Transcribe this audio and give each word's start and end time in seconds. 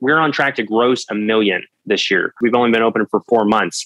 we're 0.00 0.18
on 0.18 0.32
track 0.32 0.54
to 0.56 0.62
gross 0.62 1.04
a 1.10 1.14
million 1.14 1.62
this 1.84 2.10
year. 2.10 2.34
We've 2.40 2.54
only 2.54 2.70
been 2.70 2.82
open 2.82 3.06
for 3.06 3.20
four 3.28 3.44
months. 3.44 3.84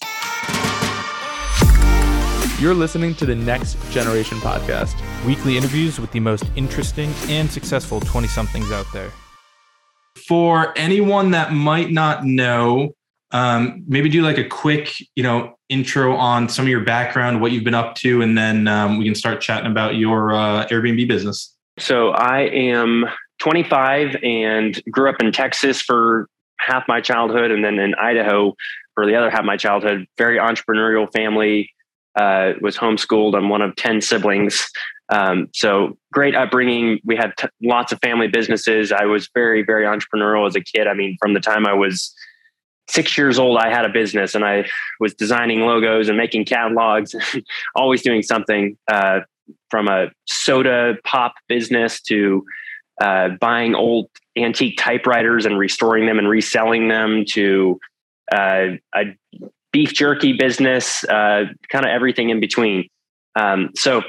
You're 2.61 2.75
listening 2.75 3.15
to 3.17 3.27
the 3.27 3.35
Next 3.35 3.77
Generation 3.91 4.39
Podcast, 4.39 4.95
weekly 5.27 5.57
interviews 5.57 5.99
with 5.99 6.13
the 6.13 6.21
most 6.21 6.45
interesting 6.55 7.13
and 7.29 7.51
successful 7.51 8.01
20 8.01 8.29
somethings 8.29 8.71
out 8.71 8.87
there. 8.93 9.11
For 10.29 10.73
anyone 10.79 11.33
that 11.33 11.53
might 11.53 11.91
not 11.91 12.25
know, 12.25 12.95
um, 13.33 13.83
maybe 13.89 14.09
do 14.09 14.23
like 14.23 14.39
a 14.39 14.45
quick, 14.45 14.95
you 15.17 15.25
know, 15.25 15.59
intro 15.69 16.15
on 16.15 16.49
some 16.49 16.65
of 16.65 16.69
your 16.69 16.85
background, 16.85 17.41
what 17.41 17.51
you've 17.51 17.65
been 17.65 17.75
up 17.75 17.97
to, 17.97 18.23
and 18.23 18.39
then 18.39 18.69
um, 18.69 18.99
we 18.99 19.05
can 19.05 19.17
start 19.17 19.41
chatting 19.41 19.71
about 19.71 19.97
your 19.97 20.33
uh, 20.33 20.67
Airbnb 20.69 21.09
business. 21.09 21.55
So 21.81 22.11
I 22.11 22.43
am 22.43 23.07
25 23.45 24.17
and 24.23 24.83
grew 24.91 25.11
up 25.11 25.21
in 25.21 25.31
Texas 25.31 25.83
for 25.83 26.29
half 26.59 26.85
my 26.89 27.03
childhood, 27.03 27.51
and 27.51 27.63
then 27.63 27.79
in 27.79 27.95
Idaho 27.95 28.55
for 28.95 29.05
the 29.07 29.15
other 29.15 29.31
half 29.31 29.45
my 29.45 29.59
childhood. 29.59 30.07
Very 30.17 30.39
entrepreneurial 30.39 31.13
family. 31.13 31.71
Uh, 32.17 32.53
was 32.61 32.77
homeschooled. 32.77 33.37
I'm 33.37 33.49
one 33.49 33.61
of 33.61 33.75
10 33.75 34.01
siblings. 34.01 34.69
Um, 35.13 35.49
so 35.53 35.99
great 36.13 36.37
upbringing. 36.37 37.01
We 37.05 37.17
had 37.17 37.33
t- 37.37 37.49
lots 37.61 37.91
of 37.91 37.99
family 38.01 38.29
businesses. 38.29 38.93
I 38.93 39.07
was 39.07 39.29
very, 39.35 39.65
very 39.65 39.85
entrepreneurial 39.85 40.47
as 40.47 40.55
a 40.55 40.61
kid. 40.61 40.87
I 40.87 40.95
mean, 40.95 41.17
from 41.21 41.35
the 41.35 41.41
time 41.41 41.67
I 41.67 41.73
was 41.73 42.15
six 42.89 43.19
years 43.19 43.37
old, 43.37 43.59
I 43.59 43.69
had 43.69 43.85
a 43.85 43.89
business 43.89 44.37
and 44.37 44.45
I 44.45 44.69
was 45.01 45.13
designing 45.13 45.63
logos 45.63 46.09
and 46.09 46.17
making 46.17 46.45
catalogs, 46.45 47.17
always 47.75 48.01
doing 48.01 48.23
something 48.23 48.79
uh, 48.87 49.21
from 49.71 49.89
a 49.89 50.13
soda 50.27 50.95
pop 51.03 51.35
business 51.49 52.01
to 52.03 52.45
uh, 53.01 53.31
buying 53.41 53.75
old 53.75 54.09
antique 54.37 54.79
typewriters 54.79 55.47
and 55.47 55.59
restoring 55.59 56.07
them 56.07 56.19
and 56.19 56.29
reselling 56.29 56.89
them 56.89 57.25
to 57.25 57.79
uh, 58.33 58.69
a 58.95 59.17
beef 59.73 59.93
jerky 59.93 60.33
business, 60.33 61.05
uh, 61.05 61.45
kind 61.69 61.85
of 61.85 61.91
everything 61.91 62.31
in 62.31 62.41
between. 62.41 62.89
Um, 63.37 63.71
so 63.75 64.03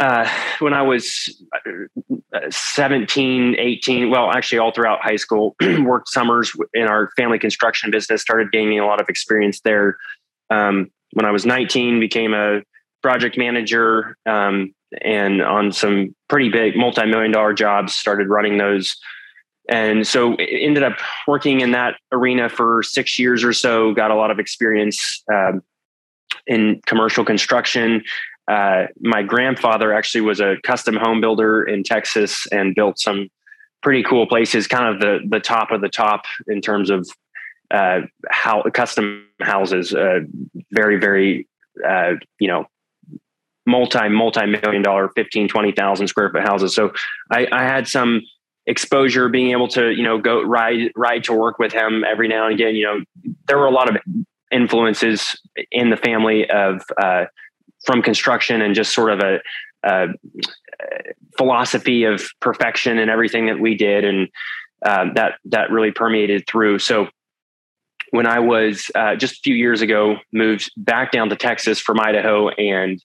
uh, 0.00 0.28
when 0.60 0.72
I 0.72 0.82
was 0.82 1.42
uh, 2.32 2.38
17, 2.50 3.56
18, 3.58 4.10
well, 4.10 4.30
actually 4.30 4.58
all 4.58 4.72
throughout 4.72 5.00
high 5.02 5.16
school, 5.16 5.56
worked 5.80 6.08
summers 6.08 6.52
in 6.72 6.84
our 6.84 7.10
family 7.16 7.38
construction 7.38 7.90
business, 7.90 8.22
started 8.22 8.52
gaining 8.52 8.78
a 8.78 8.86
lot 8.86 9.00
of 9.00 9.08
experience 9.08 9.60
there. 9.60 9.98
Um, 10.50 10.90
when 11.12 11.26
I 11.26 11.30
was 11.30 11.44
19, 11.44 12.00
became 12.00 12.32
a 12.32 12.62
project 13.02 13.36
manager 13.36 14.16
um, 14.26 14.74
and 15.02 15.42
on 15.42 15.72
some 15.72 16.14
pretty 16.28 16.48
big 16.48 16.76
multi-million 16.76 17.32
dollar 17.32 17.52
jobs, 17.52 17.94
started 17.94 18.28
running 18.28 18.58
those. 18.58 18.96
And 19.68 20.06
so 20.06 20.34
ended 20.36 20.82
up 20.82 20.98
working 21.26 21.60
in 21.60 21.72
that 21.72 21.96
arena 22.10 22.48
for 22.48 22.82
six 22.82 23.18
years 23.18 23.44
or 23.44 23.52
so, 23.52 23.92
got 23.92 24.10
a 24.10 24.14
lot 24.14 24.30
of 24.30 24.38
experience 24.38 25.22
um, 25.32 25.60
in 26.46 26.80
commercial 26.86 27.24
construction, 27.24 28.02
uh, 28.48 28.86
my 29.00 29.22
grandfather 29.22 29.92
actually 29.92 30.22
was 30.22 30.40
a 30.40 30.56
custom 30.64 30.96
home 30.96 31.20
builder 31.20 31.62
in 31.62 31.82
Texas 31.82 32.46
and 32.50 32.74
built 32.74 32.98
some 32.98 33.28
pretty 33.82 34.02
cool 34.02 34.26
places, 34.26 34.66
kind 34.66 34.92
of 34.92 35.00
the 35.00 35.18
the 35.28 35.38
top 35.38 35.70
of 35.70 35.82
the 35.82 35.88
top 35.88 36.24
in 36.46 36.60
terms 36.60 36.88
of 36.88 37.06
uh, 37.70 38.00
how 38.30 38.62
custom 38.72 39.26
houses, 39.40 39.94
uh, 39.94 40.20
very 40.72 40.98
very 40.98 41.46
uh, 41.86 42.12
you 42.40 42.48
know 42.48 42.66
multi 43.68 44.08
multi 44.08 44.46
million 44.46 44.82
dollar 44.82 45.10
15 45.14 45.48
20,000 45.48 46.08
square 46.08 46.30
foot 46.30 46.42
houses. 46.42 46.74
So 46.74 46.92
I, 47.30 47.46
I 47.52 47.62
had 47.62 47.86
some 47.86 48.22
exposure 48.66 49.28
being 49.28 49.52
able 49.52 49.68
to 49.68 49.90
you 49.92 50.02
know 50.02 50.18
go 50.18 50.42
ride 50.42 50.90
ride 50.96 51.24
to 51.24 51.32
work 51.32 51.58
with 51.58 51.72
him 51.72 52.04
every 52.04 52.28
now 52.28 52.44
and 52.44 52.52
again 52.52 52.74
you 52.74 52.84
know 52.84 53.00
there 53.46 53.56
were 53.56 53.64
a 53.64 53.70
lot 53.70 53.88
of 53.88 53.96
influences 54.52 55.40
in 55.70 55.88
the 55.88 55.96
family 55.96 56.48
of 56.50 56.82
uh, 57.00 57.24
from 57.84 58.02
construction 58.02 58.60
and 58.60 58.74
just 58.74 58.94
sort 58.94 59.10
of 59.10 59.20
a, 59.20 59.38
philosophy 61.36 62.04
of 62.04 62.28
perfection 62.40 62.98
and 62.98 63.10
everything 63.10 63.46
that 63.46 63.60
we 63.60 63.74
did, 63.74 64.04
and 64.04 64.28
um, 64.84 65.12
that 65.14 65.34
that 65.46 65.70
really 65.70 65.92
permeated 65.92 66.44
through. 66.46 66.78
So 66.78 67.08
when 68.10 68.26
I 68.26 68.40
was 68.40 68.90
uh, 68.94 69.14
just 69.16 69.34
a 69.34 69.40
few 69.44 69.54
years 69.54 69.80
ago, 69.80 70.16
moved 70.32 70.70
back 70.76 71.12
down 71.12 71.28
to 71.30 71.36
Texas 71.36 71.78
from 71.78 72.00
Idaho 72.00 72.48
and 72.48 73.02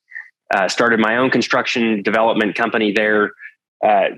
uh, 0.53 0.67
started 0.69 0.99
my 0.99 1.17
own 1.17 1.29
construction 1.29 2.01
development 2.01 2.55
company 2.55 2.91
there. 2.91 3.31
Uh, 3.85 4.09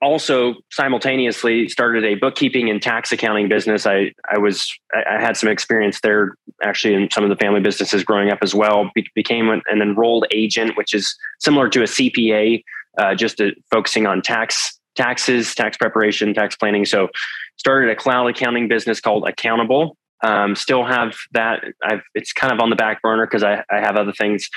also 0.00 0.54
simultaneously 0.70 1.68
started 1.68 2.04
a 2.04 2.14
bookkeeping 2.14 2.70
and 2.70 2.80
tax 2.80 3.10
accounting 3.10 3.48
business. 3.48 3.84
I 3.84 4.12
I 4.30 4.38
was 4.38 4.72
I 4.94 5.20
had 5.20 5.36
some 5.36 5.48
experience 5.48 6.00
there 6.00 6.36
actually 6.62 6.94
in 6.94 7.10
some 7.10 7.24
of 7.24 7.30
the 7.30 7.36
family 7.36 7.60
businesses 7.60 8.04
growing 8.04 8.30
up 8.30 8.38
as 8.40 8.54
well. 8.54 8.90
Be- 8.94 9.10
became 9.14 9.48
an, 9.48 9.62
enrolled 9.68 10.26
agent, 10.32 10.76
which 10.76 10.94
is 10.94 11.16
similar 11.40 11.68
to 11.70 11.80
a 11.80 11.86
CPA, 11.86 12.62
uh, 12.98 13.14
just 13.14 13.38
to, 13.38 13.52
focusing 13.72 14.06
on 14.06 14.22
tax 14.22 14.78
taxes, 14.94 15.54
tax 15.54 15.76
preparation, 15.76 16.32
tax 16.34 16.56
planning. 16.56 16.84
So 16.84 17.08
started 17.56 17.90
a 17.90 17.96
cloud 17.96 18.28
accounting 18.28 18.68
business 18.68 19.00
called 19.00 19.26
Accountable. 19.26 19.96
Um, 20.22 20.56
still 20.56 20.84
have 20.84 21.16
that. 21.32 21.64
I've, 21.84 22.02
it's 22.14 22.32
kind 22.32 22.52
of 22.52 22.60
on 22.60 22.70
the 22.70 22.76
back 22.76 23.02
burner 23.02 23.26
because 23.26 23.44
I, 23.44 23.64
I 23.70 23.78
have 23.80 23.96
other 23.96 24.12
things 24.12 24.48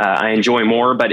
uh, 0.00 0.04
I 0.04 0.30
enjoy 0.30 0.64
more, 0.64 0.94
but 0.94 1.12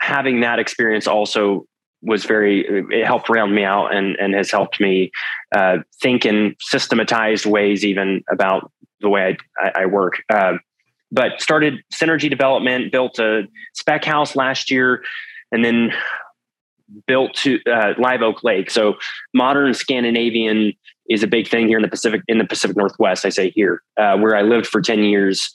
having 0.00 0.40
that 0.40 0.58
experience 0.58 1.06
also 1.06 1.66
was 2.02 2.24
very 2.24 2.64
it 2.90 3.04
helped 3.04 3.28
round 3.28 3.54
me 3.54 3.64
out 3.64 3.94
and 3.94 4.16
and 4.16 4.34
has 4.34 4.50
helped 4.50 4.80
me 4.80 5.10
uh, 5.54 5.78
think 6.00 6.24
in 6.24 6.54
systematized 6.60 7.46
ways 7.46 7.84
even 7.84 8.22
about 8.30 8.70
the 9.00 9.08
way 9.08 9.36
I, 9.58 9.82
I 9.82 9.86
work. 9.86 10.22
Uh, 10.32 10.54
but 11.10 11.40
started 11.40 11.82
synergy 11.92 12.28
development, 12.28 12.92
built 12.92 13.18
a 13.18 13.42
spec 13.74 14.04
house 14.04 14.36
last 14.36 14.70
year, 14.70 15.02
and 15.52 15.64
then 15.64 15.92
built 17.06 17.34
to 17.34 17.58
uh, 17.64 17.94
Live 17.98 18.22
Oak 18.22 18.44
Lake. 18.44 18.70
So 18.70 18.96
modern 19.34 19.74
Scandinavian 19.74 20.72
is 21.08 21.22
a 21.22 21.26
big 21.26 21.48
thing 21.48 21.68
here 21.68 21.78
in 21.78 21.82
the 21.82 21.88
Pacific 21.88 22.22
in 22.28 22.38
the 22.38 22.44
Pacific 22.44 22.76
Northwest. 22.76 23.24
I 23.24 23.30
say 23.30 23.50
here, 23.50 23.82
uh, 23.96 24.16
where 24.18 24.36
I 24.36 24.42
lived 24.42 24.66
for 24.66 24.80
ten 24.80 25.02
years. 25.02 25.52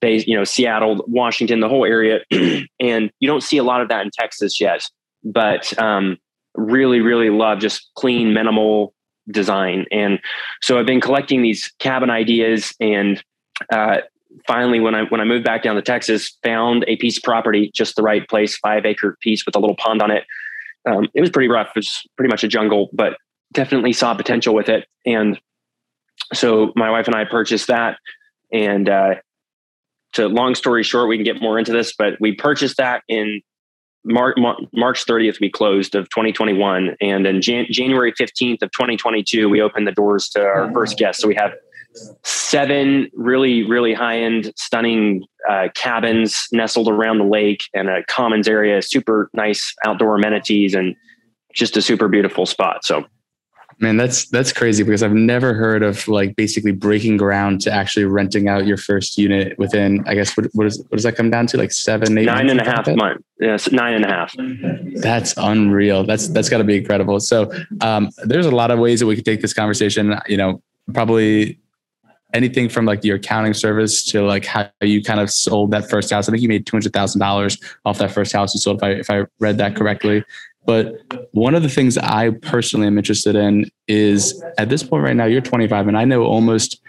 They, 0.00 0.22
you 0.26 0.36
know, 0.36 0.44
Seattle, 0.44 1.04
Washington, 1.08 1.60
the 1.60 1.68
whole 1.68 1.84
area, 1.84 2.20
and 2.80 3.10
you 3.18 3.26
don't 3.26 3.42
see 3.42 3.58
a 3.58 3.64
lot 3.64 3.80
of 3.80 3.88
that 3.88 4.04
in 4.04 4.10
Texas 4.12 4.60
yet 4.60 4.82
but 5.24 5.78
um, 5.80 6.18
really, 6.54 7.00
really 7.00 7.30
love 7.30 7.58
just 7.60 7.90
clean, 7.94 8.32
minimal 8.32 8.94
design. 9.30 9.86
And 9.90 10.20
so 10.62 10.78
I've 10.78 10.86
been 10.86 11.00
collecting 11.00 11.42
these 11.42 11.72
cabin 11.78 12.10
ideas 12.10 12.74
and 12.80 13.22
uh, 13.72 13.98
finally 14.46 14.80
when 14.80 14.94
I 14.94 15.04
when 15.04 15.20
I 15.20 15.24
moved 15.24 15.44
back 15.44 15.62
down 15.62 15.76
to 15.76 15.82
Texas, 15.82 16.36
found 16.42 16.84
a 16.88 16.96
piece 16.96 17.16
of 17.18 17.22
property, 17.22 17.70
just 17.74 17.96
the 17.96 18.02
right 18.02 18.26
place, 18.28 18.56
five 18.58 18.86
acre 18.86 19.16
piece 19.20 19.44
with 19.44 19.56
a 19.56 19.58
little 19.58 19.76
pond 19.76 20.02
on 20.02 20.10
it. 20.10 20.24
Um, 20.88 21.08
it 21.14 21.20
was 21.20 21.30
pretty 21.30 21.48
rough. 21.48 21.68
It 21.68 21.76
was 21.80 22.06
pretty 22.16 22.30
much 22.30 22.44
a 22.44 22.48
jungle, 22.48 22.88
but 22.92 23.18
definitely 23.52 23.92
saw 23.92 24.14
potential 24.14 24.54
with 24.54 24.68
it. 24.68 24.86
And 25.04 25.38
so 26.32 26.72
my 26.76 26.90
wife 26.90 27.06
and 27.06 27.16
I 27.16 27.24
purchased 27.24 27.66
that. 27.66 27.98
And 28.52 28.88
uh, 28.88 29.16
to 30.14 30.28
long 30.28 30.54
story 30.54 30.82
short, 30.82 31.08
we 31.08 31.16
can 31.16 31.24
get 31.24 31.40
more 31.40 31.58
into 31.58 31.72
this, 31.72 31.94
but 31.96 32.14
we 32.20 32.32
purchased 32.32 32.76
that 32.78 33.02
in 33.08 33.42
Mar- 34.04 34.34
March 34.72 35.04
30th, 35.04 35.40
we 35.40 35.50
closed 35.50 35.94
of 35.94 36.08
2021. 36.10 36.96
And 37.00 37.26
then 37.26 37.42
Jan- 37.42 37.66
January 37.70 38.12
15th 38.12 38.62
of 38.62 38.70
2022, 38.70 39.48
we 39.48 39.60
opened 39.60 39.86
the 39.86 39.92
doors 39.92 40.28
to 40.30 40.40
our 40.40 40.72
first 40.72 40.98
guests. 40.98 41.22
So 41.22 41.28
we 41.28 41.34
have 41.34 41.52
seven 42.24 43.10
really, 43.14 43.68
really 43.68 43.92
high 43.92 44.18
end, 44.18 44.52
stunning 44.56 45.24
uh, 45.48 45.68
cabins 45.74 46.48
nestled 46.52 46.88
around 46.88 47.18
the 47.18 47.24
lake 47.24 47.64
and 47.74 47.88
a 47.88 48.04
commons 48.04 48.48
area, 48.48 48.80
super 48.82 49.30
nice 49.34 49.74
outdoor 49.86 50.16
amenities, 50.16 50.74
and 50.74 50.94
just 51.52 51.76
a 51.76 51.82
super 51.82 52.08
beautiful 52.08 52.46
spot. 52.46 52.84
So 52.84 53.04
Man, 53.80 53.96
that's 53.96 54.26
that's 54.26 54.52
crazy 54.52 54.82
because 54.82 55.04
I've 55.04 55.12
never 55.12 55.54
heard 55.54 55.84
of 55.84 56.08
like 56.08 56.34
basically 56.34 56.72
breaking 56.72 57.16
ground 57.16 57.60
to 57.60 57.72
actually 57.72 58.06
renting 58.06 58.48
out 58.48 58.66
your 58.66 58.76
first 58.76 59.16
unit 59.16 59.56
within. 59.56 60.02
I 60.06 60.14
guess 60.14 60.36
what 60.36 60.46
what, 60.52 60.66
is, 60.66 60.80
what 60.80 60.92
does 60.92 61.04
that 61.04 61.14
come 61.14 61.30
down 61.30 61.46
to? 61.48 61.58
Like 61.58 61.70
seven, 61.70 62.18
eight, 62.18 62.24
nine 62.24 62.50
and 62.50 62.60
a 62.60 62.64
half 62.64 62.88
months. 62.88 63.22
Yes, 63.38 63.70
nine 63.70 63.94
and 63.94 64.04
a 64.04 64.08
half. 64.08 64.34
That's 64.96 65.32
unreal. 65.36 66.02
That's 66.02 66.26
that's 66.26 66.48
got 66.48 66.58
to 66.58 66.64
be 66.64 66.78
incredible. 66.78 67.20
So 67.20 67.52
um, 67.80 68.10
there's 68.24 68.46
a 68.46 68.50
lot 68.50 68.72
of 68.72 68.80
ways 68.80 68.98
that 68.98 69.06
we 69.06 69.14
could 69.14 69.24
take 69.24 69.42
this 69.42 69.54
conversation. 69.54 70.18
You 70.26 70.38
know, 70.38 70.62
probably 70.92 71.60
anything 72.34 72.68
from 72.68 72.84
like 72.84 73.04
your 73.04 73.16
accounting 73.16 73.54
service 73.54 74.04
to 74.06 74.22
like 74.22 74.44
how 74.44 74.68
you 74.82 75.02
kind 75.04 75.20
of 75.20 75.30
sold 75.30 75.70
that 75.70 75.88
first 75.88 76.10
house. 76.10 76.28
I 76.28 76.32
think 76.32 76.42
you 76.42 76.48
made 76.48 76.66
two 76.66 76.74
hundred 76.74 76.92
thousand 76.92 77.20
dollars 77.20 77.58
off 77.84 77.98
that 77.98 78.10
first 78.10 78.32
house 78.32 78.54
you 78.54 78.60
sold. 78.60 78.78
If 78.78 78.82
I 78.82 78.90
if 78.90 79.10
I 79.10 79.26
read 79.38 79.58
that 79.58 79.76
correctly. 79.76 80.24
But 80.68 81.00
one 81.32 81.54
of 81.54 81.62
the 81.62 81.68
things 81.70 81.96
I 81.96 82.28
personally 82.28 82.88
am 82.88 82.98
interested 82.98 83.34
in 83.34 83.70
is 83.86 84.44
at 84.58 84.68
this 84.68 84.82
point 84.82 85.02
right 85.02 85.16
now, 85.16 85.24
you're 85.24 85.40
25, 85.40 85.88
and 85.88 85.96
I 85.96 86.04
know 86.04 86.24
almost 86.24 86.82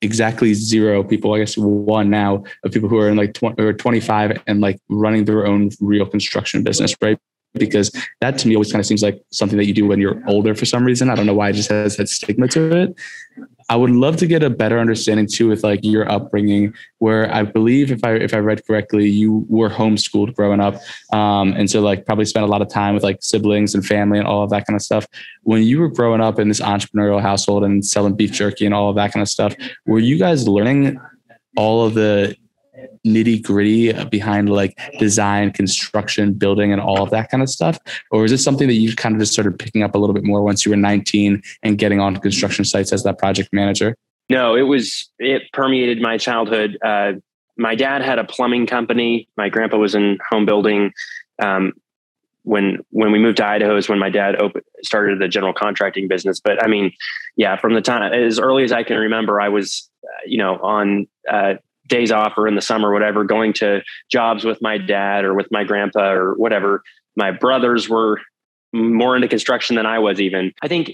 exactly 0.00 0.54
zero 0.54 1.02
people, 1.02 1.34
I 1.34 1.40
guess 1.40 1.58
one 1.58 2.08
now, 2.08 2.44
of 2.62 2.70
people 2.70 2.88
who 2.88 2.98
are 2.98 3.08
in 3.08 3.16
like 3.16 3.34
20 3.34 3.60
or 3.60 3.72
25 3.72 4.44
and 4.46 4.60
like 4.60 4.78
running 4.88 5.24
their 5.24 5.44
own 5.44 5.70
real 5.80 6.06
construction 6.06 6.62
business, 6.62 6.94
right? 7.02 7.18
Because 7.54 7.90
that 8.20 8.38
to 8.38 8.48
me 8.48 8.54
always 8.54 8.70
kind 8.70 8.80
of 8.80 8.86
seems 8.86 9.02
like 9.02 9.18
something 9.30 9.56
that 9.56 9.64
you 9.66 9.72
do 9.72 9.86
when 9.86 9.98
you're 9.98 10.22
older 10.28 10.54
for 10.54 10.66
some 10.66 10.84
reason. 10.84 11.08
I 11.08 11.14
don't 11.14 11.26
know 11.26 11.34
why 11.34 11.50
it 11.50 11.54
just 11.54 11.70
has 11.70 11.96
that 11.96 12.08
stigma 12.08 12.48
to 12.48 12.76
it. 12.76 12.94
I 13.68 13.76
would 13.76 13.90
love 13.90 14.16
to 14.18 14.26
get 14.26 14.42
a 14.44 14.50
better 14.50 14.78
understanding 14.78 15.26
too 15.26 15.48
with 15.48 15.64
like 15.64 15.80
your 15.82 16.10
upbringing, 16.10 16.72
where 16.98 17.32
I 17.34 17.42
believe 17.42 17.90
if 17.90 18.04
I 18.04 18.12
if 18.12 18.32
I 18.32 18.38
read 18.38 18.64
correctly, 18.64 19.08
you 19.08 19.44
were 19.48 19.68
homeschooled 19.68 20.34
growing 20.34 20.60
up, 20.60 20.76
um, 21.12 21.52
and 21.52 21.68
so 21.68 21.80
like 21.80 22.06
probably 22.06 22.26
spent 22.26 22.44
a 22.44 22.48
lot 22.48 22.62
of 22.62 22.68
time 22.68 22.94
with 22.94 23.02
like 23.02 23.18
siblings 23.22 23.74
and 23.74 23.84
family 23.84 24.18
and 24.18 24.28
all 24.28 24.44
of 24.44 24.50
that 24.50 24.66
kind 24.66 24.76
of 24.76 24.82
stuff. 24.82 25.06
When 25.42 25.62
you 25.62 25.80
were 25.80 25.88
growing 25.88 26.20
up 26.20 26.38
in 26.38 26.48
this 26.48 26.60
entrepreneurial 26.60 27.20
household 27.20 27.64
and 27.64 27.84
selling 27.84 28.14
beef 28.14 28.32
jerky 28.32 28.66
and 28.66 28.74
all 28.74 28.90
of 28.90 28.96
that 28.96 29.12
kind 29.12 29.22
of 29.22 29.28
stuff, 29.28 29.56
were 29.84 29.98
you 29.98 30.16
guys 30.16 30.46
learning 30.46 31.00
all 31.56 31.84
of 31.84 31.94
the 31.94 32.36
nitty 33.06 33.42
gritty 33.42 33.92
behind 34.04 34.50
like 34.50 34.78
design, 34.98 35.52
construction, 35.52 36.32
building, 36.32 36.72
and 36.72 36.80
all 36.80 37.02
of 37.02 37.10
that 37.10 37.30
kind 37.30 37.42
of 37.42 37.48
stuff? 37.48 37.78
Or 38.10 38.24
is 38.24 38.32
it 38.32 38.38
something 38.38 38.68
that 38.68 38.74
you 38.74 38.94
kind 38.94 39.14
of 39.14 39.20
just 39.20 39.32
started 39.32 39.58
picking 39.58 39.82
up 39.82 39.94
a 39.94 39.98
little 39.98 40.14
bit 40.14 40.24
more 40.24 40.42
once 40.42 40.64
you 40.64 40.70
were 40.70 40.76
19 40.76 41.42
and 41.62 41.78
getting 41.78 42.00
on 42.00 42.16
construction 42.16 42.64
sites 42.64 42.92
as 42.92 43.02
that 43.04 43.18
project 43.18 43.50
manager? 43.52 43.96
No, 44.28 44.56
it 44.56 44.62
was, 44.62 45.08
it 45.18 45.42
permeated 45.52 46.00
my 46.00 46.18
childhood. 46.18 46.78
Uh, 46.84 47.12
my 47.56 47.74
dad 47.74 48.02
had 48.02 48.18
a 48.18 48.24
plumbing 48.24 48.66
company. 48.66 49.28
My 49.36 49.48
grandpa 49.48 49.78
was 49.78 49.94
in 49.94 50.18
home 50.30 50.46
building. 50.46 50.92
Um, 51.38 51.72
when 52.46 52.78
when 52.90 53.10
we 53.10 53.18
moved 53.18 53.38
to 53.38 53.46
Idaho 53.46 53.76
is 53.76 53.88
when 53.88 53.98
my 53.98 54.08
dad 54.08 54.40
opened, 54.40 54.64
started 54.82 55.18
the 55.18 55.26
general 55.26 55.52
contracting 55.52 56.06
business. 56.06 56.38
But 56.38 56.62
I 56.62 56.68
mean, 56.68 56.92
yeah, 57.34 57.56
from 57.56 57.74
the 57.74 57.80
time 57.80 58.12
as 58.12 58.38
early 58.38 58.62
as 58.62 58.70
I 58.70 58.84
can 58.84 58.96
remember, 58.96 59.40
I 59.40 59.48
was, 59.48 59.90
uh, 60.04 60.22
you 60.26 60.38
know, 60.38 60.54
on 60.58 61.08
uh, 61.28 61.54
days 61.86 62.10
off 62.10 62.34
or 62.36 62.46
in 62.48 62.54
the 62.54 62.60
summer, 62.60 62.92
whatever, 62.92 63.24
going 63.24 63.52
to 63.54 63.82
jobs 64.10 64.44
with 64.44 64.60
my 64.60 64.78
dad 64.78 65.24
or 65.24 65.34
with 65.34 65.46
my 65.50 65.64
grandpa 65.64 66.12
or 66.12 66.34
whatever. 66.34 66.82
My 67.16 67.30
brothers 67.30 67.88
were 67.88 68.20
more 68.72 69.16
into 69.16 69.28
construction 69.28 69.76
than 69.76 69.86
I 69.86 69.98
was 69.98 70.20
even. 70.20 70.52
I 70.62 70.68
think 70.68 70.92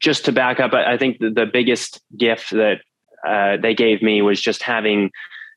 just 0.00 0.24
to 0.24 0.32
back 0.32 0.60
up, 0.60 0.72
I 0.72 0.96
think 0.96 1.18
the, 1.18 1.46
biggest 1.52 2.00
gift 2.16 2.50
that 2.50 2.80
uh, 3.26 3.56
they 3.60 3.74
gave 3.74 4.02
me 4.02 4.22
was 4.22 4.40
just 4.40 4.62
having 4.62 5.10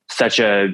such 0.10 0.40
a, 0.40 0.70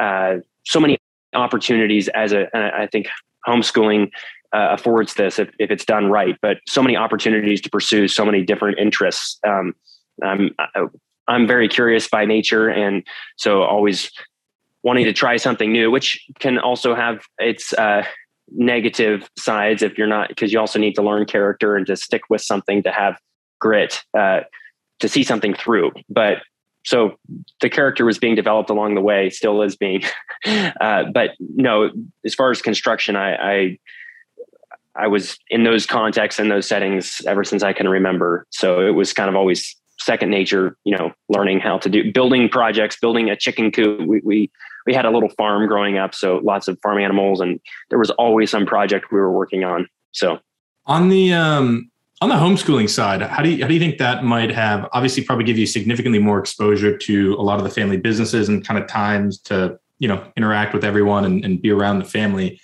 uh, 0.00 0.36
so 0.64 0.80
many 0.80 0.98
opportunities 1.34 2.08
as 2.08 2.32
a, 2.32 2.48
I 2.56 2.86
think 2.86 3.08
homeschooling 3.46 4.10
uh, 4.52 4.68
affords 4.72 5.14
this 5.14 5.38
if, 5.38 5.50
if 5.58 5.70
it's 5.70 5.84
done 5.84 6.06
right, 6.06 6.36
but 6.42 6.58
so 6.66 6.82
many 6.82 6.96
opportunities 6.96 7.60
to 7.60 7.70
pursue 7.70 8.08
so 8.08 8.24
many 8.24 8.42
different 8.42 8.78
interests. 8.78 9.38
Um, 9.46 9.74
um, 10.24 10.50
I'm 11.30 11.46
very 11.46 11.68
curious 11.68 12.08
by 12.08 12.24
nature, 12.24 12.68
and 12.68 13.06
so 13.36 13.62
always 13.62 14.10
wanting 14.82 15.04
to 15.04 15.12
try 15.12 15.36
something 15.36 15.72
new, 15.72 15.90
which 15.90 16.26
can 16.38 16.58
also 16.58 16.94
have 16.94 17.22
its 17.38 17.72
uh, 17.74 18.02
negative 18.52 19.30
sides 19.38 19.82
if 19.82 19.96
you're 19.96 20.06
not 20.06 20.28
because 20.28 20.52
you 20.52 20.58
also 20.58 20.78
need 20.78 20.94
to 20.94 21.02
learn 21.02 21.24
character 21.24 21.76
and 21.76 21.86
to 21.86 21.96
stick 21.96 22.22
with 22.28 22.40
something 22.40 22.82
to 22.82 22.90
have 22.90 23.16
grit 23.60 24.02
uh, 24.18 24.40
to 24.98 25.08
see 25.08 25.22
something 25.22 25.54
through. 25.54 25.92
But 26.08 26.38
so 26.84 27.16
the 27.60 27.70
character 27.70 28.04
was 28.04 28.18
being 28.18 28.34
developed 28.34 28.70
along 28.70 28.94
the 28.94 29.00
way, 29.00 29.30
still 29.30 29.62
is 29.62 29.76
being. 29.76 30.02
uh, 30.80 31.04
but 31.12 31.30
no, 31.38 31.90
as 32.24 32.34
far 32.34 32.50
as 32.50 32.60
construction, 32.60 33.16
I, 33.16 33.34
I 33.34 33.78
I 34.96 35.06
was 35.06 35.38
in 35.48 35.62
those 35.62 35.86
contexts 35.86 36.40
and 36.40 36.50
those 36.50 36.66
settings 36.66 37.22
ever 37.26 37.44
since 37.44 37.62
I 37.62 37.72
can 37.72 37.88
remember. 37.88 38.46
So 38.50 38.84
it 38.84 38.90
was 38.90 39.12
kind 39.12 39.28
of 39.28 39.36
always 39.36 39.76
second 40.00 40.30
nature, 40.30 40.76
you 40.84 40.96
know, 40.96 41.12
learning 41.28 41.60
how 41.60 41.78
to 41.78 41.88
do 41.88 42.12
building 42.12 42.48
projects, 42.48 42.98
building 42.98 43.30
a 43.30 43.36
chicken 43.36 43.70
coop. 43.70 44.06
We, 44.06 44.20
we, 44.24 44.50
we 44.86 44.94
had 44.94 45.04
a 45.04 45.10
little 45.10 45.28
farm 45.30 45.66
growing 45.68 45.98
up, 45.98 46.14
so 46.14 46.40
lots 46.42 46.68
of 46.68 46.78
farm 46.82 46.98
animals, 46.98 47.40
and 47.40 47.60
there 47.90 47.98
was 47.98 48.10
always 48.10 48.50
some 48.50 48.66
project 48.66 49.12
we 49.12 49.18
were 49.18 49.32
working 49.32 49.64
on. 49.64 49.86
So 50.12 50.38
on 50.86 51.08
the 51.08 51.32
um, 51.32 51.90
on 52.20 52.28
the 52.28 52.34
homeschooling 52.34 52.88
side, 52.88 53.22
how 53.22 53.42
do 53.42 53.50
you 53.50 53.62
how 53.62 53.68
do 53.68 53.74
you 53.74 53.80
think 53.80 53.98
that 53.98 54.24
might 54.24 54.50
have 54.50 54.88
obviously 54.92 55.22
probably 55.22 55.44
give 55.44 55.58
you 55.58 55.66
significantly 55.66 56.18
more 56.18 56.38
exposure 56.38 56.96
to 56.96 57.34
a 57.34 57.42
lot 57.42 57.58
of 57.58 57.64
the 57.64 57.70
family 57.70 57.96
businesses 57.96 58.48
and 58.48 58.66
kind 58.66 58.82
of 58.82 58.88
times 58.88 59.38
to 59.38 59.78
you 59.98 60.08
know 60.08 60.26
interact 60.36 60.74
with 60.74 60.84
everyone 60.84 61.24
and, 61.24 61.44
and 61.44 61.62
be 61.62 61.70
around 61.70 61.98
the 61.98 62.04
family 62.04 62.60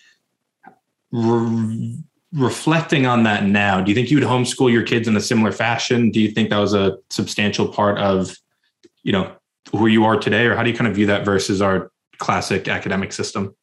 reflecting 2.32 3.06
on 3.06 3.22
that 3.22 3.44
now, 3.44 3.80
do 3.80 3.90
you 3.90 3.94
think 3.94 4.10
you 4.10 4.18
would 4.18 4.26
homeschool 4.26 4.70
your 4.70 4.82
kids 4.82 5.08
in 5.08 5.16
a 5.16 5.20
similar 5.20 5.52
fashion? 5.52 6.10
Do 6.10 6.20
you 6.20 6.30
think 6.30 6.50
that 6.50 6.58
was 6.58 6.74
a 6.74 6.98
substantial 7.10 7.68
part 7.68 7.98
of, 7.98 8.36
you 9.02 9.12
know, 9.12 9.34
who 9.72 9.86
you 9.86 10.04
are 10.04 10.18
today, 10.18 10.46
or 10.46 10.54
how 10.54 10.62
do 10.62 10.70
you 10.70 10.76
kind 10.76 10.88
of 10.88 10.94
view 10.94 11.06
that 11.06 11.24
versus 11.24 11.60
our 11.60 11.90
classic 12.18 12.68
academic 12.68 13.12
system? 13.12 13.54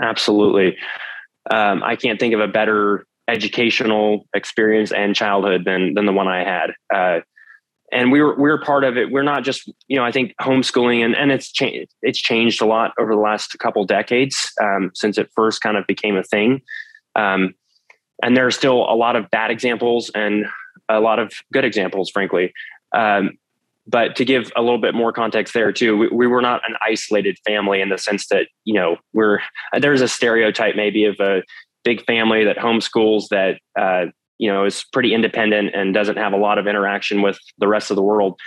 Absolutely. 0.00 0.76
Um, 1.50 1.82
I 1.82 1.96
can't 1.96 2.20
think 2.20 2.34
of 2.34 2.40
a 2.40 2.48
better 2.48 3.06
educational 3.26 4.26
experience 4.34 4.90
and 4.92 5.14
childhood 5.14 5.64
than 5.64 5.94
than 5.94 6.06
the 6.06 6.12
one 6.12 6.28
I 6.28 6.44
had. 6.44 6.70
Uh, 6.92 7.20
and 7.92 8.12
we 8.12 8.20
were 8.20 8.34
we 8.34 8.48
were 8.48 8.60
part 8.60 8.84
of 8.84 8.96
it. 8.96 9.10
We're 9.10 9.22
not 9.22 9.44
just 9.44 9.70
you 9.86 9.96
know 9.96 10.04
I 10.04 10.12
think 10.12 10.34
homeschooling 10.40 11.04
and 11.04 11.16
and 11.16 11.30
it's 11.30 11.50
changed 11.50 11.92
it's 12.02 12.18
changed 12.18 12.62
a 12.62 12.66
lot 12.66 12.92
over 12.98 13.12
the 13.12 13.20
last 13.20 13.58
couple 13.58 13.84
decades 13.84 14.50
um, 14.62 14.90
since 14.94 15.18
it 15.18 15.30
first 15.34 15.60
kind 15.62 15.76
of 15.76 15.86
became 15.86 16.16
a 16.16 16.22
thing. 16.22 16.62
Um, 17.18 17.54
and 18.22 18.36
there 18.36 18.46
are 18.46 18.50
still 18.50 18.78
a 18.88 18.94
lot 18.94 19.16
of 19.16 19.30
bad 19.30 19.50
examples 19.50 20.10
and 20.14 20.46
a 20.88 21.00
lot 21.00 21.18
of 21.18 21.32
good 21.52 21.64
examples, 21.64 22.10
frankly. 22.10 22.52
Um, 22.94 23.38
but 23.86 24.16
to 24.16 24.24
give 24.24 24.52
a 24.54 24.62
little 24.62 24.78
bit 24.78 24.94
more 24.94 25.12
context 25.12 25.54
there 25.54 25.72
too, 25.72 25.96
we, 25.96 26.08
we, 26.08 26.26
were 26.26 26.42
not 26.42 26.60
an 26.68 26.76
isolated 26.82 27.38
family 27.46 27.80
in 27.80 27.88
the 27.88 27.96
sense 27.96 28.28
that 28.28 28.48
you 28.64 28.74
know 28.74 28.96
we're 29.14 29.40
there's 29.78 30.02
a 30.02 30.08
stereotype 30.08 30.76
maybe 30.76 31.04
of 31.04 31.16
a 31.20 31.42
big 31.84 32.04
family 32.04 32.44
that 32.44 32.58
homeschools 32.58 33.28
that 33.28 33.58
uh, 33.78 34.10
you 34.36 34.52
know 34.52 34.64
is 34.66 34.84
pretty 34.92 35.14
independent 35.14 35.74
and 35.74 35.94
doesn't 35.94 36.18
have 36.18 36.34
a 36.34 36.36
lot 36.36 36.58
of 36.58 36.66
interaction 36.66 37.22
with 37.22 37.38
the 37.58 37.68
rest 37.68 37.90
of 37.90 37.96
the 37.96 38.02
world. 38.02 38.38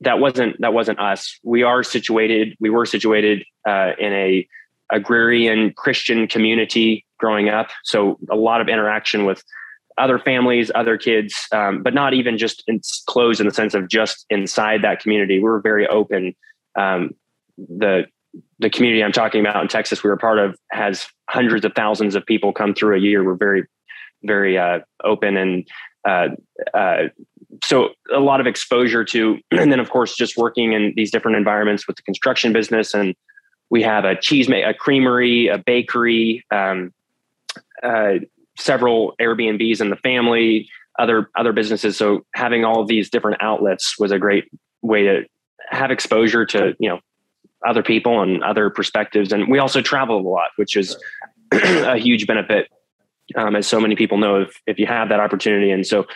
That 0.00 0.18
wasn't 0.18 0.60
that 0.60 0.74
wasn't 0.74 1.00
us. 1.00 1.38
We 1.42 1.62
are 1.62 1.82
situated. 1.82 2.54
We 2.60 2.68
were 2.68 2.84
situated 2.84 3.44
uh, 3.66 3.92
in 3.98 4.12
a 4.12 4.46
agrarian 4.92 5.72
Christian 5.76 6.26
community 6.26 7.04
growing 7.18 7.48
up. 7.48 7.68
So 7.84 8.18
a 8.30 8.36
lot 8.36 8.60
of 8.60 8.68
interaction 8.68 9.24
with 9.24 9.42
other 9.96 10.18
families, 10.18 10.70
other 10.74 10.98
kids, 10.98 11.46
um, 11.52 11.82
but 11.82 11.94
not 11.94 12.14
even 12.14 12.36
just 12.36 12.64
in, 12.66 12.80
closed 13.06 13.40
in 13.40 13.46
the 13.46 13.54
sense 13.54 13.74
of 13.74 13.88
just 13.88 14.26
inside 14.28 14.82
that 14.82 15.00
community. 15.00 15.38
We 15.38 15.44
were 15.44 15.60
very 15.60 15.86
open. 15.86 16.34
Um, 16.78 17.10
the 17.56 18.06
the 18.58 18.68
community 18.68 19.04
I'm 19.04 19.12
talking 19.12 19.40
about 19.40 19.62
in 19.62 19.68
Texas, 19.68 20.02
we 20.02 20.10
were 20.10 20.16
part 20.16 20.40
of, 20.40 20.58
has 20.72 21.06
hundreds 21.30 21.64
of 21.64 21.72
thousands 21.74 22.16
of 22.16 22.26
people 22.26 22.52
come 22.52 22.74
through 22.74 22.96
a 22.96 22.98
year. 22.98 23.22
We're 23.22 23.36
very, 23.36 23.64
very 24.24 24.58
uh, 24.58 24.80
open 25.04 25.36
and 25.36 25.68
uh, 26.04 26.28
uh, 26.74 27.04
so 27.62 27.90
a 28.12 28.20
lot 28.20 28.40
of 28.40 28.46
exposure 28.46 29.04
to, 29.04 29.38
and 29.50 29.72
then 29.72 29.80
of 29.80 29.90
course 29.90 30.14
just 30.14 30.36
working 30.36 30.72
in 30.72 30.92
these 30.96 31.10
different 31.10 31.36
environments 31.36 31.86
with 31.86 31.96
the 31.96 32.02
construction 32.02 32.52
business 32.52 32.94
and 32.94 33.14
we 33.70 33.82
have 33.82 34.04
a 34.04 34.18
cheese, 34.18 34.48
a 34.48 34.74
creamery, 34.74 35.48
a 35.48 35.58
bakery, 35.58 36.44
um, 36.50 36.92
uh, 37.82 38.14
several 38.58 39.14
Airbnbs 39.20 39.80
in 39.80 39.90
the 39.90 39.96
family, 39.96 40.68
other 40.98 41.30
other 41.36 41.52
businesses. 41.52 41.96
So 41.96 42.24
having 42.34 42.64
all 42.64 42.84
these 42.84 43.10
different 43.10 43.42
outlets 43.42 43.98
was 43.98 44.12
a 44.12 44.18
great 44.18 44.44
way 44.82 45.02
to 45.02 45.24
have 45.70 45.90
exposure 45.90 46.44
to 46.46 46.76
you 46.78 46.88
know 46.88 47.00
other 47.66 47.82
people 47.82 48.22
and 48.22 48.42
other 48.44 48.70
perspectives. 48.70 49.32
And 49.32 49.50
we 49.50 49.58
also 49.58 49.80
travel 49.80 50.18
a 50.18 50.28
lot, 50.28 50.50
which 50.56 50.76
is 50.76 50.96
a 51.52 51.96
huge 51.96 52.26
benefit, 52.26 52.68
um, 53.36 53.56
as 53.56 53.66
so 53.66 53.80
many 53.80 53.96
people 53.96 54.18
know 54.18 54.42
if 54.42 54.60
if 54.66 54.78
you 54.78 54.86
have 54.86 55.08
that 55.08 55.20
opportunity. 55.20 55.70
And 55.70 55.86
so 55.86 56.06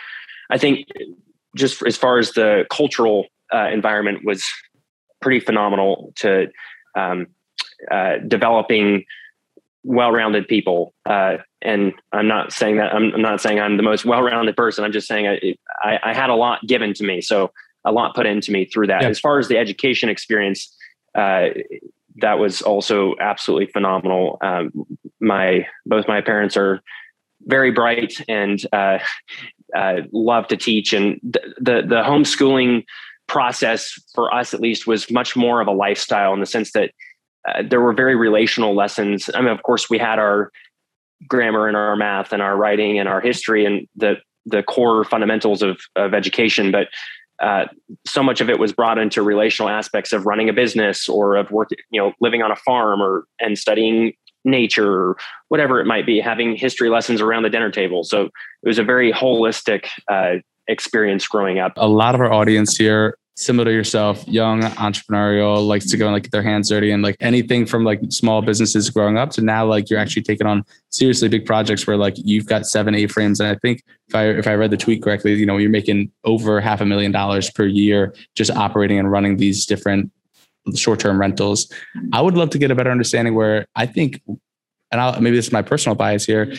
I 0.49 0.57
think 0.57 0.87
just 1.55 1.83
as 1.85 1.97
far 1.97 2.19
as 2.19 2.33
the 2.33 2.65
cultural 2.69 3.25
uh, 3.53 3.67
environment 3.71 4.19
was 4.23 4.45
pretty 5.21 5.39
phenomenal 5.39 6.13
to 6.17 6.47
um, 6.95 7.27
uh, 7.91 8.17
developing 8.27 9.05
well-rounded 9.83 10.47
people. 10.47 10.93
Uh, 11.05 11.37
and 11.61 11.93
I'm 12.11 12.27
not 12.27 12.51
saying 12.51 12.77
that 12.77 12.93
I'm, 12.93 13.13
I'm, 13.13 13.21
not 13.21 13.41
saying 13.41 13.59
I'm 13.59 13.77
the 13.77 13.83
most 13.83 14.05
well-rounded 14.05 14.55
person. 14.55 14.83
I'm 14.83 14.91
just 14.91 15.07
saying 15.07 15.27
I, 15.27 15.55
I, 15.83 15.99
I, 16.03 16.13
had 16.13 16.29
a 16.29 16.35
lot 16.35 16.65
given 16.67 16.93
to 16.95 17.03
me. 17.03 17.21
So 17.21 17.51
a 17.85 17.91
lot 17.91 18.15
put 18.15 18.25
into 18.25 18.51
me 18.51 18.65
through 18.65 18.87
that. 18.87 19.01
Yeah. 19.01 19.09
As 19.09 19.19
far 19.19 19.39
as 19.39 19.47
the 19.47 19.57
education 19.57 20.09
experience, 20.09 20.73
uh, 21.15 21.47
that 22.17 22.39
was 22.39 22.61
also 22.61 23.15
absolutely 23.19 23.67
phenomenal. 23.67 24.37
Um, 24.41 24.71
my, 25.21 25.65
both 25.85 26.07
my 26.07 26.21
parents 26.21 26.57
are 26.57 26.81
very 27.43 27.71
bright 27.71 28.13
and, 28.27 28.63
uh, 28.73 28.99
uh 29.75 30.01
love 30.11 30.47
to 30.47 30.57
teach 30.57 30.93
and 30.93 31.19
the, 31.23 31.39
the, 31.57 31.81
the 31.87 32.03
homeschooling 32.03 32.83
process 33.27 33.93
for 34.13 34.33
us 34.33 34.53
at 34.53 34.59
least 34.59 34.87
was 34.87 35.09
much 35.09 35.35
more 35.35 35.61
of 35.61 35.67
a 35.67 35.71
lifestyle 35.71 36.33
in 36.33 36.39
the 36.39 36.45
sense 36.45 36.71
that 36.73 36.91
uh, 37.47 37.63
there 37.67 37.81
were 37.81 37.93
very 37.93 38.15
relational 38.15 38.75
lessons. 38.75 39.29
I 39.33 39.41
mean, 39.41 39.49
of 39.49 39.63
course, 39.63 39.89
we 39.89 39.97
had 39.97 40.19
our 40.19 40.51
grammar 41.27 41.67
and 41.67 41.75
our 41.75 41.95
math 41.95 42.33
and 42.33 42.41
our 42.41 42.55
writing 42.55 42.99
and 42.99 43.07
our 43.07 43.21
history 43.21 43.65
and 43.65 43.87
the 43.95 44.15
the 44.45 44.63
core 44.63 45.03
fundamentals 45.03 45.61
of 45.61 45.79
of 45.95 46.13
education, 46.13 46.71
but 46.71 46.87
uh, 47.41 47.65
so 48.05 48.21
much 48.21 48.41
of 48.41 48.49
it 48.49 48.59
was 48.59 48.73
brought 48.73 48.97
into 48.97 49.21
relational 49.21 49.69
aspects 49.69 50.11
of 50.11 50.25
running 50.25 50.49
a 50.49 50.53
business 50.53 51.07
or 51.07 51.35
of 51.35 51.49
work, 51.51 51.69
you 51.89 52.01
know, 52.01 52.11
living 52.19 52.41
on 52.41 52.51
a 52.51 52.55
farm 52.55 53.01
or 53.01 53.25
and 53.39 53.57
studying 53.57 54.13
nature 54.43 54.91
or 54.91 55.17
whatever 55.49 55.79
it 55.79 55.85
might 55.85 56.05
be, 56.05 56.19
having 56.19 56.55
history 56.55 56.89
lessons 56.89 57.21
around 57.21 57.43
the 57.43 57.49
dinner 57.49 57.71
table. 57.71 58.03
So 58.03 58.25
it 58.25 58.67
was 58.67 58.79
a 58.79 58.83
very 58.83 59.11
holistic 59.11 59.87
uh, 60.11 60.35
experience 60.67 61.27
growing 61.27 61.59
up. 61.59 61.73
A 61.77 61.87
lot 61.87 62.15
of 62.15 62.21
our 62.21 62.31
audience 62.31 62.75
here 62.77 63.17
similar 63.39 63.63
to 63.63 63.71
yourself, 63.71 64.27
young 64.27 64.61
entrepreneurial, 64.61 65.65
likes 65.65 65.89
to 65.89 65.95
go 65.95 66.07
and 66.07 66.13
like 66.13 66.23
get 66.23 66.31
their 66.33 66.43
hands 66.43 66.67
dirty 66.67 66.91
and 66.91 67.01
like 67.01 67.15
anything 67.21 67.65
from 67.65 67.85
like 67.85 68.01
small 68.09 68.41
businesses 68.41 68.89
growing 68.89 69.17
up 69.17 69.29
to 69.29 69.41
now 69.41 69.65
like 69.65 69.89
you're 69.89 69.99
actually 69.99 70.21
taking 70.21 70.45
on 70.45 70.61
seriously 70.89 71.29
big 71.29 71.45
projects 71.45 71.87
where 71.87 71.95
like 71.95 72.15
you've 72.17 72.45
got 72.45 72.67
seven, 72.67 72.93
eight 72.93 73.09
frames. 73.09 73.39
And 73.39 73.47
I 73.47 73.55
think 73.55 73.81
if 74.09 74.15
I 74.15 74.25
if 74.25 74.45
I 74.45 74.55
read 74.55 74.71
the 74.71 74.77
tweet 74.77 75.01
correctly, 75.01 75.35
you 75.35 75.45
know, 75.45 75.55
you're 75.55 75.69
making 75.69 76.11
over 76.25 76.59
half 76.59 76.81
a 76.81 76.85
million 76.85 77.13
dollars 77.13 77.49
per 77.49 77.65
year 77.65 78.13
just 78.35 78.51
operating 78.51 78.99
and 78.99 79.09
running 79.09 79.37
these 79.37 79.65
different 79.65 80.11
short-term 80.75 81.17
rentals. 81.17 81.71
I 82.11 82.21
would 82.21 82.35
love 82.35 82.49
to 82.49 82.57
get 82.57 82.71
a 82.71 82.75
better 82.75 82.91
understanding 82.91 83.35
where 83.35 83.67
I 83.73 83.85
think 83.85 84.21
and 84.91 84.99
I'll, 84.99 85.19
maybe 85.21 85.35
this 85.35 85.47
is 85.47 85.53
my 85.53 85.61
personal 85.61 85.95
bias 85.95 86.25
here 86.25 86.53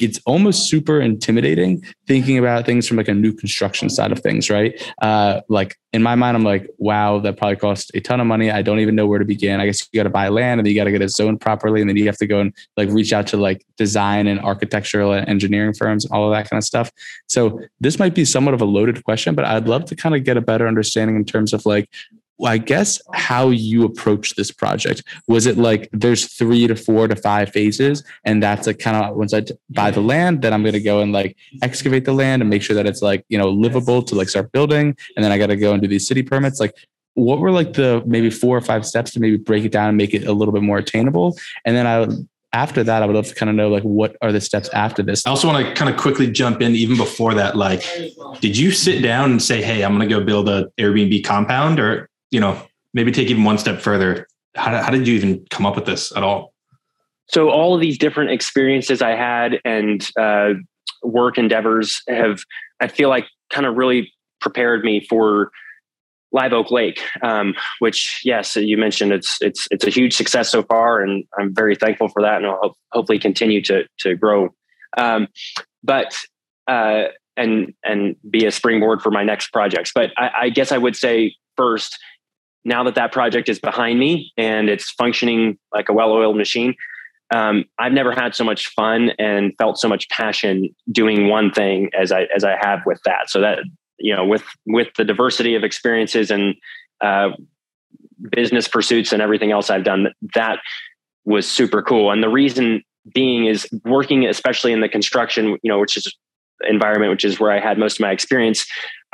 it's 0.00 0.20
almost 0.26 0.68
super 0.68 1.00
intimidating 1.00 1.82
thinking 2.06 2.38
about 2.38 2.66
things 2.66 2.86
from 2.86 2.96
like 2.96 3.08
a 3.08 3.14
new 3.14 3.32
construction 3.32 3.88
side 3.88 4.12
of 4.12 4.20
things, 4.20 4.50
right? 4.50 4.80
Uh, 5.00 5.40
like 5.48 5.76
in 5.92 6.02
my 6.02 6.14
mind, 6.14 6.36
I'm 6.36 6.44
like, 6.44 6.68
wow, 6.78 7.18
that 7.20 7.36
probably 7.36 7.56
costs 7.56 7.90
a 7.94 8.00
ton 8.00 8.20
of 8.20 8.26
money. 8.26 8.50
I 8.50 8.62
don't 8.62 8.80
even 8.80 8.94
know 8.94 9.06
where 9.06 9.18
to 9.18 9.24
begin. 9.24 9.60
I 9.60 9.66
guess 9.66 9.88
you 9.92 9.98
got 9.98 10.04
to 10.04 10.10
buy 10.10 10.28
land 10.28 10.60
and 10.60 10.66
then 10.66 10.72
you 10.72 10.80
got 10.80 10.84
to 10.84 10.90
get 10.90 11.02
it 11.02 11.10
zoned 11.10 11.40
properly. 11.40 11.80
And 11.80 11.88
then 11.88 11.96
you 11.96 12.06
have 12.06 12.18
to 12.18 12.26
go 12.26 12.40
and 12.40 12.52
like 12.76 12.88
reach 12.90 13.12
out 13.12 13.26
to 13.28 13.36
like 13.36 13.64
design 13.76 14.26
and 14.26 14.40
architectural 14.40 15.12
and 15.12 15.28
engineering 15.28 15.72
firms, 15.72 16.04
all 16.06 16.26
of 16.26 16.36
that 16.36 16.50
kind 16.50 16.58
of 16.58 16.64
stuff. 16.64 16.90
So 17.28 17.60
this 17.80 17.98
might 17.98 18.14
be 18.14 18.24
somewhat 18.24 18.54
of 18.54 18.60
a 18.60 18.66
loaded 18.66 19.04
question, 19.04 19.34
but 19.34 19.44
I'd 19.44 19.68
love 19.68 19.84
to 19.86 19.96
kind 19.96 20.14
of 20.14 20.24
get 20.24 20.36
a 20.36 20.40
better 20.40 20.66
understanding 20.66 21.16
in 21.16 21.24
terms 21.24 21.52
of 21.52 21.64
like 21.64 21.88
I 22.42 22.58
guess 22.58 23.00
how 23.12 23.50
you 23.50 23.84
approach 23.84 24.34
this 24.34 24.50
project 24.50 25.02
was 25.28 25.46
it 25.46 25.56
like 25.56 25.88
there's 25.92 26.26
three 26.26 26.66
to 26.66 26.74
four 26.74 27.06
to 27.06 27.16
five 27.16 27.50
phases, 27.50 28.02
and 28.24 28.42
that's 28.42 28.66
like 28.66 28.78
kind 28.78 28.96
of 28.96 29.16
once 29.16 29.32
I 29.32 29.44
buy 29.70 29.90
the 29.90 30.00
land, 30.00 30.42
then 30.42 30.52
I'm 30.52 30.64
to 30.64 30.80
go 30.80 31.00
and 31.00 31.12
like 31.12 31.36
excavate 31.62 32.04
the 32.04 32.12
land 32.12 32.42
and 32.42 32.50
make 32.50 32.62
sure 32.62 32.74
that 32.74 32.86
it's 32.86 33.02
like 33.02 33.24
you 33.28 33.38
know 33.38 33.50
livable 33.50 34.02
to 34.02 34.14
like 34.14 34.28
start 34.28 34.50
building, 34.52 34.96
and 35.16 35.24
then 35.24 35.30
I 35.30 35.38
got 35.38 35.46
to 35.46 35.56
go 35.56 35.72
and 35.72 35.82
do 35.82 35.88
these 35.88 36.06
city 36.06 36.22
permits. 36.22 36.58
Like, 36.58 36.74
what 37.14 37.38
were 37.38 37.52
like 37.52 37.74
the 37.74 38.02
maybe 38.06 38.30
four 38.30 38.56
or 38.56 38.60
five 38.60 38.84
steps 38.84 39.12
to 39.12 39.20
maybe 39.20 39.36
break 39.36 39.64
it 39.64 39.72
down 39.72 39.88
and 39.88 39.96
make 39.96 40.14
it 40.14 40.26
a 40.26 40.32
little 40.32 40.52
bit 40.52 40.62
more 40.62 40.78
attainable? 40.78 41.36
And 41.64 41.76
then 41.76 41.86
I 41.86 42.06
after 42.54 42.84
that, 42.84 43.02
I 43.02 43.06
would 43.06 43.16
love 43.16 43.26
to 43.26 43.34
kind 43.34 43.50
of 43.50 43.56
know 43.56 43.68
like 43.68 43.82
what 43.82 44.16
are 44.22 44.30
the 44.30 44.40
steps 44.40 44.68
after 44.68 45.02
this. 45.02 45.26
I 45.26 45.30
also 45.30 45.48
want 45.48 45.66
to 45.66 45.74
kind 45.74 45.92
of 45.92 46.00
quickly 46.00 46.30
jump 46.30 46.62
in 46.62 46.74
even 46.76 46.96
before 46.96 47.34
that. 47.34 47.56
Like, 47.56 47.82
did 48.40 48.56
you 48.56 48.70
sit 48.70 49.02
down 49.02 49.32
and 49.32 49.42
say, 49.42 49.60
"Hey, 49.60 49.82
I'm 49.82 49.96
going 49.96 50.08
to 50.08 50.14
go 50.14 50.24
build 50.24 50.48
a 50.48 50.68
Airbnb 50.78 51.24
compound," 51.24 51.80
or 51.80 52.08
you 52.34 52.40
know, 52.40 52.60
maybe 52.92 53.12
take 53.12 53.30
even 53.30 53.44
one 53.44 53.58
step 53.58 53.80
further. 53.80 54.26
How, 54.56 54.82
how 54.82 54.90
did 54.90 55.06
you 55.06 55.14
even 55.14 55.46
come 55.50 55.64
up 55.64 55.76
with 55.76 55.86
this 55.86 56.14
at 56.16 56.24
all? 56.24 56.52
So 57.26 57.48
all 57.48 57.74
of 57.76 57.80
these 57.80 57.96
different 57.96 58.30
experiences 58.32 59.00
I 59.00 59.12
had 59.12 59.60
and 59.64 60.06
uh, 60.18 60.54
work 61.04 61.38
endeavors 61.38 62.02
have, 62.08 62.40
I 62.80 62.88
feel 62.88 63.08
like, 63.08 63.26
kind 63.50 63.66
of 63.66 63.76
really 63.76 64.12
prepared 64.40 64.84
me 64.84 65.06
for 65.08 65.52
Live 66.32 66.52
Oak 66.52 66.72
Lake, 66.72 67.00
um, 67.22 67.54
which 67.78 68.20
yes, 68.24 68.56
you 68.56 68.76
mentioned 68.76 69.12
it's 69.12 69.38
it's 69.40 69.68
it's 69.70 69.86
a 69.86 69.90
huge 69.90 70.16
success 70.16 70.50
so 70.50 70.64
far, 70.64 71.00
and 71.00 71.24
I'm 71.38 71.54
very 71.54 71.76
thankful 71.76 72.08
for 72.08 72.20
that, 72.22 72.38
and 72.38 72.46
I'll 72.46 72.76
hopefully 72.90 73.20
continue 73.20 73.62
to 73.62 73.84
to 74.00 74.16
grow. 74.16 74.48
Um, 74.98 75.28
but 75.84 76.16
uh, 76.66 77.04
and 77.36 77.72
and 77.84 78.16
be 78.28 78.46
a 78.46 78.50
springboard 78.50 79.00
for 79.00 79.12
my 79.12 79.22
next 79.22 79.52
projects. 79.52 79.92
But 79.94 80.10
I, 80.16 80.30
I 80.42 80.48
guess 80.48 80.72
I 80.72 80.78
would 80.78 80.96
say 80.96 81.36
first, 81.56 81.96
now 82.64 82.82
that 82.84 82.94
that 82.94 83.12
project 83.12 83.48
is 83.48 83.58
behind 83.58 83.98
me 83.98 84.32
and 84.36 84.68
it's 84.68 84.90
functioning 84.92 85.58
like 85.72 85.88
a 85.88 85.92
well-oiled 85.92 86.36
machine 86.36 86.74
um, 87.34 87.64
i've 87.78 87.92
never 87.92 88.12
had 88.12 88.34
so 88.34 88.44
much 88.44 88.68
fun 88.68 89.10
and 89.18 89.52
felt 89.58 89.78
so 89.78 89.88
much 89.88 90.08
passion 90.08 90.74
doing 90.92 91.28
one 91.28 91.50
thing 91.50 91.90
as 91.98 92.12
i 92.12 92.26
as 92.34 92.44
i 92.44 92.56
have 92.60 92.80
with 92.86 93.00
that. 93.04 93.30
So 93.30 93.40
that 93.40 93.60
you 93.98 94.14
know 94.14 94.24
with 94.24 94.44
with 94.66 94.88
the 94.96 95.04
diversity 95.04 95.54
of 95.54 95.64
experiences 95.64 96.30
and 96.30 96.54
uh, 97.00 97.30
business 98.30 98.68
pursuits 98.68 99.12
and 99.12 99.22
everything 99.22 99.52
else 99.52 99.70
i've 99.70 99.84
done 99.84 100.08
that 100.34 100.58
was 101.24 101.50
super 101.50 101.82
cool. 101.82 102.10
And 102.10 102.22
the 102.22 102.28
reason 102.28 102.82
being 103.14 103.46
is 103.46 103.66
working 103.84 104.26
especially 104.26 104.72
in 104.72 104.80
the 104.80 104.88
construction 104.88 105.58
you 105.62 105.70
know 105.70 105.78
which 105.78 105.96
is 105.96 106.14
environment 106.68 107.10
which 107.10 107.24
is 107.24 107.38
where 107.38 107.50
i 107.50 107.60
had 107.60 107.76
most 107.76 107.96
of 107.96 108.00
my 108.00 108.10
experience 108.10 108.64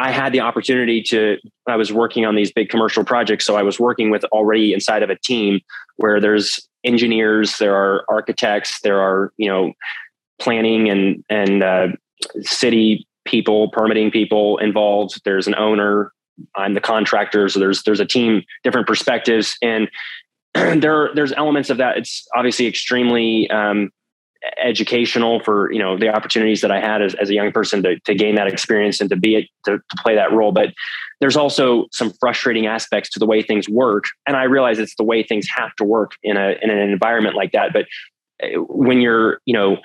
I 0.01 0.13
had 0.13 0.33
the 0.33 0.41
opportunity 0.41 1.03
to, 1.03 1.37
I 1.69 1.77
was 1.77 1.93
working 1.93 2.25
on 2.25 2.35
these 2.35 2.51
big 2.51 2.71
commercial 2.71 3.05
projects. 3.05 3.45
So 3.45 3.57
I 3.57 3.63
was 3.63 3.79
working 3.79 4.11
with 4.11 4.25
already 4.25 4.73
inside 4.73 5.03
of 5.03 5.11
a 5.11 5.17
team 5.17 5.61
where 5.97 6.23
there's 6.23 6.59
engineers, 6.85 7.59
there 7.59 7.77
are 7.77 8.07
architects, 8.09 8.81
there 8.81 8.99
are, 8.99 9.31
you 9.37 9.47
know, 9.47 9.75
planning 10.41 10.89
and, 10.89 11.23
and 11.29 11.63
uh, 11.63 11.89
city 12.41 13.07
people, 13.27 13.69
permitting 13.73 14.11
people 14.11 14.57
involved. 14.57 15.21
There's 15.27 15.47
an 15.47 15.55
owner. 15.57 16.15
I'm 16.57 16.73
the 16.73 16.81
contractor. 16.81 17.51
So 17.51 17.61
there's, 17.61 17.83
there's 17.83 18.01
a 18.01 18.07
team, 18.07 18.43
different 18.65 18.87
perspectives. 18.87 19.55
And 19.61 19.91
there, 20.55 21.11
there's 21.15 21.35
elements 21.35 21.69
of 21.69 21.77
that. 21.77 21.99
It's 21.99 22.27
obviously 22.35 22.67
extremely 22.67 23.51
um, 23.51 23.91
educational 24.59 25.41
for 25.41 25.71
you 25.73 25.79
know 25.79 25.99
the 25.99 26.09
opportunities 26.09 26.61
that 26.63 26.71
I 26.71 26.81
had 26.81 27.03
as, 27.03 27.15
as 27.15 27.31
a 27.31 27.35
young 27.35 27.53
person 27.53 27.83
to, 27.83 27.99
to 28.01 28.15
gain 28.15 28.37
that 28.37 28.47
experience 28.47 29.01
and 29.01 29.11
to 29.11 29.17
be 29.17 29.51
to, 29.65 29.79
to 29.79 29.97
play 30.03 30.15
that 30.15 30.33
role. 30.33 30.53
But 30.53 30.71
there's 31.21 31.37
also 31.37 31.87
some 31.93 32.13
frustrating 32.21 32.67
aspects 32.67 33.11
to 33.11 33.19
the 33.19 33.27
way 33.27 33.43
things 33.43 33.69
work, 33.69 34.05
and 34.27 34.37
I 34.37 34.45
realize 34.45 34.79
it's 34.79 34.97
the 34.97 35.05
way 35.05 35.23
things 35.23 35.47
have 35.55 35.75
to 35.77 35.85
work 35.85 36.13
in 36.23 36.37
a 36.37 36.57
in 36.63 36.71
an 36.71 36.79
environment 36.79 37.37
like 37.37 37.53
that. 37.53 37.73
But 37.73 37.87
uh, 38.43 38.61
when 38.63 39.01
you're 39.01 39.41
you 39.45 39.55
know 39.55 39.79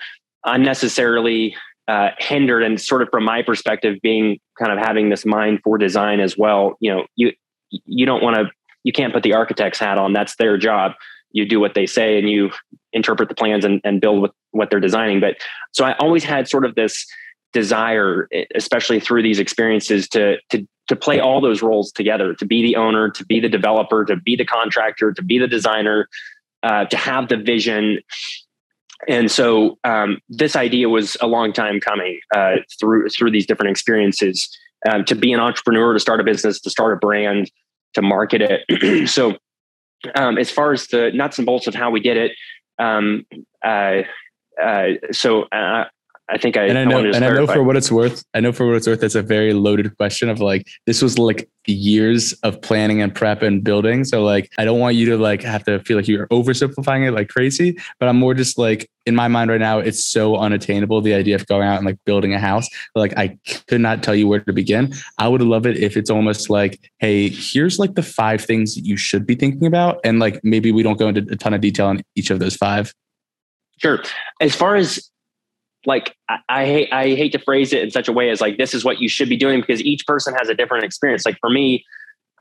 unnecessarily 0.46 1.56
uh, 1.88 2.10
hindered 2.18 2.64
and 2.64 2.80
sort 2.80 3.02
of 3.02 3.10
from 3.10 3.24
my 3.24 3.42
perspective 3.42 3.98
being 4.02 4.40
kind 4.60 4.72
of 4.72 4.80
having 4.80 5.10
this 5.10 5.26
mind 5.26 5.60
for 5.64 5.78
design 5.78 6.20
as 6.20 6.36
well 6.38 6.78
you 6.80 6.92
know 6.92 7.06
you 7.16 7.32
you 7.70 8.06
don't 8.06 8.24
want 8.24 8.36
to 8.36 8.46
you 8.84 8.92
can't 8.92 9.14
put 9.14 9.22
the 9.22 9.34
architect's 9.34 9.80
hat 9.80 9.98
on 9.98 10.14
that's 10.14 10.36
their 10.38 10.58
job 10.58 10.94
you 11.36 11.46
do 11.46 11.60
what 11.60 11.74
they 11.74 11.86
say 11.86 12.18
and 12.18 12.30
you 12.30 12.50
interpret 12.94 13.27
the 13.27 13.36
plans 13.36 13.65
and, 13.65 13.82
and 13.84 14.00
build 14.00 14.22
with 14.22 14.32
what 14.51 14.70
they're 14.70 14.80
designing. 14.80 15.20
But 15.20 15.36
so 15.74 15.84
I 15.84 15.96
always 15.98 16.24
had 16.24 16.48
sort 16.48 16.65
of 16.65 16.75
this 16.75 17.06
desire, 17.51 18.30
especially 18.56 19.01
through 19.01 19.22
these 19.22 19.38
experiences, 19.38 20.08
to 20.10 20.38
to 20.50 20.65
to 20.88 20.96
play 20.96 21.20
all 21.20 21.42
those 21.42 21.62
roles 21.62 21.92
together, 21.92 22.34
to 22.36 22.46
be 22.46 22.62
the 22.62 22.77
owner, 22.77 23.10
to 23.10 23.25
be 23.25 23.39
the 23.39 23.50
developer, 23.50 24.06
to 24.06 24.15
be 24.15 24.36
the 24.36 24.46
contractor, 24.46 25.12
to 25.12 25.22
be 25.22 25.38
the 25.38 25.48
designer, 25.48 26.08
uh, 26.63 26.86
to 26.86 26.96
have 26.96 27.27
the 27.27 27.38
vision. 27.38 28.00
And 29.08 29.30
so 29.30 29.77
um, 29.84 30.20
this 30.30 30.56
idea 30.56 30.88
was 30.88 31.18
a 31.20 31.27
long 31.27 31.51
time 31.51 31.82
coming 31.82 32.20
uh, 32.34 32.58
through 32.80 33.10
through 33.10 33.32
these 33.32 33.46
different 33.46 33.72
experiences. 33.72 34.48
Um, 34.89 35.04
to 35.06 35.15
be 35.15 35.34
an 35.34 35.39
entrepreneur, 35.42 35.94
to 35.94 36.00
start 36.00 36.22
a 36.22 36.24
business, 36.24 36.62
to 36.62 36.70
start 36.70 36.94
a 36.94 36.98
brand, 36.98 37.51
to 37.96 38.01
market 38.01 38.42
it. 38.42 39.10
so 39.10 39.36
um, 40.16 40.38
as 40.38 40.52
far 40.52 40.74
as 40.74 40.88
the 40.88 41.12
nuts 41.14 41.38
and 41.38 41.46
bolts 41.46 41.68
of 41.68 41.76
how 41.76 41.90
we 41.90 42.00
did 42.00 42.18
it, 42.18 42.32
um, 42.80 43.26
uh, 43.64 44.02
uh, 44.62 44.88
so 45.12 45.44
uh, 45.44 45.86
I 46.27 46.39
think 46.39 46.58
I 46.58 46.65
and 46.65 46.77
I 46.77 46.86
know 46.86 47.00
I 47.00 47.15
and 47.15 47.24
I 47.24 47.29
know 47.29 47.46
for 47.46 47.62
what 47.62 47.77
it's 47.77 47.91
worth. 47.91 48.24
I 48.34 48.39
know 48.39 48.51
for 48.51 48.65
what 48.65 48.75
it's 48.77 48.88
worth. 48.88 49.00
That's 49.00 49.13
a 49.13 49.22
very 49.22 49.53
loaded 49.53 49.96
question 49.96 50.27
of 50.27 50.39
like 50.39 50.67
this 50.88 51.01
was 51.03 51.20
like 51.20 51.48
years 51.67 52.34
of 52.41 52.60
planning 52.62 53.00
and 53.00 53.13
prep 53.13 53.44
and 53.44 53.63
building. 53.63 54.03
So 54.05 54.24
like 54.24 54.51
I 54.58 54.65
don't 54.65 54.79
want 54.79 54.96
you 54.96 55.05
to 55.12 55.17
like 55.17 55.44
have 55.44 55.63
to 55.65 55.79
feel 55.82 55.98
like 55.98 56.08
you're 56.08 56.27
oversimplifying 56.29 57.08
it 57.08 57.12
like 57.12 57.29
crazy. 57.29 57.77
But 58.00 58.10
I'm 58.10 58.17
more 58.17 58.34
just 58.34 58.58
like 58.58 58.89
in 59.05 59.13
my 59.13 59.27
mind 59.27 59.51
right 59.51 59.60
now, 59.60 59.77
it's 59.77 60.03
so 60.03 60.36
unattainable. 60.36 61.00
The 61.01 61.13
idea 61.13 61.36
of 61.36 61.46
going 61.46 61.67
out 61.67 61.77
and 61.77 61.86
like 61.86 62.00
building 62.05 62.34
a 62.34 62.39
house. 62.39 62.67
Like 62.96 63.15
I 63.17 63.38
could 63.67 63.82
not 63.82 64.01
tell 64.01 64.15
you 64.15 64.27
where 64.27 64.39
to 64.39 64.53
begin. 64.53 64.96
I 65.20 65.27
would 65.27 65.41
love 65.44 65.67
it 65.67 65.77
if 65.77 65.96
it's 65.96 66.10
almost 66.10 66.50
like, 66.50 66.91
hey, 66.98 67.29
here's 67.29 67.77
like 67.77 67.94
the 67.94 68.03
five 68.03 68.44
things 68.44 68.74
that 68.74 68.84
you 68.84 68.98
should 68.98 69.27
be 69.27 69.36
thinking 69.36 69.67
about, 69.67 70.00
and 70.03 70.17
like 70.17 70.39
maybe 70.44 70.72
we 70.72 70.82
don't 70.82 70.98
go 70.98 71.08
into 71.08 71.22
a 71.32 71.36
ton 71.36 71.53
of 71.53 71.62
detail 71.62 71.86
on 71.86 72.01
each 72.15 72.32
of 72.32 72.39
those 72.39 72.55
five. 72.55 72.91
Sure. 73.77 74.01
As 74.39 74.55
far 74.55 74.75
as 74.75 75.12
like 75.86 76.15
I, 76.30 76.38
I, 76.50 76.65
hate 76.65 76.94
I 76.94 77.04
hate 77.15 77.32
to 77.34 77.39
phrase 77.39 77.74
it 77.74 77.84
in 77.84 77.92
such 77.92 78.08
a 78.08 78.13
way 78.13 78.30
as 78.30 78.42
like 78.42 78.58
this 78.58 78.74
is 78.74 78.84
what 78.84 79.00
you 79.00 79.10
should 79.10 79.30
be 79.30 79.38
doing 79.38 79.62
because 79.62 79.82
each 79.82 80.06
person 80.06 80.34
has 80.38 80.50
a 80.50 80.54
different 80.54 80.84
experience. 80.84 81.25
Like 81.25 81.38
for 81.39 81.50
me, 81.50 81.84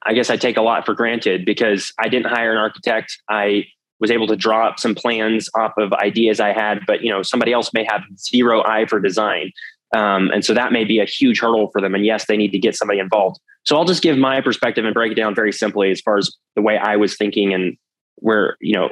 I 0.04 0.12
guess 0.12 0.30
I 0.30 0.36
take 0.36 0.56
a 0.56 0.62
lot 0.62 0.84
for 0.84 0.94
granted 0.94 1.44
because 1.44 1.92
I 1.98 2.08
didn't 2.08 2.26
hire 2.26 2.52
an 2.52 2.58
architect. 2.58 3.18
I 3.28 3.66
was 4.00 4.10
able 4.10 4.26
to 4.26 4.36
draw 4.36 4.68
up 4.68 4.78
some 4.78 4.94
plans 4.94 5.48
off 5.56 5.72
of 5.78 5.92
ideas 5.94 6.40
I 6.40 6.52
had, 6.52 6.80
but 6.86 7.02
you 7.02 7.10
know 7.10 7.22
somebody 7.22 7.52
else 7.52 7.72
may 7.72 7.84
have 7.84 8.02
zero 8.18 8.62
eye 8.64 8.86
for 8.86 9.00
design, 9.00 9.52
um, 9.94 10.30
and 10.30 10.44
so 10.44 10.54
that 10.54 10.72
may 10.72 10.84
be 10.84 10.98
a 10.98 11.04
huge 11.04 11.40
hurdle 11.40 11.70
for 11.70 11.80
them. 11.80 11.94
And 11.94 12.04
yes, 12.04 12.26
they 12.26 12.36
need 12.36 12.52
to 12.52 12.58
get 12.58 12.76
somebody 12.76 12.98
involved. 12.98 13.40
So 13.64 13.76
I'll 13.76 13.86
just 13.86 14.02
give 14.02 14.18
my 14.18 14.40
perspective 14.40 14.84
and 14.84 14.92
break 14.92 15.12
it 15.12 15.14
down 15.14 15.34
very 15.34 15.52
simply 15.52 15.90
as 15.90 16.00
far 16.00 16.18
as 16.18 16.30
the 16.54 16.62
way 16.62 16.76
I 16.76 16.96
was 16.96 17.16
thinking 17.16 17.54
and 17.54 17.76
where 18.16 18.56
you 18.60 18.74
know 18.74 18.90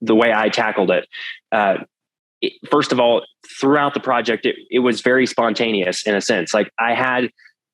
the 0.00 0.14
way 0.14 0.32
I 0.32 0.48
tackled 0.48 0.90
it. 0.90 1.08
Uh, 1.52 1.78
first 2.70 2.92
of 2.92 3.00
all, 3.00 3.24
throughout 3.60 3.94
the 3.94 4.00
project, 4.00 4.46
it, 4.46 4.56
it 4.70 4.80
was 4.80 5.00
very 5.00 5.26
spontaneous 5.26 6.06
in 6.06 6.14
a 6.14 6.20
sense. 6.20 6.54
Like 6.54 6.70
I 6.78 6.94
had, 6.94 7.30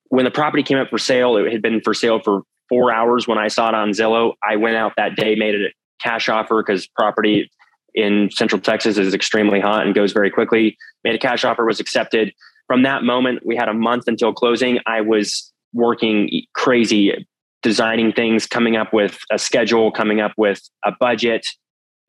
when 0.08 0.24
the 0.24 0.30
property 0.30 0.62
came 0.62 0.78
up 0.78 0.88
for 0.90 0.98
sale, 0.98 1.36
it 1.36 1.52
had 1.52 1.62
been 1.62 1.80
for 1.80 1.94
sale 1.94 2.20
for 2.22 2.42
four 2.68 2.92
hours 2.92 3.28
when 3.28 3.38
I 3.38 3.48
saw 3.48 3.68
it 3.68 3.74
on 3.74 3.90
Zillow. 3.90 4.32
I 4.48 4.56
went 4.56 4.76
out 4.76 4.92
that 4.96 5.16
day, 5.16 5.34
made 5.34 5.54
it 5.54 5.62
a 5.62 6.02
cash 6.02 6.28
offer 6.28 6.62
because 6.62 6.86
property 6.86 7.50
in 7.94 8.28
Central 8.32 8.60
Texas 8.60 8.98
is 8.98 9.14
extremely 9.14 9.60
hot 9.60 9.86
and 9.86 9.94
goes 9.94 10.12
very 10.12 10.30
quickly. 10.30 10.76
Made 11.04 11.14
a 11.14 11.18
cash 11.18 11.44
offer, 11.44 11.64
was 11.64 11.80
accepted. 11.80 12.32
From 12.66 12.82
that 12.82 13.02
moment, 13.04 13.44
we 13.44 13.56
had 13.56 13.68
a 13.68 13.74
month 13.74 14.04
until 14.06 14.32
closing. 14.32 14.78
I 14.86 15.00
was 15.02 15.52
working 15.72 16.30
crazy, 16.54 17.26
designing 17.62 18.12
things, 18.12 18.46
coming 18.46 18.76
up 18.76 18.92
with 18.92 19.18
a 19.30 19.38
schedule, 19.38 19.92
coming 19.92 20.20
up 20.20 20.32
with 20.36 20.60
a 20.84 20.92
budget. 20.98 21.46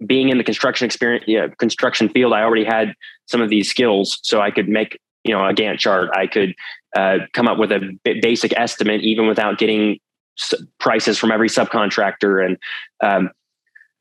Being 0.06 0.30
in 0.30 0.38
the 0.38 0.44
construction 0.44 0.86
experience, 0.86 1.24
yeah, 1.28 1.48
construction 1.58 2.10
field, 2.10 2.34
I 2.34 2.42
already 2.42 2.66
had 2.66 2.94
some 3.28 3.42
of 3.42 3.50
these 3.50 3.70
skills, 3.70 4.20
so 4.24 4.42
I 4.42 4.52
could 4.52 4.68
make 4.68 5.00
you 5.24 5.34
know 5.34 5.46
a 5.46 5.54
Gantt 5.54 5.80
chart. 5.80 6.10
I 6.14 6.28
could 6.28 6.54
uh, 6.96 7.20
come 7.34 7.48
up 7.48 7.58
with 7.58 7.72
a 7.72 7.98
basic 8.04 8.54
estimate 8.58 9.02
even 9.02 9.28
without 9.28 9.58
getting 9.58 10.00
prices 10.80 11.18
from 11.18 11.32
every 11.32 11.48
subcontractor 11.48 12.46
and 12.46 12.58
um, 13.02 13.32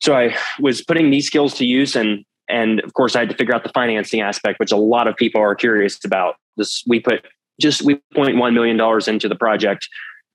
so 0.04 0.14
I 0.14 0.36
was 0.60 0.82
putting 0.82 1.10
these 1.10 1.26
skills 1.26 1.54
to 1.54 1.64
use 1.64 1.96
and 1.96 2.24
and 2.48 2.80
of 2.80 2.92
course 2.92 3.16
I 3.16 3.20
had 3.20 3.30
to 3.30 3.36
figure 3.36 3.54
out 3.54 3.64
the 3.64 3.70
financing 3.70 4.20
aspect, 4.20 4.60
which 4.60 4.70
a 4.70 4.76
lot 4.76 5.08
of 5.08 5.16
people 5.16 5.40
are 5.40 5.54
curious 5.54 5.98
about. 6.04 6.36
This 6.58 6.84
we 6.86 7.00
put 7.00 7.24
just 7.58 7.82
we 7.82 8.00
point 8.14 8.36
one 8.36 8.52
million 8.52 8.76
dollars 8.76 9.08
into 9.08 9.28
the 9.28 9.34
project. 9.34 9.88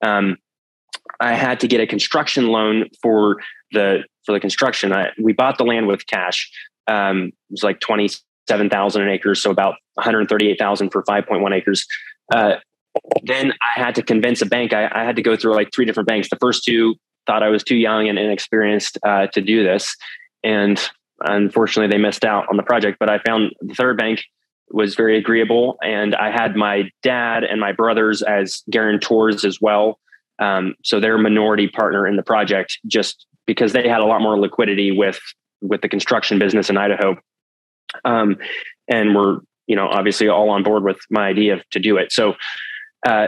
Um, 0.03 0.37
I 1.19 1.33
had 1.33 1.59
to 1.61 1.67
get 1.67 1.81
a 1.81 1.88
construction 1.88 2.47
loan 2.47 2.85
for 3.01 3.38
the 3.71 4.03
for 4.25 4.33
the 4.33 4.39
construction. 4.39 4.93
I, 4.93 5.09
we 5.21 5.33
bought 5.33 5.57
the 5.57 5.65
land 5.65 5.88
with 5.88 6.05
cash. 6.07 6.49
Um, 6.88 7.27
it 7.27 7.33
was 7.51 7.63
like 7.63 7.79
twenty 7.79 8.09
seven 8.47 8.69
thousand 8.69 9.03
an 9.03 9.09
acre, 9.09 9.35
so 9.35 9.51
about 9.51 9.75
one 9.95 10.03
hundred 10.03 10.27
thirty 10.29 10.49
eight 10.49 10.59
thousand 10.59 10.89
for 10.91 11.03
five 11.05 11.25
point 11.25 11.41
one 11.41 11.53
acres. 11.53 11.85
Uh, 12.33 12.55
then 13.23 13.53
I 13.61 13.79
had 13.79 13.95
to 13.95 14.03
convince 14.03 14.41
a 14.41 14.45
bank. 14.45 14.73
I, 14.73 14.89
I, 14.93 15.03
had 15.03 15.15
to 15.15 15.21
go 15.21 15.35
through 15.35 15.53
like 15.53 15.69
three 15.73 15.85
different 15.85 16.07
banks. 16.07 16.29
The 16.29 16.38
first 16.38 16.63
two 16.63 16.95
thought 17.27 17.43
I 17.43 17.49
was 17.49 17.63
too 17.63 17.75
young 17.75 18.09
and 18.09 18.17
inexperienced 18.17 18.97
uh, 19.05 19.27
to 19.27 19.41
do 19.41 19.63
this. 19.63 19.95
And 20.43 20.79
unfortunately, 21.21 21.95
they 21.95 22.01
missed 22.01 22.25
out 22.25 22.47
on 22.49 22.57
the 22.57 22.63
project. 22.63 22.97
But 22.99 23.09
I 23.09 23.19
found 23.19 23.53
the 23.61 23.75
third 23.75 23.97
bank 23.97 24.23
was 24.71 24.95
very 24.95 25.17
agreeable. 25.17 25.77
And 25.83 26.15
I 26.15 26.31
had 26.31 26.55
my 26.55 26.89
dad 27.03 27.43
and 27.43 27.59
my 27.59 27.71
brothers 27.71 28.21
as 28.21 28.63
guarantors 28.69 29.45
as 29.45 29.59
well. 29.61 29.99
Um, 30.39 30.75
so 30.84 31.00
they're 31.00 31.15
a 31.15 31.22
minority 31.22 31.67
partner 31.67 32.08
in 32.08 32.15
the 32.15 32.24
project 32.24 32.79
just 32.88 33.25
because 33.46 33.74
they 33.74 33.88
had 33.88 34.01
a 34.01 34.05
lot 34.05 34.22
more 34.22 34.39
liquidity 34.39 34.91
with 34.91 35.19
with 35.62 35.81
the 35.81 35.89
construction 35.89 36.39
business 36.39 36.69
in 36.69 36.77
Idaho. 36.77 37.17
Um, 38.05 38.38
and 38.88 39.15
we're, 39.15 39.39
you 39.67 39.75
know, 39.75 39.88
obviously 39.88 40.29
all 40.29 40.50
on 40.50 40.63
board 40.63 40.84
with 40.84 40.98
my 41.10 41.27
idea 41.27 41.62
to 41.72 41.79
do 41.79 41.98
it. 41.98 42.12
So 42.12 42.36
uh, 43.05 43.27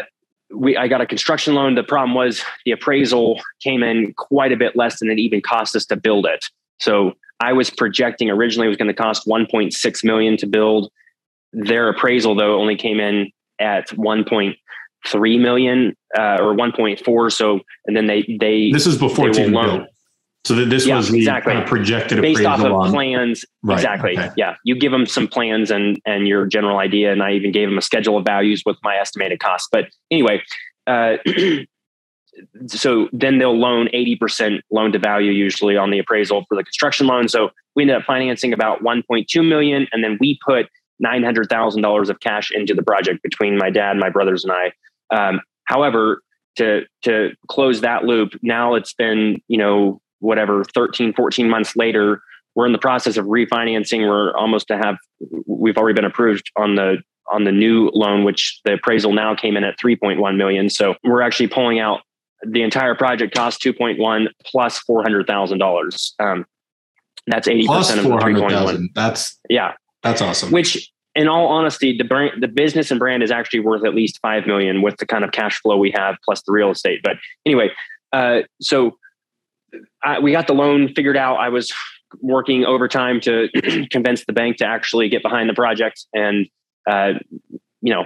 we 0.54 0.78
I 0.78 0.88
got 0.88 1.02
a 1.02 1.06
construction 1.06 1.54
loan. 1.56 1.76
The 1.76 1.84
problem 1.84 2.16
was 2.16 2.44
the 2.66 2.72
appraisal 2.72 3.42
came 3.62 3.84
in 3.84 4.14
quite 4.18 4.52
a 4.52 4.58
bit 4.58 4.76
less 4.76 5.00
than 5.00 5.10
it 5.10 5.20
even 5.20 5.42
cost 5.42 5.76
us 5.76 5.86
to 5.88 5.96
build 5.96 6.26
it. 6.26 6.46
So 6.80 7.14
I 7.40 7.54
was 7.54 7.70
projecting 7.70 8.30
originally 8.30 8.68
it 8.68 8.70
was 8.70 8.78
going 8.78 8.88
to 8.88 8.94
cost 8.94 9.28
1.6 9.28 10.04
million 10.04 10.38
to 10.38 10.48
build. 10.48 10.92
Their 11.54 11.90
appraisal 11.90 12.36
though 12.36 12.60
only 12.60 12.76
came 12.76 13.00
in 13.00 13.32
at 13.60 13.90
1.3 15.06 15.40
million 15.40 15.96
uh, 16.18 16.38
or 16.40 16.54
1.4. 16.56 17.32
So 17.32 17.60
and 17.86 17.96
then 17.96 18.08
they 18.08 18.38
they 18.40 18.72
this 18.72 18.88
is 18.88 18.98
before 18.98 19.30
even 19.30 19.52
built. 19.52 19.88
So 20.44 20.56
that 20.56 20.70
this 20.72 20.88
yeah, 20.88 20.98
was 20.98 21.14
exactly. 21.14 21.54
kind 21.54 21.64
of 21.64 21.70
projected 21.70 22.20
based 22.22 22.44
off 22.44 22.62
of 22.62 22.72
on. 22.72 22.92
plans. 22.92 23.46
Right. 23.62 23.76
Exactly. 23.76 24.18
Okay. 24.18 24.30
Yeah. 24.36 24.56
You 24.64 24.76
give 24.76 24.92
them 24.92 25.06
some 25.06 25.28
plans 25.28 25.70
and 25.70 26.02
and 26.06 26.28
your 26.28 26.48
general 26.48 26.80
idea, 26.80 27.12
and 27.12 27.22
I 27.22 27.34
even 27.34 27.52
gave 27.52 27.70
them 27.70 27.78
a 27.78 27.82
schedule 27.82 28.18
of 28.18 28.26
values 28.26 28.64
with 28.66 28.78
my 28.82 28.96
estimated 28.96 29.40
cost. 29.40 29.70
But 29.72 29.86
anyway, 30.10 30.42
uh, 30.88 31.18
so 32.68 33.08
then 33.14 33.38
they'll 33.38 33.58
loan 33.58 33.90
eighty 33.94 34.16
percent 34.16 34.64
loan 34.72 34.92
to 34.94 35.00
value 35.00 35.32
usually 35.32 35.78
on 35.78 35.92
the 35.92 36.00
appraisal 36.00 36.44
for 36.50 36.56
the 36.56 36.64
construction 36.64 37.06
loan. 37.06 37.28
So 37.28 37.52
we 37.76 37.84
ended 37.84 37.98
up 37.98 38.04
financing 38.04 38.52
about 38.52 38.82
one 38.82 39.04
point 39.04 39.28
two 39.30 39.44
million, 39.44 39.88
and 39.92 40.04
then 40.04 40.18
we 40.20 40.40
put 40.44 40.68
nine 41.00 41.24
hundred 41.24 41.50
thousand 41.50 41.84
dollars 41.84 42.10
of 42.10 42.20
cash 42.20 42.50
into 42.52 42.74
the 42.74 42.84
project 42.84 43.22
between 43.22 43.60
my 43.60 43.70
dad, 43.70 43.98
my 43.98 44.10
brothers, 44.10 44.44
and 44.44 44.52
I. 44.52 44.72
Um, 45.12 45.42
however, 45.66 46.22
to 46.58 46.82
to 47.04 47.32
close 47.48 47.82
that 47.82 48.04
loop, 48.04 48.34
now 48.42 48.76
it's 48.76 48.94
been 48.94 49.42
you 49.48 49.58
know 49.58 50.02
whatever 50.20 50.64
13 50.64 51.14
14 51.14 51.50
months 51.50 51.76
later 51.76 52.22
we're 52.56 52.66
in 52.66 52.72
the 52.72 52.80
process 52.80 53.18
of 53.18 53.26
refinancing. 53.26 54.08
We're 54.08 54.36
almost 54.36 54.68
to 54.68 54.78
have 54.78 54.98
we've 55.46 55.78
already 55.78 55.96
been 55.96 56.06
approved 56.06 56.52
on 56.58 56.76
the 56.76 56.98
on 57.32 57.46
the 57.46 57.52
new 57.52 57.90
loan 57.94 58.24
which 58.24 58.60
the 58.66 58.74
appraisal 58.74 59.14
now 59.14 59.36
came 59.36 59.56
in 59.56 59.64
at 59.64 59.80
3.1 59.80 60.36
million. 60.36 60.70
So 60.70 60.96
we're 61.04 61.22
actually 61.22 61.48
pulling 61.48 61.80
out 61.80 62.02
the 62.46 62.62
entire 62.62 62.94
project 62.96 63.34
cost 63.34 63.62
2.1 63.62 64.28
plus 64.44 64.82
$400000 64.90 66.12
um, 66.20 66.46
that's 67.28 67.48
80% 67.48 67.66
plus 67.68 67.96
of 67.96 68.04
the 68.04 68.10
3.1 68.10 68.88
that's 68.94 69.40
yeah. 69.50 69.74
that's 70.04 70.22
awesome. 70.22 70.52
Which 70.52 70.92
in 71.16 71.28
all 71.28 71.48
honesty 71.48 71.98
the 71.98 72.04
brand 72.04 72.42
the 72.42 72.48
business 72.48 72.92
and 72.92 73.00
brand 73.00 73.22
is 73.24 73.32
actually 73.32 73.60
worth 73.60 73.86
at 73.86 73.94
least 73.94 74.20
5 74.22 74.48
million 74.48 74.82
with 74.82 74.98
the 74.98 75.06
kind 75.06 75.24
of 75.24 75.32
cash 75.32 75.60
flow 75.62 75.78
we 75.78 75.92
have 75.92 76.16
plus 76.24 76.42
the 76.44 76.52
real 76.52 76.72
estate 76.72 77.02
but 77.04 77.18
anyway 77.46 77.70
uh, 78.14 78.42
so 78.62 78.98
I, 80.04 80.20
we 80.20 80.32
got 80.32 80.48
the 80.48 80.54
loan 80.54 80.94
figured 80.94 81.18
out. 81.18 81.38
I 81.38 81.50
was 81.50 81.74
working 82.20 82.66
overtime 82.66 83.20
to 83.22 83.50
convince 83.92 84.26
the 84.26 84.34
bank 84.34 84.58
to 84.58 84.66
actually 84.66 85.10
get 85.10 85.22
behind 85.22 85.50
the 85.50 85.54
project 85.54 86.06
and, 86.14 86.48
uh, 86.90 87.14
you 87.82 87.94
know, 87.94 88.06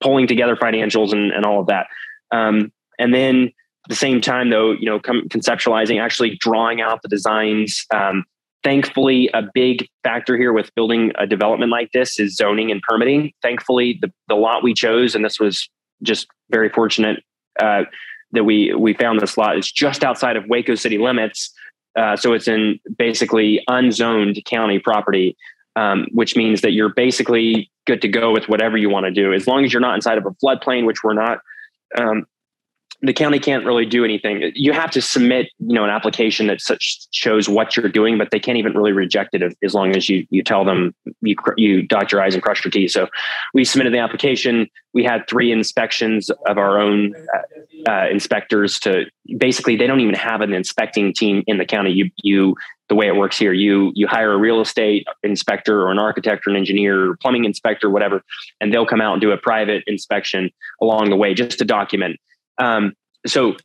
pulling 0.00 0.26
together 0.26 0.56
financials 0.56 1.12
and, 1.12 1.32
and 1.32 1.44
all 1.44 1.60
of 1.60 1.66
that. 1.66 1.86
Um, 2.30 2.72
and 2.98 3.12
then 3.12 3.46
at 3.46 3.88
the 3.88 3.96
same 3.96 4.20
time, 4.20 4.50
though, 4.50 4.72
you 4.72 4.86
know, 4.86 5.00
com- 5.00 5.28
conceptualizing, 5.28 6.00
actually 6.00 6.36
drawing 6.36 6.80
out 6.80 7.02
the 7.02 7.08
designs. 7.08 7.84
Um, 7.92 8.24
thankfully, 8.62 9.30
a 9.34 9.42
big 9.54 9.86
factor 10.04 10.36
here 10.36 10.52
with 10.52 10.74
building 10.74 11.12
a 11.18 11.26
development 11.26 11.70
like 11.70 11.90
this 11.92 12.18
is 12.18 12.36
zoning 12.36 12.70
and 12.70 12.80
permitting. 12.82 13.32
Thankfully, 13.42 13.98
the, 14.00 14.12
the 14.28 14.34
lot 14.34 14.62
we 14.62 14.74
chose, 14.74 15.14
and 15.14 15.24
this 15.24 15.38
was 15.40 15.68
just 16.02 16.26
very 16.50 16.68
fortunate. 16.68 17.22
Uh, 17.60 17.82
that 18.32 18.44
we 18.44 18.72
we 18.74 18.94
found 18.94 19.20
this 19.20 19.36
lot 19.36 19.58
is 19.58 19.70
just 19.70 20.04
outside 20.04 20.36
of 20.36 20.44
Waco 20.46 20.74
city 20.74 20.98
limits. 20.98 21.52
Uh, 21.96 22.16
so 22.16 22.32
it's 22.32 22.46
in 22.46 22.78
basically 22.96 23.62
unzoned 23.68 24.40
county 24.44 24.78
property, 24.78 25.36
um, 25.74 26.06
which 26.12 26.36
means 26.36 26.60
that 26.60 26.72
you're 26.72 26.94
basically 26.94 27.70
good 27.86 28.00
to 28.02 28.08
go 28.08 28.30
with 28.30 28.48
whatever 28.48 28.76
you 28.76 28.88
want 28.88 29.06
to 29.06 29.10
do, 29.10 29.32
as 29.32 29.48
long 29.48 29.64
as 29.64 29.72
you're 29.72 29.80
not 29.80 29.96
inside 29.96 30.16
of 30.16 30.24
a 30.24 30.30
floodplain, 30.44 30.86
which 30.86 31.02
we're 31.02 31.14
not. 31.14 31.38
Um, 31.98 32.26
the 33.02 33.14
county 33.14 33.38
can't 33.38 33.64
really 33.64 33.86
do 33.86 34.04
anything. 34.04 34.52
You 34.54 34.72
have 34.72 34.90
to 34.90 35.00
submit, 35.00 35.46
you 35.58 35.74
know, 35.74 35.84
an 35.84 35.90
application 35.90 36.48
that 36.48 36.60
such 36.60 37.06
shows 37.12 37.48
what 37.48 37.76
you're 37.76 37.88
doing, 37.88 38.18
but 38.18 38.30
they 38.30 38.38
can't 38.38 38.58
even 38.58 38.74
really 38.74 38.92
reject 38.92 39.34
it 39.34 39.42
if, 39.42 39.54
as 39.62 39.74
long 39.74 39.96
as 39.96 40.08
you 40.08 40.26
you 40.30 40.42
tell 40.42 40.64
them 40.64 40.94
you 41.22 41.34
you 41.56 41.82
dot 41.82 42.12
your 42.12 42.20
i's 42.22 42.34
and 42.34 42.42
cross 42.42 42.62
your 42.62 42.70
t's. 42.70 42.92
So 42.92 43.08
we 43.54 43.64
submitted 43.64 43.94
the 43.94 43.98
application. 43.98 44.68
We 44.92 45.04
had 45.04 45.26
three 45.28 45.50
inspections 45.50 46.30
of 46.46 46.58
our 46.58 46.78
own 46.78 47.14
uh, 47.86 47.90
uh, 47.90 48.08
inspectors. 48.10 48.78
To 48.80 49.06
basically, 49.38 49.76
they 49.76 49.86
don't 49.86 50.00
even 50.00 50.14
have 50.14 50.42
an 50.42 50.52
inspecting 50.52 51.14
team 51.14 51.42
in 51.46 51.56
the 51.56 51.66
county. 51.66 51.92
You 51.92 52.10
you 52.22 52.54
the 52.90 52.96
way 52.96 53.06
it 53.06 53.16
works 53.16 53.38
here, 53.38 53.52
you 53.52 53.92
you 53.94 54.08
hire 54.08 54.32
a 54.32 54.36
real 54.36 54.60
estate 54.60 55.06
inspector 55.22 55.80
or 55.80 55.90
an 55.90 55.98
architect 55.98 56.46
or 56.46 56.50
an 56.50 56.56
engineer, 56.56 57.12
or 57.12 57.16
plumbing 57.16 57.44
inspector, 57.44 57.88
whatever, 57.88 58.22
and 58.60 58.74
they'll 58.74 58.84
come 58.84 59.00
out 59.00 59.12
and 59.12 59.22
do 59.22 59.30
a 59.30 59.38
private 59.38 59.84
inspection 59.86 60.50
along 60.82 61.08
the 61.08 61.16
way 61.16 61.32
just 61.32 61.58
to 61.60 61.64
document 61.64 62.20
um, 62.60 62.94
so 63.26 63.56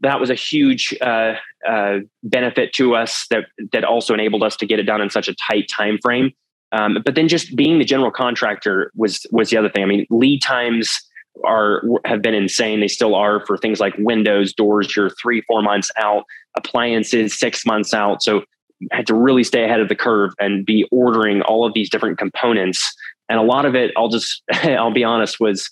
that 0.00 0.20
was 0.20 0.30
a 0.30 0.34
huge 0.34 0.96
uh, 1.00 1.34
uh, 1.68 1.98
benefit 2.22 2.72
to 2.74 2.94
us 2.94 3.26
that 3.30 3.46
that 3.72 3.84
also 3.84 4.14
enabled 4.14 4.42
us 4.42 4.56
to 4.56 4.66
get 4.66 4.78
it 4.78 4.84
done 4.84 5.00
in 5.00 5.10
such 5.10 5.28
a 5.28 5.34
tight 5.34 5.66
time 5.74 5.98
frame. 6.02 6.32
Um, 6.72 6.98
but 7.04 7.14
then 7.14 7.28
just 7.28 7.54
being 7.54 7.78
the 7.78 7.84
general 7.84 8.10
contractor 8.10 8.90
was 8.94 9.26
was 9.30 9.50
the 9.50 9.56
other 9.56 9.68
thing. 9.68 9.82
I 9.82 9.86
mean, 9.86 10.06
lead 10.10 10.42
times 10.42 10.98
are 11.44 11.82
have 12.04 12.22
been 12.22 12.34
insane. 12.34 12.80
They 12.80 12.88
still 12.88 13.14
are 13.14 13.44
for 13.46 13.56
things 13.56 13.80
like 13.80 13.94
windows, 13.98 14.52
doors. 14.52 14.94
You're 14.94 15.10
three, 15.10 15.42
four 15.42 15.62
months 15.62 15.90
out. 15.96 16.24
Appliances, 16.56 17.38
six 17.38 17.64
months 17.66 17.94
out. 17.94 18.22
So 18.22 18.44
I 18.92 18.96
had 18.96 19.06
to 19.06 19.14
really 19.14 19.44
stay 19.44 19.64
ahead 19.64 19.80
of 19.80 19.88
the 19.88 19.96
curve 19.96 20.32
and 20.38 20.66
be 20.66 20.86
ordering 20.90 21.42
all 21.42 21.66
of 21.66 21.74
these 21.74 21.90
different 21.90 22.18
components. 22.18 22.94
And 23.28 23.38
a 23.38 23.42
lot 23.42 23.64
of 23.64 23.74
it, 23.74 23.92
I'll 23.96 24.08
just 24.08 24.42
I'll 24.52 24.92
be 24.92 25.04
honest, 25.04 25.40
was 25.40 25.70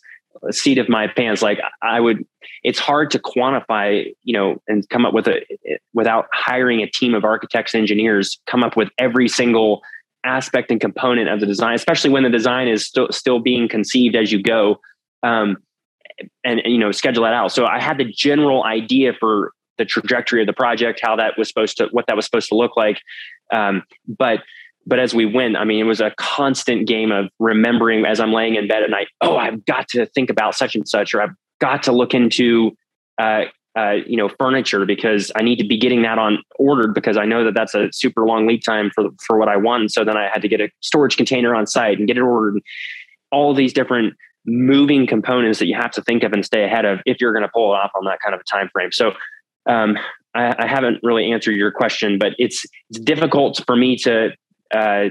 seat 0.50 0.78
of 0.78 0.88
my 0.88 1.06
pants. 1.06 1.42
Like 1.42 1.60
I 1.82 2.00
would, 2.00 2.24
it's 2.64 2.78
hard 2.78 3.10
to 3.12 3.18
quantify, 3.18 4.12
you 4.22 4.32
know, 4.32 4.62
and 4.66 4.88
come 4.88 5.06
up 5.06 5.14
with 5.14 5.28
a, 5.28 5.40
without 5.92 6.26
hiring 6.32 6.80
a 6.80 6.90
team 6.90 7.14
of 7.14 7.24
architects 7.24 7.74
engineers, 7.74 8.40
come 8.46 8.64
up 8.64 8.76
with 8.76 8.88
every 8.98 9.28
single 9.28 9.82
aspect 10.24 10.70
and 10.70 10.80
component 10.80 11.28
of 11.28 11.40
the 11.40 11.46
design, 11.46 11.74
especially 11.74 12.10
when 12.10 12.22
the 12.22 12.30
design 12.30 12.68
is 12.68 12.86
still, 12.86 13.08
still 13.10 13.40
being 13.40 13.68
conceived 13.68 14.16
as 14.16 14.32
you 14.32 14.42
go. 14.42 14.80
Um, 15.22 15.58
and, 16.44 16.60
and, 16.60 16.72
you 16.72 16.78
know, 16.78 16.92
schedule 16.92 17.24
that 17.24 17.34
out. 17.34 17.52
So 17.52 17.66
I 17.66 17.80
had 17.80 17.98
the 17.98 18.04
general 18.04 18.64
idea 18.64 19.12
for 19.18 19.52
the 19.78 19.84
trajectory 19.84 20.40
of 20.40 20.46
the 20.46 20.52
project, 20.52 21.00
how 21.02 21.16
that 21.16 21.38
was 21.38 21.48
supposed 21.48 21.78
to, 21.78 21.88
what 21.90 22.06
that 22.06 22.16
was 22.16 22.24
supposed 22.24 22.48
to 22.50 22.54
look 22.54 22.76
like. 22.76 23.00
Um, 23.52 23.82
but 24.06 24.40
but 24.86 24.98
as 24.98 25.14
we 25.14 25.26
went, 25.26 25.56
I 25.56 25.64
mean, 25.64 25.78
it 25.80 25.86
was 25.86 26.00
a 26.00 26.12
constant 26.16 26.86
game 26.86 27.12
of 27.12 27.28
remembering 27.38 28.04
as 28.04 28.20
I'm 28.20 28.32
laying 28.32 28.56
in 28.56 28.68
bed 28.68 28.82
at 28.82 28.90
night, 28.90 29.08
oh, 29.20 29.36
I've 29.36 29.64
got 29.64 29.88
to 29.90 30.06
think 30.06 30.30
about 30.30 30.54
such 30.54 30.74
and 30.74 30.88
such, 30.88 31.14
or 31.14 31.22
I've 31.22 31.34
got 31.60 31.82
to 31.84 31.92
look 31.92 32.14
into 32.14 32.72
uh, 33.18 33.44
uh, 33.78 33.96
you 34.06 34.16
know, 34.16 34.28
furniture 34.28 34.84
because 34.84 35.32
I 35.34 35.42
need 35.42 35.56
to 35.56 35.66
be 35.66 35.78
getting 35.78 36.02
that 36.02 36.18
on 36.18 36.42
ordered 36.56 36.94
because 36.94 37.16
I 37.16 37.24
know 37.24 37.42
that 37.44 37.54
that's 37.54 37.74
a 37.74 37.88
super 37.92 38.26
long 38.26 38.46
lead 38.46 38.62
time 38.62 38.90
for 38.94 39.08
for 39.26 39.38
what 39.38 39.48
I 39.48 39.56
want. 39.56 39.92
So 39.92 40.04
then 40.04 40.16
I 40.16 40.28
had 40.28 40.42
to 40.42 40.48
get 40.48 40.60
a 40.60 40.68
storage 40.80 41.16
container 41.16 41.54
on 41.54 41.66
site 41.66 41.98
and 41.98 42.06
get 42.06 42.18
it 42.18 42.20
ordered. 42.20 42.60
All 43.30 43.54
these 43.54 43.72
different 43.72 44.14
moving 44.44 45.06
components 45.06 45.58
that 45.58 45.66
you 45.66 45.74
have 45.74 45.90
to 45.92 46.02
think 46.02 46.22
of 46.22 46.32
and 46.32 46.44
stay 46.44 46.64
ahead 46.64 46.84
of 46.84 47.00
if 47.06 47.18
you're 47.20 47.32
going 47.32 47.44
to 47.44 47.50
pull 47.54 47.72
it 47.72 47.76
off 47.76 47.92
on 47.94 48.04
that 48.04 48.18
kind 48.20 48.34
of 48.34 48.40
a 48.40 48.44
time 48.44 48.68
frame. 48.72 48.92
So 48.92 49.12
um, 49.66 49.96
I, 50.34 50.64
I, 50.64 50.66
haven't 50.66 50.98
really 51.04 51.30
answered 51.30 51.52
your 51.52 51.70
question, 51.70 52.18
but 52.18 52.32
it's, 52.38 52.66
it's 52.90 52.98
difficult 52.98 53.62
for 53.64 53.76
me 53.76 53.96
to 53.98 54.30
uh, 54.72 55.08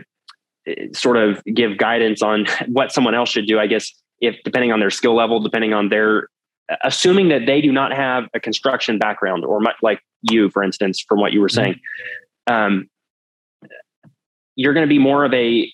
sort 0.93 1.17
of 1.17 1.43
give 1.45 1.77
guidance 1.77 2.21
on 2.21 2.45
what 2.67 2.91
someone 2.91 3.15
else 3.15 3.29
should 3.29 3.47
do. 3.47 3.59
I 3.59 3.67
guess 3.67 3.91
if 4.19 4.35
depending 4.43 4.71
on 4.71 4.79
their 4.79 4.91
skill 4.91 5.15
level, 5.15 5.39
depending 5.39 5.73
on 5.73 5.89
their 5.89 6.27
assuming 6.83 7.29
that 7.29 7.45
they 7.45 7.59
do 7.61 7.71
not 7.71 7.93
have 7.93 8.25
a 8.33 8.39
construction 8.39 8.97
background 8.97 9.43
or 9.43 9.61
like 9.81 9.99
you, 10.29 10.49
for 10.49 10.63
instance, 10.63 11.03
from 11.07 11.19
what 11.19 11.33
you 11.33 11.41
were 11.41 11.49
saying, 11.49 11.75
um, 12.47 12.87
you're 14.55 14.73
going 14.73 14.87
to 14.87 14.89
be 14.89 14.99
more 14.99 15.25
of 15.25 15.33
a 15.33 15.71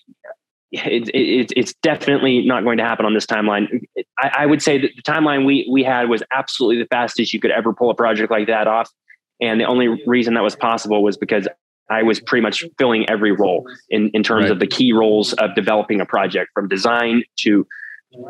it, 0.70 1.08
it, 1.14 1.52
it's 1.56 1.72
definitely 1.82 2.44
not 2.44 2.62
going 2.62 2.76
to 2.76 2.84
happen 2.84 3.06
on 3.06 3.14
this 3.14 3.24
timeline. 3.24 3.82
I, 4.18 4.30
I, 4.40 4.46
would 4.46 4.60
say 4.60 4.78
that 4.78 4.90
the 4.96 5.02
timeline 5.02 5.46
we 5.46 5.66
we 5.70 5.82
had 5.82 6.10
was 6.10 6.22
absolutely 6.32 6.82
the 6.82 6.88
fastest 6.88 7.32
you 7.32 7.40
could 7.40 7.50
ever 7.50 7.72
pull 7.72 7.90
a 7.90 7.94
project 7.94 8.30
like 8.30 8.48
that 8.48 8.66
off, 8.66 8.90
and 9.40 9.60
the 9.60 9.64
only 9.64 10.02
reason 10.06 10.34
that 10.34 10.42
was 10.42 10.56
possible 10.56 11.02
was 11.02 11.16
because 11.16 11.48
I 11.90 12.02
was 12.02 12.20
pretty 12.20 12.42
much 12.42 12.64
filling 12.78 13.08
every 13.08 13.32
role 13.32 13.66
in 13.88 14.10
in 14.14 14.22
terms 14.22 14.44
right. 14.44 14.52
of 14.52 14.58
the 14.58 14.66
key 14.66 14.92
roles 14.92 15.32
of 15.34 15.54
developing 15.54 16.00
a 16.00 16.06
project, 16.06 16.50
from 16.54 16.68
design 16.68 17.22
to 17.40 17.66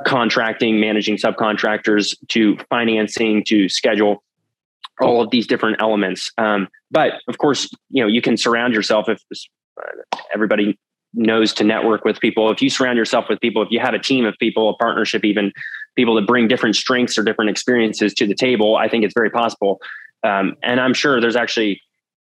contracting, 0.06 0.80
managing 0.80 1.16
subcontractors, 1.16 2.16
to 2.28 2.56
financing, 2.68 3.44
to 3.44 3.68
schedule. 3.68 4.22
All 5.00 5.22
of 5.22 5.30
these 5.30 5.46
different 5.46 5.80
elements, 5.80 6.32
um, 6.38 6.66
but 6.90 7.12
of 7.28 7.38
course, 7.38 7.70
you 7.90 8.02
know 8.02 8.08
you 8.08 8.20
can 8.20 8.36
surround 8.36 8.74
yourself 8.74 9.08
if 9.08 9.22
uh, 9.80 10.18
everybody 10.34 10.76
knows 11.14 11.52
to 11.54 11.64
network 11.64 12.04
with 12.04 12.20
people. 12.20 12.50
If 12.50 12.60
you 12.60 12.70
surround 12.70 12.98
yourself 12.98 13.26
with 13.28 13.40
people, 13.40 13.62
if 13.62 13.70
you 13.70 13.80
have 13.80 13.94
a 13.94 13.98
team 13.98 14.24
of 14.24 14.34
people, 14.38 14.70
a 14.70 14.76
partnership, 14.76 15.24
even 15.24 15.52
people 15.96 16.14
that 16.16 16.26
bring 16.26 16.48
different 16.48 16.76
strengths 16.76 17.18
or 17.18 17.22
different 17.22 17.50
experiences 17.50 18.14
to 18.14 18.26
the 18.26 18.34
table, 18.34 18.76
I 18.76 18.88
think 18.88 19.04
it's 19.04 19.14
very 19.14 19.30
possible. 19.30 19.80
Um, 20.22 20.56
and 20.62 20.80
I'm 20.80 20.94
sure 20.94 21.20
there's 21.20 21.36
actually, 21.36 21.80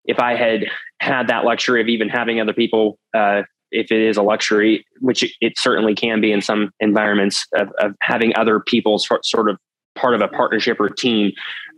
if 0.06 0.18
I 0.18 0.34
had 0.34 0.66
had 1.00 1.28
that 1.28 1.44
luxury 1.44 1.80
of 1.80 1.88
even 1.88 2.08
having 2.08 2.40
other 2.40 2.52
people, 2.52 2.98
uh, 3.14 3.42
if 3.70 3.90
it 3.90 4.00
is 4.00 4.16
a 4.16 4.22
luxury, 4.22 4.86
which 5.00 5.36
it, 5.40 5.58
certainly 5.58 5.94
can 5.94 6.20
be 6.20 6.32
in 6.32 6.40
some 6.40 6.70
environments 6.80 7.46
of, 7.54 7.68
of 7.80 7.94
having 8.00 8.34
other 8.36 8.60
people 8.60 8.98
sort, 8.98 9.50
of 9.50 9.58
part 9.96 10.14
of 10.14 10.22
a 10.22 10.28
partnership 10.28 10.78
or 10.80 10.88
team, 10.88 11.32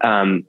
um, 0.04 0.44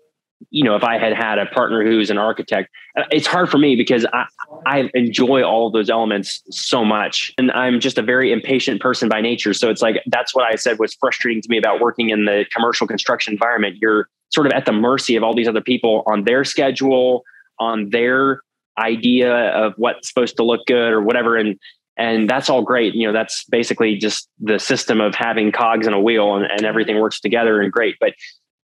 you 0.52 0.64
know, 0.64 0.76
if 0.76 0.84
I 0.84 0.98
had 0.98 1.14
had 1.14 1.38
a 1.38 1.46
partner 1.48 1.84
who's 1.84 2.10
an 2.10 2.18
architect, 2.18 2.70
uh, 2.98 3.04
it's 3.12 3.28
hard 3.28 3.50
for 3.50 3.58
me 3.58 3.76
because 3.76 4.06
I, 4.14 4.26
I 4.66 4.90
enjoy 4.94 5.44
all 5.44 5.68
of 5.68 5.74
those 5.74 5.90
elements 5.90 6.42
so 6.50 6.86
much. 6.86 7.34
And 7.38 7.52
I'm 7.52 7.80
just 7.80 7.98
a 7.98 8.02
very 8.02 8.32
impatient 8.32 8.82
person 8.82 9.10
by 9.10 9.22
nature. 9.22 9.54
So 9.54 9.70
it's 9.70 9.82
like, 9.82 10.02
that's 10.08 10.34
what 10.34 10.46
I 10.46 10.56
said 10.56 10.80
was 10.80 10.94
frustrating 10.96 11.42
to 11.42 11.50
me 11.50 11.58
about 11.58 11.82
working 11.82 12.10
in 12.10 12.26
the 12.26 12.46
commercial 12.54 12.88
construction 12.88 13.34
environment. 13.34 13.78
You're 13.82 14.08
sort 14.30 14.48
of 14.48 14.54
at 14.54 14.66
the 14.66 14.72
mercy 14.72 15.16
of 15.16 15.24
all 15.24 15.36
these 15.36 15.48
other 15.48 15.62
people 15.62 16.04
on 16.08 16.24
their 16.24 16.46
schedule, 16.46 17.24
on 17.60 17.90
their 17.90 18.42
idea 18.78 19.50
of 19.50 19.74
what's 19.78 20.08
supposed 20.08 20.38
to 20.38 20.44
look 20.44 20.66
good 20.66 20.94
or 20.94 21.02
whatever. 21.02 21.36
And, 21.36 21.60
and 21.98 22.30
that's 22.30 22.50
all 22.50 22.62
great. 22.62 22.96
You 22.96 23.08
know, 23.08 23.14
that's 23.14 23.44
basically 23.46 23.98
just 23.98 24.30
the 24.40 24.60
system 24.60 25.02
of 25.02 25.16
having 25.16 25.52
cogs 25.52 25.86
in 25.86 25.94
a 25.94 26.00
wheel 26.00 26.36
and, 26.36 26.46
and 26.46 26.66
everything 26.66 27.00
works 27.00 27.20
together 27.20 27.62
and 27.62 27.72
great. 27.72 27.96
But 28.00 28.14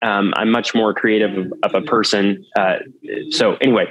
um, 0.02 0.34
I'm 0.36 0.50
much 0.50 0.74
more 0.74 0.92
creative 0.92 1.38
of, 1.38 1.52
of 1.62 1.74
a 1.74 1.80
person. 1.80 2.44
Uh, 2.58 2.78
so 3.30 3.54
anyway, 3.60 3.86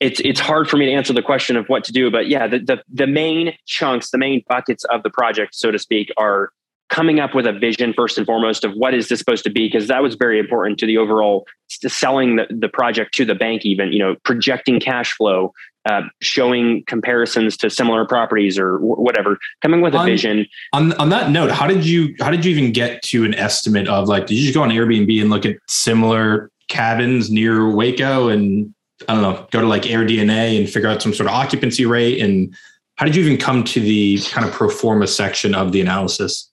it's 0.00 0.18
it's 0.20 0.40
hard 0.40 0.68
for 0.68 0.78
me 0.78 0.86
to 0.86 0.92
answer 0.92 1.12
the 1.12 1.22
question 1.22 1.56
of 1.56 1.66
what 1.66 1.84
to 1.84 1.92
do. 1.92 2.10
But 2.10 2.28
yeah, 2.28 2.46
the, 2.46 2.58
the 2.58 2.82
the 2.90 3.06
main 3.06 3.52
chunks, 3.66 4.10
the 4.10 4.18
main 4.18 4.42
buckets 4.48 4.84
of 4.84 5.02
the 5.02 5.10
project, 5.10 5.54
so 5.54 5.70
to 5.70 5.78
speak, 5.78 6.10
are 6.16 6.50
coming 6.94 7.18
up 7.18 7.34
with 7.34 7.44
a 7.44 7.52
vision 7.52 7.92
first 7.92 8.16
and 8.16 8.24
foremost 8.24 8.62
of 8.62 8.72
what 8.74 8.94
is 8.94 9.08
this 9.08 9.18
supposed 9.18 9.42
to 9.42 9.50
be 9.50 9.66
because 9.66 9.88
that 9.88 10.00
was 10.00 10.14
very 10.14 10.38
important 10.38 10.78
to 10.78 10.86
the 10.86 10.96
overall 10.96 11.44
selling 11.68 12.36
the, 12.36 12.46
the 12.50 12.68
project 12.68 13.12
to 13.12 13.24
the 13.24 13.34
bank 13.34 13.66
even 13.66 13.92
you 13.92 13.98
know 13.98 14.14
projecting 14.22 14.78
cash 14.78 15.12
flow 15.12 15.52
uh, 15.86 16.02
showing 16.22 16.84
comparisons 16.86 17.56
to 17.56 17.68
similar 17.68 18.06
properties 18.06 18.56
or 18.58 18.78
w- 18.78 18.94
whatever 18.94 19.36
coming 19.60 19.80
with 19.82 19.92
a 19.92 20.04
vision. 20.04 20.46
on, 20.72 20.92
on 20.92 21.08
that 21.08 21.30
note 21.30 21.50
how 21.50 21.66
did 21.66 21.84
you 21.84 22.14
how 22.20 22.30
did 22.30 22.44
you 22.44 22.56
even 22.56 22.72
get 22.72 23.02
to 23.02 23.24
an 23.24 23.34
estimate 23.34 23.88
of 23.88 24.08
like 24.08 24.26
did 24.26 24.36
you 24.36 24.42
just 24.44 24.54
go 24.54 24.62
on 24.62 24.70
airbnb 24.70 25.20
and 25.20 25.30
look 25.30 25.44
at 25.44 25.56
similar 25.68 26.48
cabins 26.68 27.28
near 27.28 27.68
waco 27.68 28.28
and 28.28 28.72
i 29.08 29.14
don't 29.14 29.22
know 29.22 29.46
go 29.50 29.60
to 29.60 29.66
like 29.66 29.82
airdna 29.82 30.56
and 30.56 30.70
figure 30.70 30.88
out 30.88 31.02
some 31.02 31.12
sort 31.12 31.28
of 31.28 31.34
occupancy 31.34 31.84
rate? 31.84 32.20
And 32.20 32.54
how 32.96 33.04
did 33.04 33.16
you 33.16 33.24
even 33.24 33.36
come 33.36 33.64
to 33.64 33.80
the 33.80 34.20
kind 34.30 34.46
of 34.46 34.52
pro 34.52 34.68
forma 34.68 35.08
section 35.08 35.56
of 35.56 35.72
the 35.72 35.80
analysis 35.80 36.52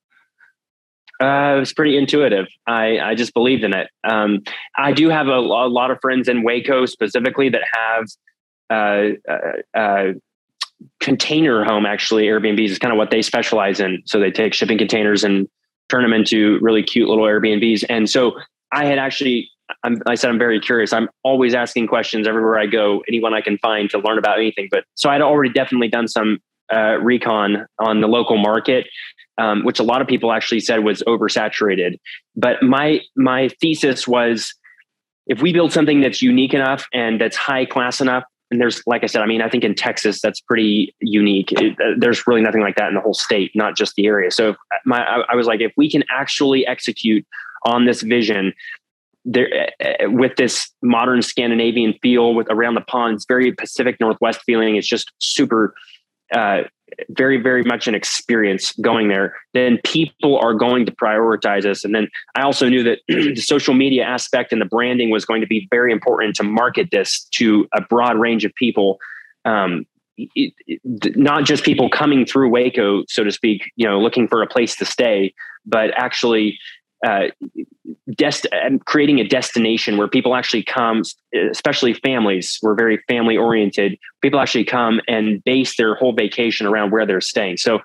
uh, 1.21 1.55
it 1.55 1.59
was 1.59 1.73
pretty 1.73 1.97
intuitive. 1.97 2.47
I, 2.65 2.99
I 2.99 3.15
just 3.15 3.33
believed 3.33 3.63
in 3.63 3.73
it. 3.73 3.89
Um, 4.03 4.41
I 4.75 4.91
do 4.91 5.09
have 5.09 5.27
a, 5.27 5.37
a, 5.37 5.69
lot 5.69 5.91
of 5.91 5.99
friends 6.01 6.27
in 6.27 6.41
Waco 6.41 6.87
specifically 6.87 7.49
that 7.49 7.61
have 7.71 8.05
uh, 8.71 9.31
uh, 9.31 9.77
uh, 9.79 10.13
container 10.99 11.63
home. 11.63 11.85
Actually, 11.85 12.25
Airbnbs 12.25 12.69
is 12.69 12.79
kind 12.79 12.91
of 12.91 12.97
what 12.97 13.11
they 13.11 13.21
specialize 13.21 13.79
in. 13.79 14.01
So 14.05 14.19
they 14.19 14.31
take 14.31 14.55
shipping 14.55 14.79
containers 14.79 15.23
and 15.23 15.47
turn 15.89 16.01
them 16.01 16.13
into 16.13 16.57
really 16.59 16.81
cute 16.81 17.07
little 17.07 17.25
Airbnbs. 17.25 17.83
And 17.87 18.09
so 18.09 18.39
I 18.71 18.85
had 18.85 18.97
actually, 18.97 19.47
I'm, 19.83 20.01
I 20.07 20.15
said 20.15 20.31
I'm 20.31 20.39
very 20.39 20.59
curious. 20.59 20.91
I'm 20.91 21.07
always 21.23 21.53
asking 21.53 21.85
questions 21.85 22.27
everywhere 22.27 22.57
I 22.57 22.65
go, 22.65 23.03
anyone 23.07 23.35
I 23.35 23.41
can 23.41 23.59
find 23.59 23.91
to 23.91 23.99
learn 23.99 24.17
about 24.17 24.39
anything. 24.39 24.69
But 24.71 24.85
so 24.95 25.11
I'd 25.11 25.21
already 25.21 25.53
definitely 25.53 25.89
done 25.89 26.07
some 26.07 26.39
uh, 26.73 26.97
recon 26.99 27.67
on 27.77 28.01
the 28.01 28.07
local 28.07 28.37
market 28.37 28.87
um, 29.37 29.63
which 29.63 29.79
a 29.79 29.83
lot 29.83 30.01
of 30.01 30.07
people 30.07 30.31
actually 30.31 30.59
said 30.59 30.83
was 30.83 31.01
oversaturated. 31.07 31.97
But 32.35 32.61
my 32.63 33.01
my 33.15 33.49
thesis 33.59 34.07
was, 34.07 34.53
if 35.27 35.41
we 35.41 35.53
build 35.53 35.71
something 35.71 36.01
that's 36.01 36.21
unique 36.21 36.53
enough 36.53 36.85
and 36.93 37.19
that's 37.19 37.37
high 37.37 37.65
class 37.65 38.01
enough, 38.01 38.23
and 38.49 38.59
there's 38.59 38.81
like 38.85 39.03
I 39.03 39.07
said, 39.07 39.21
I 39.21 39.25
mean, 39.25 39.41
I 39.41 39.49
think 39.49 39.63
in 39.63 39.75
Texas 39.75 40.21
that's 40.21 40.41
pretty 40.41 40.93
unique. 40.99 41.51
It, 41.53 41.73
uh, 41.73 41.95
there's 41.97 42.25
really 42.27 42.41
nothing 42.41 42.61
like 42.61 42.75
that 42.75 42.89
in 42.89 42.95
the 42.95 43.01
whole 43.01 43.13
state, 43.13 43.51
not 43.55 43.75
just 43.77 43.95
the 43.95 44.05
area. 44.05 44.31
So 44.31 44.55
my 44.85 45.03
I, 45.03 45.23
I 45.29 45.35
was 45.35 45.47
like, 45.47 45.61
if 45.61 45.71
we 45.77 45.89
can 45.89 46.03
actually 46.11 46.67
execute 46.67 47.25
on 47.63 47.85
this 47.85 48.01
vision 48.01 48.53
there 49.25 49.69
uh, 49.83 50.09
with 50.09 50.35
this 50.35 50.69
modern 50.81 51.21
Scandinavian 51.21 51.93
feel 52.01 52.33
with 52.33 52.47
around 52.49 52.75
the 52.75 52.81
pond. 52.81 53.15
It's 53.15 53.25
very 53.25 53.51
Pacific 53.51 53.97
Northwest 53.99 54.41
feeling. 54.45 54.75
It's 54.75 54.87
just 54.87 55.11
super 55.19 55.73
uh, 56.33 56.63
very, 57.09 57.37
very 57.37 57.63
much 57.63 57.87
an 57.87 57.95
experience 57.95 58.73
going 58.73 59.07
there, 59.07 59.35
then 59.53 59.79
people 59.83 60.37
are 60.39 60.53
going 60.53 60.85
to 60.85 60.91
prioritize 60.91 61.65
us. 61.65 61.83
And 61.83 61.93
then 61.93 62.07
I 62.35 62.41
also 62.41 62.69
knew 62.69 62.83
that 62.83 62.99
the 63.07 63.35
social 63.35 63.73
media 63.73 64.03
aspect 64.03 64.51
and 64.51 64.61
the 64.61 64.65
branding 64.65 65.09
was 65.09 65.25
going 65.25 65.41
to 65.41 65.47
be 65.47 65.67
very 65.71 65.91
important 65.91 66.35
to 66.35 66.43
market 66.43 66.89
this 66.91 67.23
to 67.31 67.67
a 67.73 67.81
broad 67.81 68.17
range 68.17 68.45
of 68.45 68.53
people. 68.55 68.99
Um, 69.45 69.85
it, 70.17 70.53
it, 70.67 71.17
not 71.17 71.45
just 71.45 71.63
people 71.63 71.89
coming 71.89 72.25
through 72.25 72.49
Waco, 72.49 73.03
so 73.07 73.23
to 73.23 73.31
speak, 73.31 73.71
you 73.75 73.87
know, 73.87 73.99
looking 73.99 74.27
for 74.27 74.41
a 74.41 74.47
place 74.47 74.75
to 74.77 74.85
stay, 74.85 75.33
but 75.65 75.91
actually 75.95 76.59
uh, 77.05 77.27
dest- 78.15 78.47
creating 78.85 79.19
a 79.19 79.27
destination 79.27 79.97
where 79.97 80.07
people 80.07 80.35
actually 80.35 80.63
come, 80.63 81.03
especially 81.51 81.93
families. 81.93 82.59
We're 82.61 82.75
very 82.75 83.01
family 83.07 83.37
oriented. 83.37 83.97
People 84.21 84.39
actually 84.39 84.65
come 84.65 85.01
and 85.07 85.43
base 85.43 85.77
their 85.77 85.95
whole 85.95 86.13
vacation 86.13 86.65
around 86.65 86.91
where 86.91 87.05
they're 87.05 87.21
staying. 87.21 87.57
So 87.57 87.79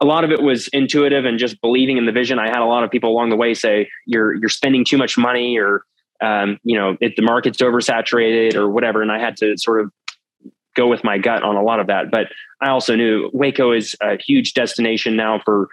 a 0.00 0.04
lot 0.04 0.24
of 0.24 0.30
it 0.30 0.42
was 0.42 0.68
intuitive 0.68 1.24
and 1.24 1.38
just 1.38 1.60
believing 1.60 1.96
in 1.96 2.06
the 2.06 2.12
vision. 2.12 2.38
I 2.38 2.48
had 2.48 2.58
a 2.58 2.66
lot 2.66 2.84
of 2.84 2.90
people 2.90 3.10
along 3.10 3.30
the 3.30 3.36
way 3.36 3.54
say, 3.54 3.88
"You're 4.06 4.34
you're 4.34 4.48
spending 4.48 4.84
too 4.84 4.98
much 4.98 5.16
money," 5.16 5.58
or 5.58 5.84
um, 6.20 6.58
you 6.62 6.78
know, 6.78 6.96
if 7.00 7.16
the 7.16 7.22
market's 7.22 7.58
oversaturated 7.58 8.54
or 8.54 8.68
whatever. 8.68 9.02
And 9.02 9.10
I 9.10 9.18
had 9.18 9.36
to 9.38 9.56
sort 9.56 9.80
of 9.80 9.92
go 10.74 10.88
with 10.88 11.04
my 11.04 11.18
gut 11.18 11.42
on 11.42 11.56
a 11.56 11.62
lot 11.62 11.80
of 11.80 11.86
that. 11.86 12.10
But 12.10 12.28
I 12.60 12.68
also 12.70 12.96
knew 12.96 13.30
Waco 13.32 13.72
is 13.72 13.94
a 14.02 14.16
huge 14.16 14.54
destination 14.54 15.16
now 15.16 15.40
for 15.44 15.68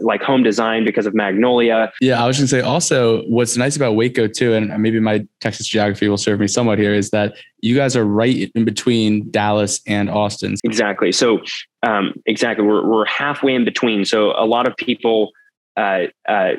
like 0.00 0.22
home 0.22 0.42
design 0.42 0.84
because 0.84 1.06
of 1.06 1.14
Magnolia. 1.14 1.92
Yeah, 2.00 2.22
I 2.22 2.26
was 2.26 2.36
going 2.38 2.46
to 2.46 2.48
say 2.48 2.60
also 2.60 3.22
what's 3.22 3.56
nice 3.56 3.76
about 3.76 3.96
Waco 3.96 4.28
too, 4.28 4.54
and 4.54 4.76
maybe 4.82 5.00
my 5.00 5.26
Texas 5.40 5.66
geography 5.66 6.08
will 6.08 6.16
serve 6.16 6.40
me 6.40 6.46
somewhat 6.46 6.78
here, 6.78 6.94
is 6.94 7.10
that 7.10 7.36
you 7.60 7.74
guys 7.74 7.96
are 7.96 8.04
right 8.04 8.50
in 8.54 8.64
between 8.64 9.30
Dallas 9.30 9.80
and 9.86 10.08
Austin. 10.08 10.54
Exactly. 10.64 11.12
So 11.12 11.40
um, 11.82 12.14
exactly, 12.26 12.64
we're 12.64 12.86
we're 12.86 13.06
halfway 13.06 13.54
in 13.54 13.64
between. 13.64 14.04
So 14.04 14.32
a 14.32 14.46
lot 14.46 14.68
of 14.68 14.76
people 14.76 15.32
uh, 15.76 16.04
uh, 16.28 16.52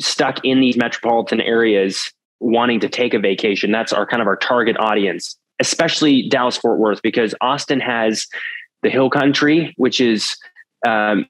stuck 0.00 0.44
in 0.44 0.60
these 0.60 0.76
metropolitan 0.76 1.40
areas 1.40 2.12
wanting 2.40 2.80
to 2.80 2.88
take 2.88 3.14
a 3.14 3.18
vacation. 3.18 3.70
That's 3.70 3.92
our 3.92 4.06
kind 4.06 4.22
of 4.22 4.26
our 4.26 4.36
target 4.36 4.76
audience, 4.78 5.36
especially 5.60 6.28
Dallas 6.28 6.56
Fort 6.56 6.78
Worth, 6.78 7.02
because 7.02 7.34
Austin 7.40 7.80
has 7.80 8.26
the 8.82 8.90
hill 8.90 9.10
country, 9.10 9.74
which 9.76 10.00
is 10.00 10.34
um, 10.86 11.26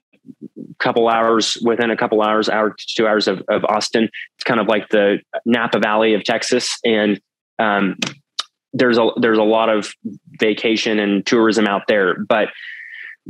couple 0.79 1.07
hours 1.07 1.57
within 1.63 1.91
a 1.91 1.97
couple 1.97 2.21
hours, 2.21 2.49
hour 2.49 2.71
to 2.71 2.85
two 2.95 3.07
hours 3.07 3.27
of, 3.27 3.41
of 3.49 3.63
Austin. 3.65 4.09
It's 4.35 4.43
kind 4.43 4.59
of 4.59 4.67
like 4.67 4.89
the 4.89 5.19
Napa 5.45 5.79
Valley 5.79 6.13
of 6.13 6.23
Texas, 6.23 6.77
and 6.83 7.21
um, 7.59 7.97
there's 8.73 8.97
a 8.97 9.09
there's 9.17 9.37
a 9.37 9.43
lot 9.43 9.69
of 9.69 9.93
vacation 10.39 10.99
and 10.99 11.25
tourism 11.25 11.67
out 11.67 11.83
there, 11.87 12.17
but 12.27 12.49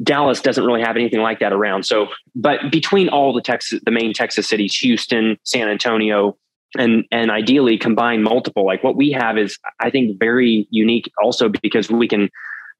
Dallas 0.01 0.41
doesn't 0.41 0.63
really 0.63 0.81
have 0.81 0.95
anything 0.95 1.19
like 1.19 1.39
that 1.39 1.51
around. 1.51 1.85
So, 1.85 2.07
but 2.33 2.71
between 2.71 3.09
all 3.09 3.33
the 3.33 3.41
Texas, 3.41 3.81
the 3.83 3.91
main 3.91 4.13
Texas 4.13 4.47
cities, 4.47 4.75
Houston, 4.77 5.37
San 5.43 5.67
Antonio, 5.67 6.37
and 6.77 7.03
and 7.11 7.29
ideally 7.29 7.77
combine 7.77 8.23
multiple, 8.23 8.65
like 8.65 8.83
what 8.83 8.95
we 8.95 9.11
have 9.11 9.37
is, 9.37 9.57
I 9.79 9.89
think, 9.89 10.17
very 10.19 10.67
unique. 10.69 11.11
Also 11.21 11.49
because 11.49 11.89
we 11.89 12.07
can 12.07 12.29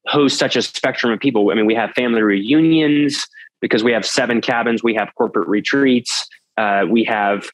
host 0.08 0.39
such 0.39 0.56
a 0.56 0.62
spectrum 0.62 1.12
of 1.12 1.19
people. 1.19 1.52
I 1.52 1.56
mean, 1.56 1.65
we 1.65 1.76
have 1.76 1.91
family 1.91 2.21
reunions 2.21 3.28
because 3.62 3.84
we 3.84 3.91
have 3.91 4.06
seven 4.06 4.41
cabins. 4.41 4.84
We 4.84 4.95
have 4.95 5.10
corporate 5.15 5.47
retreats. 5.47 6.28
Uh, 6.58 6.86
we 6.89 7.04
have, 7.06 7.50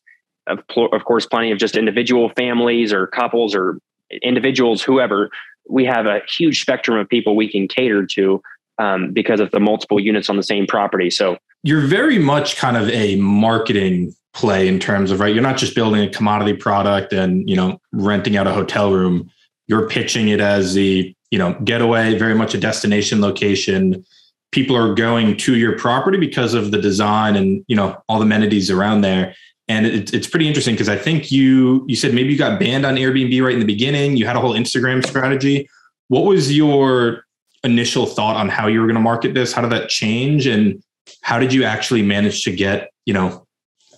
of, 0.47 0.59
of 0.77 1.05
course, 1.05 1.25
plenty 1.25 1.51
of 1.51 1.59
just 1.59 1.75
individual 1.75 2.31
families 2.35 2.91
or 2.93 3.07
couples 3.07 3.53
or 3.53 3.79
individuals, 4.21 4.81
whoever. 4.81 5.29
We 5.69 5.85
have 5.85 6.05
a 6.05 6.21
huge 6.37 6.61
spectrum 6.61 6.97
of 6.97 7.09
people 7.09 7.35
we 7.35 7.51
can 7.51 7.67
cater 7.67 8.05
to 8.05 8.41
um, 8.79 9.11
because 9.11 9.39
of 9.39 9.51
the 9.51 9.59
multiple 9.59 9.99
units 9.99 10.29
on 10.29 10.37
the 10.37 10.43
same 10.43 10.65
property. 10.65 11.09
So 11.09 11.37
you're 11.63 11.85
very 11.85 12.19
much 12.19 12.55
kind 12.55 12.77
of 12.77 12.89
a 12.89 13.15
marketing 13.17 14.15
play 14.33 14.67
in 14.67 14.79
terms 14.79 15.11
of 15.11 15.19
right. 15.19 15.33
You're 15.33 15.43
not 15.43 15.57
just 15.57 15.75
building 15.75 16.01
a 16.01 16.09
commodity 16.09 16.53
product 16.53 17.11
and 17.11 17.49
you 17.49 17.55
know 17.55 17.79
renting 17.91 18.37
out 18.37 18.47
a 18.47 18.53
hotel 18.53 18.91
room. 18.91 19.29
You're 19.67 19.89
pitching 19.89 20.29
it 20.29 20.39
as 20.39 20.75
the 20.75 21.13
you 21.31 21.39
know 21.39 21.53
getaway, 21.63 22.17
very 22.17 22.35
much 22.35 22.53
a 22.53 22.57
destination 22.57 23.19
location. 23.19 24.05
People 24.51 24.75
are 24.75 24.93
going 24.93 25.37
to 25.37 25.57
your 25.57 25.77
property 25.77 26.17
because 26.17 26.53
of 26.53 26.71
the 26.71 26.81
design 26.81 27.35
and 27.35 27.63
you 27.67 27.75
know 27.75 28.01
all 28.07 28.19
the 28.19 28.25
amenities 28.25 28.71
around 28.71 29.01
there. 29.01 29.35
And 29.67 29.85
it, 29.85 30.13
it's 30.13 30.27
pretty 30.27 30.47
interesting 30.47 30.73
because 30.73 30.89
I 30.89 30.97
think 30.97 31.31
you 31.31 31.85
you 31.87 31.95
said 31.95 32.13
maybe 32.13 32.31
you 32.31 32.37
got 32.37 32.59
banned 32.59 32.85
on 32.85 32.95
Airbnb 32.95 33.41
right 33.43 33.53
in 33.53 33.59
the 33.59 33.65
beginning. 33.65 34.17
You 34.17 34.25
had 34.25 34.35
a 34.35 34.39
whole 34.39 34.53
Instagram 34.53 35.05
strategy. 35.05 35.69
What 36.07 36.23
was 36.25 36.55
your 36.55 37.25
initial 37.63 38.05
thought 38.05 38.37
on 38.37 38.49
how 38.49 38.67
you 38.67 38.79
were 38.79 38.87
going 38.87 38.95
to 38.95 39.01
market 39.01 39.33
this? 39.33 39.51
How 39.51 39.61
did 39.61 39.71
that 39.71 39.89
change? 39.89 40.47
And 40.47 40.81
how 41.21 41.39
did 41.39 41.51
you 41.53 41.63
actually 41.63 42.01
manage 42.01 42.43
to 42.43 42.51
get, 42.51 42.91
you 43.05 43.13
know, 43.13 43.45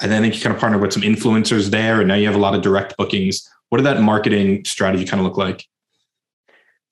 and 0.01 0.13
I 0.13 0.19
think 0.19 0.35
you 0.35 0.41
kind 0.41 0.53
of 0.53 0.59
partnered 0.59 0.81
with 0.81 0.93
some 0.93 1.03
influencers 1.03 1.69
there, 1.69 1.99
and 1.99 2.07
now 2.07 2.15
you 2.15 2.25
have 2.25 2.35
a 2.35 2.39
lot 2.39 2.55
of 2.55 2.61
direct 2.61 2.95
bookings. 2.97 3.47
What 3.69 3.77
did 3.77 3.85
that 3.85 4.01
marketing 4.01 4.65
strategy 4.65 5.05
kind 5.05 5.19
of 5.19 5.25
look 5.25 5.37
like? 5.37 5.65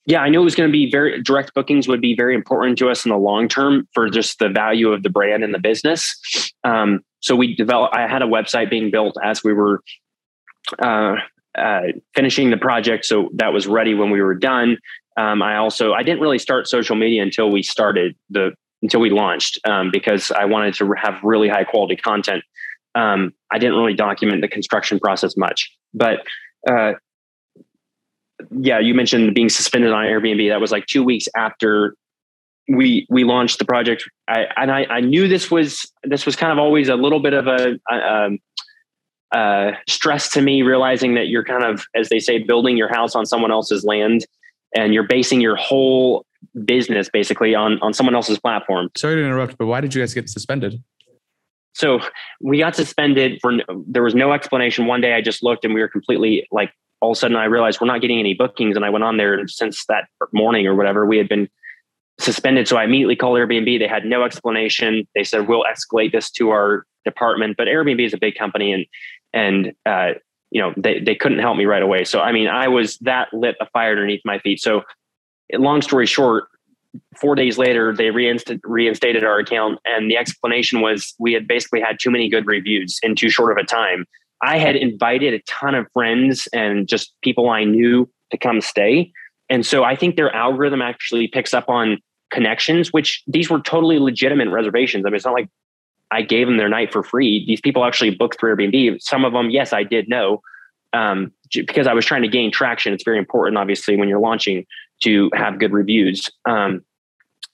Yeah, 0.08 0.22
I 0.22 0.30
knew 0.30 0.40
it 0.40 0.46
was 0.46 0.56
going 0.56 0.70
to 0.70 0.72
be 0.72 0.90
very 0.90 1.22
direct 1.22 1.54
bookings 1.54 1.88
would 1.90 2.00
be 2.00 2.16
very 2.16 2.34
important 2.34 2.78
to 2.80 2.90
us 2.90 3.06
in 3.06 3.12
the 3.12 3.18
long 3.18 3.50
term 3.50 3.90
for 3.94 4.10
just 4.10 4.40
the 4.40 4.48
value 4.48 4.94
of 4.94 5.04
the 5.04 5.10
brand 5.10 5.44
and 5.44 5.54
the 5.54 5.60
business. 5.60 6.18
Um, 6.64 7.02
so 7.20 7.36
we 7.36 7.56
developed. 7.56 7.94
I 7.94 8.08
had 8.08 8.22
a 8.22 8.26
website 8.26 8.70
being 8.70 8.90
built 8.90 9.18
as 9.22 9.44
we 9.44 9.52
were 9.52 9.82
uh, 10.82 11.16
uh, 11.58 11.82
finishing 12.16 12.52
the 12.52 12.58
project, 12.58 13.04
so 13.04 13.30
that 13.34 13.52
was 13.52 13.68
ready 13.68 13.94
when 13.96 14.10
we 14.10 14.22
were 14.22 14.34
done. 14.34 14.78
Um, 15.18 15.42
I 15.42 15.58
also 15.58 15.92
I 15.92 16.04
didn't 16.04 16.22
really 16.22 16.40
start 16.40 16.70
social 16.70 16.96
media 16.96 17.22
until 17.22 17.52
we 17.52 17.62
started 17.62 18.16
the 18.30 18.52
until 18.82 19.02
we 19.02 19.10
launched 19.10 19.60
um, 19.66 19.90
because 19.92 20.32
I 20.32 20.46
wanted 20.46 20.74
to 20.76 20.94
have 20.94 21.16
really 21.22 21.50
high 21.50 21.66
quality 21.66 21.98
content. 21.98 22.44
Um, 22.96 23.34
I 23.52 23.58
didn't 23.58 23.76
really 23.76 23.94
document 23.94 24.42
the 24.42 24.48
construction 24.48 25.00
process 25.00 25.36
much, 25.36 25.70
but 25.94 26.20
uh, 26.70 26.94
yeah, 28.52 28.80
you 28.80 28.94
mentioned 28.94 29.34
being 29.34 29.50
suspended 29.50 29.92
on 29.92 30.06
Airbnb. 30.06 30.50
That 30.50 30.62
was 30.62 30.72
like 30.72 30.86
two 30.86 31.04
weeks 31.04 31.28
after 31.36 31.96
we 32.68 33.08
we 33.10 33.24
launched 33.24 33.60
the 33.60 33.66
project. 33.66 34.04
I 34.28 34.46
and 34.56 34.72
I, 34.72 34.86
I 34.90 35.02
knew 35.02 35.28
this 35.28 35.50
was 35.50 35.92
this 36.04 36.26
was 36.26 36.36
kind 36.36 36.52
of 36.52 36.60
always 36.60 36.90
a 36.90 36.96
little 36.96 37.20
bit 37.20 37.34
of 37.34 37.48
a, 37.48 37.80
a, 37.90 37.96
um, 37.96 38.40
uh, 39.32 39.72
stress 39.88 40.30
to 40.32 40.42
me, 40.42 40.62
realizing 40.62 41.16
that 41.16 41.28
you're 41.28 41.44
kind 41.44 41.64
of, 41.64 41.86
as 41.96 42.10
they 42.10 42.20
say, 42.20 42.40
building 42.40 42.78
your 42.78 42.90
house 42.90 43.16
on 43.16 43.26
someone 43.26 43.52
else's 43.52 43.84
land 43.84 44.26
and 44.76 44.94
you're 44.94 45.08
basing 45.08 45.42
your 45.42 45.56
whole 45.56 46.26
business 46.66 47.10
basically 47.12 47.56
on 47.56 47.80
on 47.82 47.94
someone 47.94 48.16
else's 48.16 48.40
platform. 48.40 48.90
Sorry 48.96 49.16
to 49.16 49.26
interrupt, 49.26 49.58
but 49.58 49.66
why 49.66 49.82
did 49.82 49.94
you 49.94 50.02
guys 50.02 50.14
get 50.14 50.30
suspended? 50.30 50.82
So 51.78 52.00
we 52.42 52.58
got 52.58 52.76
suspended 52.76 53.40
for 53.42 53.54
there 53.88 54.04
was 54.04 54.16
no 54.16 54.34
explanation. 54.34 54.88
One 54.88 55.02
day 55.02 55.14
I 55.14 55.22
just 55.22 55.44
looked 55.44 55.64
and 55.64 55.74
we 55.74 55.82
were 55.82 55.88
completely 55.88 56.48
like 56.52 56.72
all 57.02 57.12
of 57.12 57.18
a 57.18 57.20
sudden 57.20 57.38
I 57.38 57.46
realized 57.46 57.80
we're 57.80 57.88
not 57.88 58.02
getting 58.02 58.20
any 58.20 58.34
bookings 58.34 58.76
and 58.76 58.84
I 58.84 58.90
went 58.90 59.04
on 59.04 59.18
there 59.18 59.36
and 59.36 59.50
since 59.50 59.86
that 59.86 60.06
morning 60.34 60.66
or 60.66 60.76
whatever 60.76 61.06
we 61.06 61.18
had 61.18 61.30
been 61.30 61.48
suspended. 62.20 62.68
So 62.68 62.78
I 62.78 62.86
immediately 62.86 63.16
called 63.16 63.38
Airbnb. 63.38 63.78
They 63.78 63.88
had 63.88 64.06
no 64.06 64.24
explanation. 64.24 65.08
They 65.14 65.24
said 65.24 65.48
we'll 65.48 65.66
escalate 65.66 66.12
this 66.12 66.32
to 66.32 66.50
our 66.50 66.86
department, 67.06 67.58
but 67.58 67.68
Airbnb 67.68 68.04
is 68.04 68.14
a 68.14 68.18
big 68.18 68.36
company 68.36 68.74
and 68.74 68.86
and 69.34 69.74
uh, 69.86 70.14
you 70.52 70.62
know 70.62 70.74
they, 70.78 71.00
they 71.00 71.16
couldn't 71.16 71.40
help 71.40 71.58
me 71.58 71.66
right 71.66 71.84
away 71.84 72.04
so 72.04 72.22
i 72.22 72.32
mean 72.32 72.48
i 72.48 72.68
was 72.68 72.98
that 73.00 73.28
lit 73.34 73.56
a 73.60 73.68
fire 73.68 73.92
underneath 73.92 74.22
my 74.24 74.40
feet 74.40 74.62
so 74.62 74.82
long 75.54 75.82
story 75.82 76.06
short 76.06 76.48
four 77.20 77.36
days 77.36 77.58
later 77.58 77.94
they 77.94 78.06
reinst- 78.06 78.60
reinstated 78.64 79.24
our 79.24 79.40
account 79.40 79.80
and 79.86 80.10
the 80.10 80.18
explanation 80.18 80.82
was 80.82 81.14
we 81.20 81.34
had 81.34 81.48
basically 81.48 81.82
had 81.82 82.00
too 82.00 82.12
many 82.12 82.30
good 82.30 82.46
reviews 82.46 83.00
in 83.04 83.16
too 83.16 83.30
short 83.30 83.52
of 83.52 83.64
a 83.64 83.66
time 83.66 84.06
i 84.42 84.58
had 84.58 84.76
invited 84.76 85.34
a 85.34 85.40
ton 85.48 85.76
of 85.76 85.86
friends 85.94 86.48
and 86.54 86.88
just 86.88 87.14
people 87.22 87.50
i 87.50 87.64
knew 87.64 88.10
to 88.32 88.38
come 88.38 88.62
stay 88.62 89.12
and 89.50 89.66
so 89.66 89.84
i 89.84 89.96
think 89.96 90.16
their 90.16 90.34
algorithm 90.36 90.82
actually 90.82 91.28
picks 91.28 91.54
up 91.54 91.70
on 91.70 91.98
connections 92.32 92.94
which 92.94 93.24
these 93.28 93.50
were 93.50 93.60
totally 93.60 94.00
legitimate 94.00 94.50
reservations 94.50 95.06
i 95.06 95.10
mean 95.10 95.16
it's 95.16 95.26
not 95.26 95.34
like 95.34 95.50
I 96.12 96.22
gave 96.22 96.48
them 96.48 96.58
their 96.58 96.70
night 96.70 96.92
for 96.92 97.04
free. 97.04 97.46
These 97.46 97.62
people 97.62 97.84
actually 97.84 98.12
booked 98.12 98.40
through 98.40 98.56
Airbnb. 98.56 99.02
Some 99.02 99.26
of 99.26 99.34
them, 99.34 99.50
yes, 99.50 99.74
I 99.74 99.84
did 99.84 100.08
know 100.08 100.42
um, 100.94 101.32
because 101.54 101.88
I 101.88 101.94
was 101.94 102.06
trying 102.06 102.22
to 102.22 102.28
gain 102.28 102.52
traction. 102.52 102.94
It's 102.94 103.04
very 103.04 103.18
important, 103.18 103.58
obviously, 103.58 103.98
when 103.98 104.08
you're 104.08 104.20
launching 104.20 104.66
to 105.04 105.30
have 105.34 105.60
good 105.60 105.72
reviews. 105.72 106.30
Um, 106.48 106.84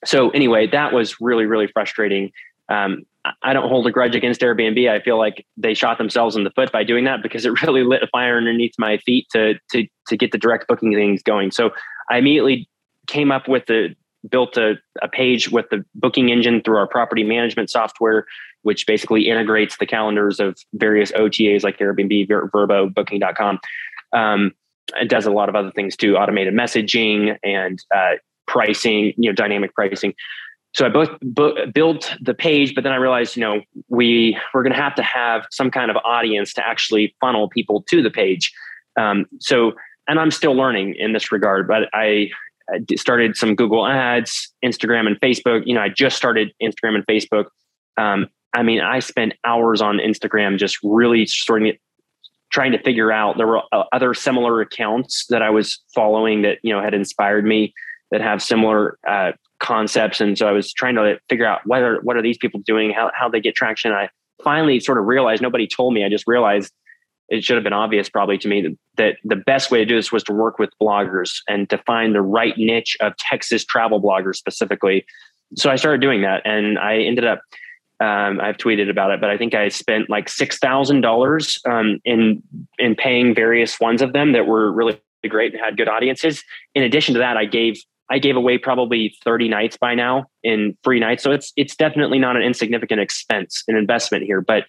so 0.04 0.30
anyway, 0.30 0.66
that 0.68 0.92
was 0.92 1.20
really, 1.20 1.46
really 1.46 1.66
frustrating. 1.66 2.30
Um, 2.68 3.04
I 3.42 3.54
don't 3.54 3.68
hold 3.68 3.86
a 3.86 3.90
grudge 3.90 4.14
against 4.14 4.42
Airbnb. 4.42 4.88
I 4.88 5.00
feel 5.00 5.16
like 5.16 5.46
they 5.56 5.72
shot 5.72 5.96
themselves 5.96 6.36
in 6.36 6.44
the 6.44 6.50
foot 6.50 6.70
by 6.70 6.84
doing 6.84 7.04
that 7.04 7.22
because 7.22 7.46
it 7.46 7.62
really 7.62 7.82
lit 7.82 8.02
a 8.02 8.06
fire 8.08 8.36
underneath 8.36 8.74
my 8.78 8.98
feet 8.98 9.26
to 9.32 9.54
to 9.72 9.86
to 10.08 10.16
get 10.16 10.32
the 10.32 10.38
direct 10.38 10.68
booking 10.68 10.92
things 10.92 11.22
going. 11.22 11.50
So 11.50 11.70
I 12.10 12.18
immediately 12.18 12.68
came 13.06 13.32
up 13.32 13.48
with 13.48 13.66
the 13.66 13.94
built 14.30 14.56
a, 14.56 14.74
a 15.02 15.08
page 15.08 15.50
with 15.50 15.66
the 15.70 15.84
booking 15.94 16.30
engine 16.30 16.62
through 16.62 16.78
our 16.78 16.86
property 16.86 17.24
management 17.24 17.70
software, 17.70 18.26
which 18.62 18.86
basically 18.86 19.28
integrates 19.28 19.76
the 19.76 19.86
calendars 19.86 20.40
of 20.40 20.56
various 20.74 21.12
OTAs 21.12 21.62
like 21.62 21.78
Airbnb, 21.78 22.28
Ver- 22.28 22.48
Vrbo, 22.48 22.92
Booking.com. 22.92 23.58
Um, 24.14 24.52
it 25.00 25.08
does 25.08 25.26
a 25.26 25.30
lot 25.30 25.48
of 25.48 25.54
other 25.54 25.70
things 25.70 25.96
too, 25.96 26.16
automated 26.16 26.54
messaging 26.54 27.36
and 27.42 27.78
uh, 27.94 28.12
pricing, 28.46 29.12
you 29.16 29.30
know, 29.30 29.32
dynamic 29.32 29.74
pricing. 29.74 30.14
So 30.74 30.84
I 30.84 30.88
both 30.88 31.10
bu- 31.22 31.66
built 31.72 32.12
the 32.20 32.34
page, 32.34 32.74
but 32.74 32.82
then 32.82 32.92
I 32.92 32.96
realized, 32.96 33.36
you 33.36 33.40
know, 33.40 33.60
we 33.88 34.36
we're 34.52 34.62
going 34.62 34.74
to 34.74 34.80
have 34.80 34.94
to 34.96 35.02
have 35.02 35.46
some 35.50 35.70
kind 35.70 35.90
of 35.90 35.96
audience 36.04 36.52
to 36.54 36.66
actually 36.66 37.14
funnel 37.20 37.48
people 37.48 37.84
to 37.88 38.02
the 38.02 38.10
page. 38.10 38.52
Um, 38.98 39.26
so, 39.40 39.72
and 40.08 40.18
I'm 40.18 40.30
still 40.30 40.54
learning 40.54 40.96
in 40.98 41.12
this 41.12 41.30
regard, 41.30 41.68
but 41.68 41.88
I 41.94 42.30
started 42.96 43.36
some 43.36 43.54
Google 43.54 43.86
ads, 43.86 44.52
Instagram 44.64 45.06
and 45.06 45.20
Facebook. 45.20 45.62
You 45.66 45.74
know, 45.74 45.80
I 45.80 45.88
just 45.88 46.16
started 46.16 46.52
Instagram 46.62 46.96
and 46.96 47.06
Facebook. 47.06 47.46
Um, 47.96 48.28
I 48.54 48.62
mean, 48.62 48.80
I 48.80 49.00
spent 49.00 49.34
hours 49.44 49.80
on 49.80 49.98
Instagram 49.98 50.58
just 50.58 50.78
really 50.82 51.26
starting 51.26 51.68
it, 51.68 51.80
trying 52.54 52.70
to 52.70 52.78
figure 52.78 53.10
out. 53.10 53.36
There 53.36 53.48
were 53.48 53.62
uh, 53.72 53.82
other 53.92 54.14
similar 54.14 54.60
accounts 54.60 55.26
that 55.28 55.42
I 55.42 55.50
was 55.50 55.82
following 55.92 56.42
that 56.42 56.58
you 56.62 56.72
know 56.72 56.80
had 56.80 56.94
inspired 56.94 57.44
me 57.44 57.74
that 58.12 58.20
have 58.20 58.40
similar 58.40 58.96
uh, 59.06 59.32
concepts, 59.58 60.20
and 60.20 60.38
so 60.38 60.46
I 60.46 60.52
was 60.52 60.72
trying 60.72 60.94
to 60.94 61.18
figure 61.28 61.46
out 61.46 61.62
are 61.68 62.00
what 62.02 62.16
are 62.16 62.22
these 62.22 62.38
people 62.38 62.60
doing, 62.60 62.92
how 62.92 63.10
how 63.12 63.28
they 63.28 63.40
get 63.40 63.56
traction. 63.56 63.90
I 63.92 64.08
finally 64.42 64.78
sort 64.78 64.98
of 64.98 65.04
realized 65.04 65.42
nobody 65.42 65.66
told 65.66 65.92
me. 65.94 66.04
I 66.04 66.08
just 66.08 66.28
realized 66.28 66.72
it 67.28 67.42
should 67.42 67.56
have 67.56 67.64
been 67.64 67.72
obvious 67.72 68.08
probably 68.08 68.38
to 68.38 68.48
me 68.48 68.60
that, 68.60 68.78
that 68.98 69.16
the 69.24 69.36
best 69.36 69.70
way 69.70 69.78
to 69.78 69.84
do 69.84 69.96
this 69.96 70.12
was 70.12 70.22
to 70.24 70.32
work 70.32 70.58
with 70.58 70.70
bloggers 70.80 71.38
and 71.48 71.68
to 71.70 71.78
find 71.78 72.14
the 72.14 72.20
right 72.22 72.56
niche 72.56 72.96
of 73.00 73.16
Texas 73.16 73.64
travel 73.64 74.00
bloggers 74.00 74.36
specifically. 74.36 75.06
So 75.56 75.70
I 75.70 75.76
started 75.76 76.02
doing 76.02 76.20
that 76.20 76.42
and 76.44 76.78
I 76.78 76.98
ended 76.98 77.24
up 77.24 77.40
um, 78.04 78.40
I've 78.40 78.58
tweeted 78.58 78.90
about 78.90 79.10
it, 79.12 79.20
but 79.20 79.30
I 79.30 79.38
think 79.38 79.54
I 79.54 79.68
spent 79.68 80.10
like 80.10 80.28
six 80.28 80.58
thousand 80.58 80.96
um, 80.96 81.02
dollars 81.02 81.60
in 82.04 82.42
in 82.78 82.94
paying 82.96 83.34
various 83.34 83.80
ones 83.80 84.02
of 84.02 84.12
them 84.12 84.32
that 84.32 84.46
were 84.46 84.70
really 84.70 85.00
great 85.28 85.54
and 85.54 85.62
had 85.62 85.76
good 85.76 85.88
audiences. 85.88 86.42
In 86.74 86.82
addition 86.82 87.14
to 87.14 87.20
that, 87.20 87.36
I 87.36 87.46
gave 87.46 87.76
I 88.10 88.18
gave 88.18 88.36
away 88.36 88.58
probably 88.58 89.16
thirty 89.24 89.48
nights 89.48 89.76
by 89.78 89.94
now 89.94 90.26
in 90.42 90.76
free 90.84 91.00
nights, 91.00 91.22
so 91.22 91.30
it's 91.30 91.52
it's 91.56 91.74
definitely 91.74 92.18
not 92.18 92.36
an 92.36 92.42
insignificant 92.42 93.00
expense, 93.00 93.64
an 93.68 93.76
investment 93.76 94.24
here. 94.24 94.42
But 94.42 94.64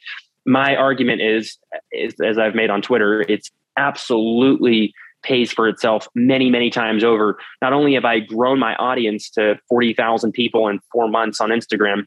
my 0.45 0.75
argument 0.75 1.21
is, 1.21 1.57
is, 1.91 2.13
as 2.23 2.37
I've 2.37 2.55
made 2.55 2.69
on 2.69 2.81
Twitter, 2.81 3.25
it's 3.27 3.51
absolutely 3.77 4.93
pays 5.23 5.51
for 5.51 5.67
itself 5.67 6.07
many, 6.13 6.51
many 6.51 6.69
times 6.69 7.03
over. 7.03 7.37
Not 7.61 7.73
only 7.73 7.95
have 7.95 8.05
I 8.05 8.19
grown 8.19 8.59
my 8.59 8.75
audience 8.75 9.29
to 9.31 9.59
40,000 9.69 10.31
people 10.31 10.67
in 10.67 10.79
four 10.91 11.09
months 11.09 11.41
on 11.41 11.49
Instagram, 11.49 12.05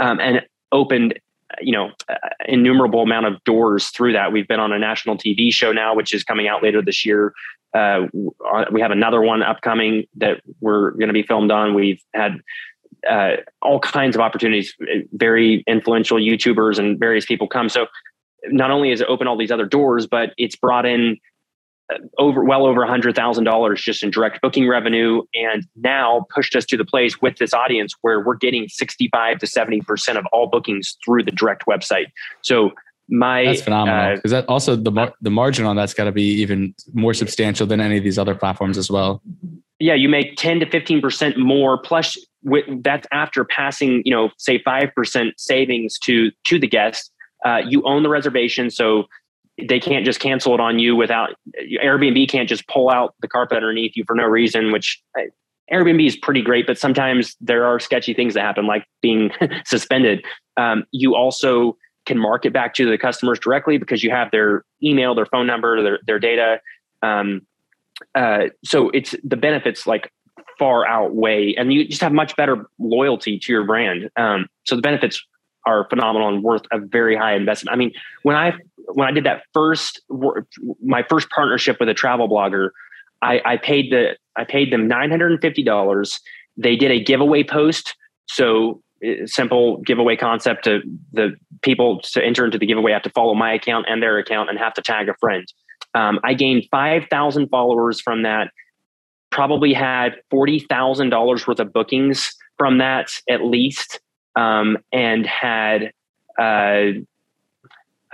um, 0.00 0.20
and 0.20 0.42
opened 0.72 1.18
you 1.60 1.72
know 1.72 1.90
innumerable 2.46 3.02
amount 3.02 3.26
of 3.26 3.42
doors 3.44 3.88
through 3.88 4.12
that. 4.12 4.32
We've 4.32 4.48
been 4.48 4.60
on 4.60 4.72
a 4.72 4.78
national 4.78 5.16
tv 5.16 5.52
show 5.52 5.72
now 5.72 5.94
which 5.94 6.14
is 6.14 6.24
coming 6.24 6.48
out 6.48 6.62
later 6.62 6.82
this 6.82 7.04
year. 7.04 7.32
Uh, 7.74 8.06
we 8.72 8.80
have 8.80 8.90
another 8.90 9.20
one 9.20 9.42
upcoming 9.42 10.06
that 10.16 10.40
we're 10.60 10.92
going 10.92 11.08
to 11.08 11.12
be 11.12 11.22
filmed 11.22 11.50
on. 11.50 11.74
We've 11.74 12.02
had 12.14 12.40
uh, 13.08 13.36
all 13.62 13.78
kinds 13.78 14.16
of 14.16 14.20
opportunities 14.20 14.74
very 15.12 15.64
influential 15.66 16.18
youtubers 16.18 16.78
and 16.78 16.98
various 16.98 17.26
people 17.26 17.46
come. 17.46 17.68
So 17.68 17.86
not 18.46 18.70
only 18.70 18.90
has 18.90 19.00
it 19.00 19.08
opened 19.08 19.28
all 19.28 19.36
these 19.36 19.50
other 19.50 19.66
doors 19.66 20.06
but 20.06 20.30
it's 20.36 20.56
brought 20.56 20.86
in 20.86 21.18
over 22.18 22.44
well 22.44 22.66
over 22.66 22.82
a 22.82 22.88
hundred 22.88 23.16
thousand 23.16 23.44
dollars 23.44 23.82
just 23.82 24.02
in 24.02 24.10
direct 24.10 24.40
booking 24.42 24.68
revenue 24.68 25.22
and 25.34 25.66
now 25.76 26.26
pushed 26.34 26.54
us 26.54 26.64
to 26.66 26.76
the 26.76 26.84
place 26.84 27.20
with 27.22 27.36
this 27.38 27.54
audience 27.54 27.94
where 28.02 28.20
we're 28.20 28.36
getting 28.36 28.68
65 28.68 29.38
to 29.38 29.46
70 29.46 29.80
percent 29.82 30.18
of 30.18 30.26
all 30.32 30.48
bookings 30.48 30.96
through 31.04 31.24
the 31.24 31.30
direct 31.30 31.64
website. 31.66 32.06
So 32.42 32.72
my 33.08 33.46
that's 33.46 33.62
phenomenal. 33.62 34.16
because 34.16 34.32
uh, 34.32 34.40
that 34.40 34.48
also 34.48 34.76
the 34.76 34.90
mar- 34.90 35.14
the 35.20 35.30
margin 35.30 35.64
on 35.64 35.76
that's 35.76 35.94
got 35.94 36.04
to 36.04 36.12
be 36.12 36.30
even 36.42 36.74
more 36.92 37.14
substantial 37.14 37.66
than 37.66 37.80
any 37.80 37.96
of 37.96 38.04
these 38.04 38.18
other 38.18 38.34
platforms 38.34 38.76
as 38.76 38.90
well. 38.90 39.22
Yeah 39.78 39.94
you 39.94 40.08
make 40.08 40.36
10 40.36 40.60
to 40.60 40.70
15 40.70 41.00
percent 41.00 41.38
more 41.38 41.80
plus 41.80 42.18
with, 42.42 42.64
that's 42.82 43.06
after 43.12 43.44
passing 43.44 44.02
you 44.04 44.14
know 44.14 44.30
say 44.36 44.60
5 44.62 44.90
percent 44.94 45.34
savings 45.38 45.98
to 46.00 46.30
to 46.46 46.58
the 46.58 46.68
guest. 46.68 47.10
Uh, 47.46 47.60
you 47.66 47.82
own 47.84 48.02
the 48.02 48.08
reservation 48.08 48.68
so 48.68 49.04
they 49.66 49.80
can't 49.80 50.04
just 50.04 50.20
cancel 50.20 50.54
it 50.54 50.60
on 50.60 50.78
you 50.78 50.94
without 50.94 51.30
Airbnb 51.82 52.28
can't 52.28 52.48
just 52.48 52.66
pull 52.68 52.90
out 52.90 53.14
the 53.20 53.28
carpet 53.28 53.56
underneath 53.56 53.96
you 53.96 54.04
for 54.06 54.14
no 54.14 54.24
reason, 54.24 54.72
which 54.72 55.02
Airbnb 55.72 56.06
is 56.06 56.16
pretty 56.16 56.42
great, 56.42 56.66
but 56.66 56.78
sometimes 56.78 57.36
there 57.40 57.64
are 57.64 57.78
sketchy 57.80 58.14
things 58.14 58.34
that 58.34 58.42
happen, 58.42 58.66
like 58.66 58.86
being 59.02 59.30
suspended. 59.66 60.24
Um, 60.56 60.84
you 60.92 61.14
also 61.14 61.76
can 62.06 62.18
market 62.18 62.52
back 62.52 62.74
to 62.74 62.88
the 62.88 62.96
customers 62.96 63.38
directly 63.38 63.78
because 63.78 64.02
you 64.02 64.10
have 64.10 64.30
their 64.30 64.64
email, 64.82 65.14
their 65.14 65.26
phone 65.26 65.46
number, 65.46 65.82
their, 65.82 65.98
their 66.06 66.18
data. 66.18 66.60
Um, 67.02 67.42
uh, 68.14 68.44
so 68.64 68.90
it's 68.90 69.14
the 69.24 69.36
benefits 69.36 69.86
like 69.86 70.10
far 70.58 70.86
outweigh, 70.86 71.54
and 71.54 71.72
you 71.72 71.86
just 71.86 72.00
have 72.00 72.12
much 72.12 72.34
better 72.36 72.66
loyalty 72.78 73.38
to 73.38 73.52
your 73.52 73.64
brand. 73.64 74.10
Um, 74.16 74.46
so 74.64 74.74
the 74.74 74.82
benefits 74.82 75.22
are 75.66 75.86
phenomenal 75.88 76.28
and 76.28 76.42
worth 76.42 76.62
a 76.72 76.78
very 76.78 77.16
high 77.16 77.34
investment. 77.34 77.72
I 77.72 77.76
mean, 77.76 77.92
when 78.22 78.36
I 78.36 78.52
when 78.92 79.06
I 79.06 79.10
did 79.10 79.24
that 79.24 79.42
first 79.52 80.00
my 80.82 81.04
first 81.08 81.28
partnership 81.30 81.78
with 81.80 81.88
a 81.88 81.94
travel 81.94 82.28
blogger, 82.28 82.70
I, 83.22 83.40
I 83.44 83.56
paid 83.56 83.92
the 83.92 84.16
I 84.36 84.44
paid 84.44 84.72
them 84.72 84.88
nine 84.88 85.10
hundred 85.10 85.32
and 85.32 85.40
fifty 85.40 85.62
dollars. 85.62 86.20
They 86.56 86.76
did 86.76 86.90
a 86.90 87.02
giveaway 87.02 87.44
post, 87.44 87.94
so 88.26 88.82
uh, 89.06 89.26
simple 89.26 89.78
giveaway 89.78 90.16
concept 90.16 90.64
to 90.64 90.80
the 91.12 91.36
people 91.62 92.00
to 92.00 92.24
enter 92.24 92.44
into 92.44 92.58
the 92.58 92.66
giveaway 92.66 92.92
have 92.92 93.02
to 93.02 93.10
follow 93.10 93.34
my 93.34 93.52
account 93.52 93.86
and 93.88 94.02
their 94.02 94.18
account 94.18 94.50
and 94.50 94.58
have 94.58 94.74
to 94.74 94.82
tag 94.82 95.08
a 95.08 95.14
friend. 95.20 95.46
Um, 95.94 96.18
I 96.24 96.34
gained 96.34 96.64
five 96.70 97.04
thousand 97.10 97.48
followers 97.48 98.00
from 98.00 98.22
that. 98.22 98.50
Probably 99.30 99.74
had 99.74 100.16
forty 100.30 100.60
thousand 100.60 101.10
dollars 101.10 101.46
worth 101.46 101.60
of 101.60 101.72
bookings 101.72 102.34
from 102.56 102.78
that 102.78 103.10
at 103.28 103.44
least 103.44 104.00
um, 104.36 104.78
and 104.92 105.26
had 105.26 105.92
uh, 106.38 106.92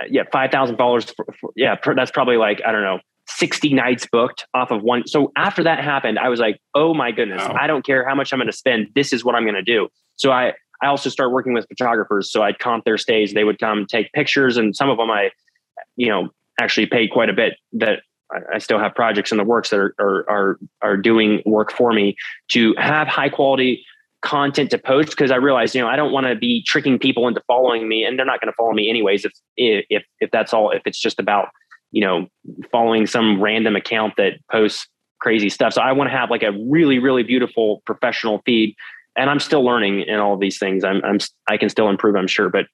yeah 0.07 0.23
five 0.31 0.51
thousand 0.51 0.77
dollars. 0.77 1.13
Yeah, 1.55 1.75
that's 1.95 2.11
probably 2.11 2.37
like 2.37 2.61
I 2.65 2.71
don't 2.71 2.83
know 2.83 2.99
sixty 3.27 3.73
nights 3.73 4.07
booked 4.11 4.45
off 4.53 4.71
of 4.71 4.83
one. 4.83 5.07
So 5.07 5.31
after 5.35 5.63
that 5.63 5.83
happened, 5.83 6.19
I 6.19 6.29
was 6.29 6.39
like, 6.39 6.59
oh 6.73 6.93
my 6.93 7.11
goodness, 7.11 7.41
wow. 7.41 7.57
I 7.59 7.67
don't 7.67 7.85
care 7.85 8.07
how 8.07 8.15
much 8.15 8.31
I'm 8.33 8.39
going 8.39 8.51
to 8.51 8.57
spend. 8.57 8.87
This 8.95 9.13
is 9.13 9.23
what 9.23 9.35
I'm 9.35 9.43
going 9.43 9.55
to 9.55 9.63
do. 9.63 9.89
So 10.15 10.31
I 10.31 10.53
I 10.81 10.87
also 10.87 11.09
started 11.09 11.31
working 11.31 11.53
with 11.53 11.65
photographers. 11.67 12.31
So 12.31 12.43
I'd 12.43 12.59
comp 12.59 12.85
their 12.85 12.97
stays. 12.97 13.33
They 13.33 13.43
would 13.43 13.59
come 13.59 13.85
take 13.85 14.11
pictures, 14.13 14.57
and 14.57 14.75
some 14.75 14.89
of 14.89 14.97
them 14.97 15.09
I, 15.09 15.31
you 15.95 16.09
know, 16.09 16.29
actually 16.59 16.87
paid 16.87 17.11
quite 17.11 17.29
a 17.29 17.33
bit. 17.33 17.53
That 17.73 17.99
I 18.53 18.57
still 18.59 18.79
have 18.79 18.93
projects 18.95 19.31
in 19.31 19.37
the 19.37 19.43
works 19.43 19.69
that 19.69 19.79
are 19.79 19.95
are 19.99 20.25
are, 20.29 20.59
are 20.81 20.97
doing 20.97 21.41
work 21.45 21.71
for 21.71 21.93
me 21.93 22.15
to 22.49 22.75
have 22.77 23.07
high 23.07 23.29
quality 23.29 23.85
content 24.25 24.71
to 24.71 24.77
post 24.77 25.11
because 25.11 25.31
I 25.31 25.35
realized, 25.35 25.75
you 25.75 25.81
know, 25.81 25.87
I 25.87 25.95
don't 25.95 26.11
want 26.11 26.25
to 26.25 26.35
be 26.35 26.63
tricking 26.63 26.99
people 26.99 27.27
into 27.27 27.41
following 27.47 27.87
me, 27.87 28.03
and 28.03 28.19
they're 28.19 28.25
not 28.25 28.41
going 28.41 28.51
to 28.51 28.55
follow 28.55 28.73
me 28.73 28.89
anyways. 28.89 29.23
If 29.23 29.31
if 29.55 30.03
if 30.19 30.31
that's 30.31 30.53
all, 30.53 30.71
if 30.71 30.81
it's 30.85 30.99
just 30.99 31.19
about 31.19 31.49
you 31.91 32.01
know 32.01 32.27
following 32.71 33.07
some 33.07 33.41
random 33.41 33.75
account 33.75 34.15
that 34.17 34.33
posts 34.51 34.87
crazy 35.21 35.49
stuff. 35.49 35.73
So 35.73 35.81
I 35.81 35.93
want 35.93 36.09
to 36.09 36.17
have 36.17 36.29
like 36.29 36.43
a 36.43 36.51
really 36.67 36.99
really 36.99 37.23
beautiful 37.23 37.81
professional 37.85 38.41
feed, 38.45 38.75
and 39.15 39.29
I'm 39.29 39.39
still 39.39 39.63
learning 39.63 40.01
in 40.01 40.19
all 40.19 40.33
of 40.33 40.39
these 40.39 40.57
things. 40.57 40.83
I'm 40.83 41.01
I'm 41.05 41.19
I 41.47 41.57
can 41.57 41.69
still 41.69 41.87
improve, 41.87 42.15
I'm 42.15 42.27
sure. 42.27 42.49
But 42.49 42.65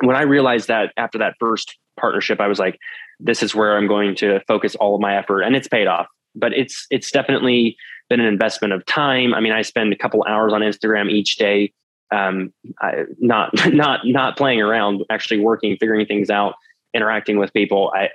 when 0.00 0.16
I 0.16 0.22
realized 0.22 0.68
that 0.68 0.92
after 0.96 1.18
that 1.18 1.34
first 1.38 1.76
partnership, 2.00 2.40
I 2.40 2.48
was 2.48 2.58
like, 2.58 2.78
this 3.20 3.42
is 3.42 3.54
where 3.54 3.76
I'm 3.76 3.88
going 3.88 4.14
to 4.16 4.40
focus 4.48 4.74
all 4.76 4.94
of 4.94 5.00
my 5.00 5.16
effort, 5.16 5.42
and 5.42 5.54
it's 5.54 5.68
paid 5.68 5.86
off. 5.86 6.06
But 6.34 6.54
it's 6.54 6.86
it's 6.90 7.10
definitely 7.10 7.76
been 8.08 8.20
an 8.20 8.26
investment 8.26 8.72
of 8.72 8.84
time. 8.86 9.34
I 9.34 9.40
mean, 9.40 9.52
I 9.52 9.62
spend 9.62 9.92
a 9.92 9.96
couple 9.96 10.24
hours 10.28 10.52
on 10.52 10.60
Instagram 10.60 11.10
each 11.10 11.36
day, 11.36 11.72
um, 12.10 12.52
I, 12.80 13.04
not 13.18 13.50
not 13.72 14.06
not 14.06 14.36
playing 14.36 14.60
around, 14.60 15.04
actually 15.10 15.40
working, 15.40 15.76
figuring 15.78 16.06
things 16.06 16.30
out, 16.30 16.54
interacting 16.94 17.38
with 17.38 17.52
people. 17.52 17.92
I, 17.94 18.08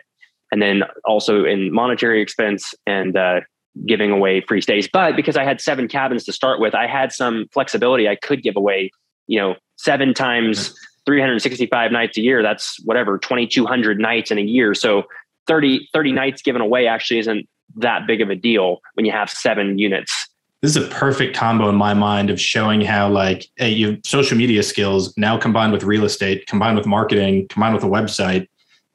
and 0.52 0.62
then 0.62 0.84
also 1.06 1.46
in 1.46 1.74
monetary 1.74 2.22
expense 2.22 2.76
and 2.86 3.18
uh, 3.18 3.42
giving 3.88 4.12
away 4.12 4.42
free 4.42 4.62
stays. 4.62 4.88
But 4.92 5.16
because 5.16 5.36
I 5.36 5.44
had 5.44 5.60
seven 5.60 5.88
cabins 5.88 6.24
to 6.26 6.32
start 6.32 6.60
with, 6.60 6.76
I 6.76 6.86
had 6.86 7.12
some 7.12 7.48
flexibility. 7.52 8.08
I 8.08 8.16
could 8.16 8.44
give 8.44 8.56
away, 8.56 8.92
you 9.26 9.40
know, 9.40 9.56
seven 9.78 10.14
times 10.14 10.76
365 11.08 11.92
nights 11.92 12.18
a 12.18 12.22
year. 12.22 12.44
That's 12.44 12.78
whatever, 12.86 13.18
2,200 13.18 14.00
nights 14.00 14.30
in 14.30 14.38
a 14.38 14.44
year. 14.44 14.76
So 14.76 15.04
30, 15.48 15.90
30 15.92 16.12
nights 16.12 16.44
given 16.44 16.62
away 16.62 16.86
actually 16.86 17.20
isn't 17.20 17.48
that 17.78 18.08
big 18.08 18.22
of 18.22 18.30
a 18.30 18.36
deal 18.36 18.80
when 18.94 19.06
you 19.06 19.12
have 19.12 19.30
seven 19.30 19.78
units. 19.78 20.30
This 20.62 20.76
is 20.76 20.84
a 20.84 20.88
perfect 20.88 21.36
combo 21.36 21.68
in 21.68 21.76
my 21.76 21.94
mind 21.94 22.30
of 22.30 22.40
showing 22.40 22.82
how 22.82 23.10
like 23.10 23.48
hey, 23.58 23.70
you 23.70 24.00
social 24.06 24.38
media 24.38 24.64
skills 24.64 25.14
now 25.18 25.38
combined 25.38 25.74
with 25.74 25.84
real 25.84 26.06
estate, 26.06 26.48
combined 26.48 26.78
with 26.78 26.86
marketing, 26.86 27.48
combined 27.50 27.76
with 27.76 27.84
a 27.84 27.88
website, 27.88 28.48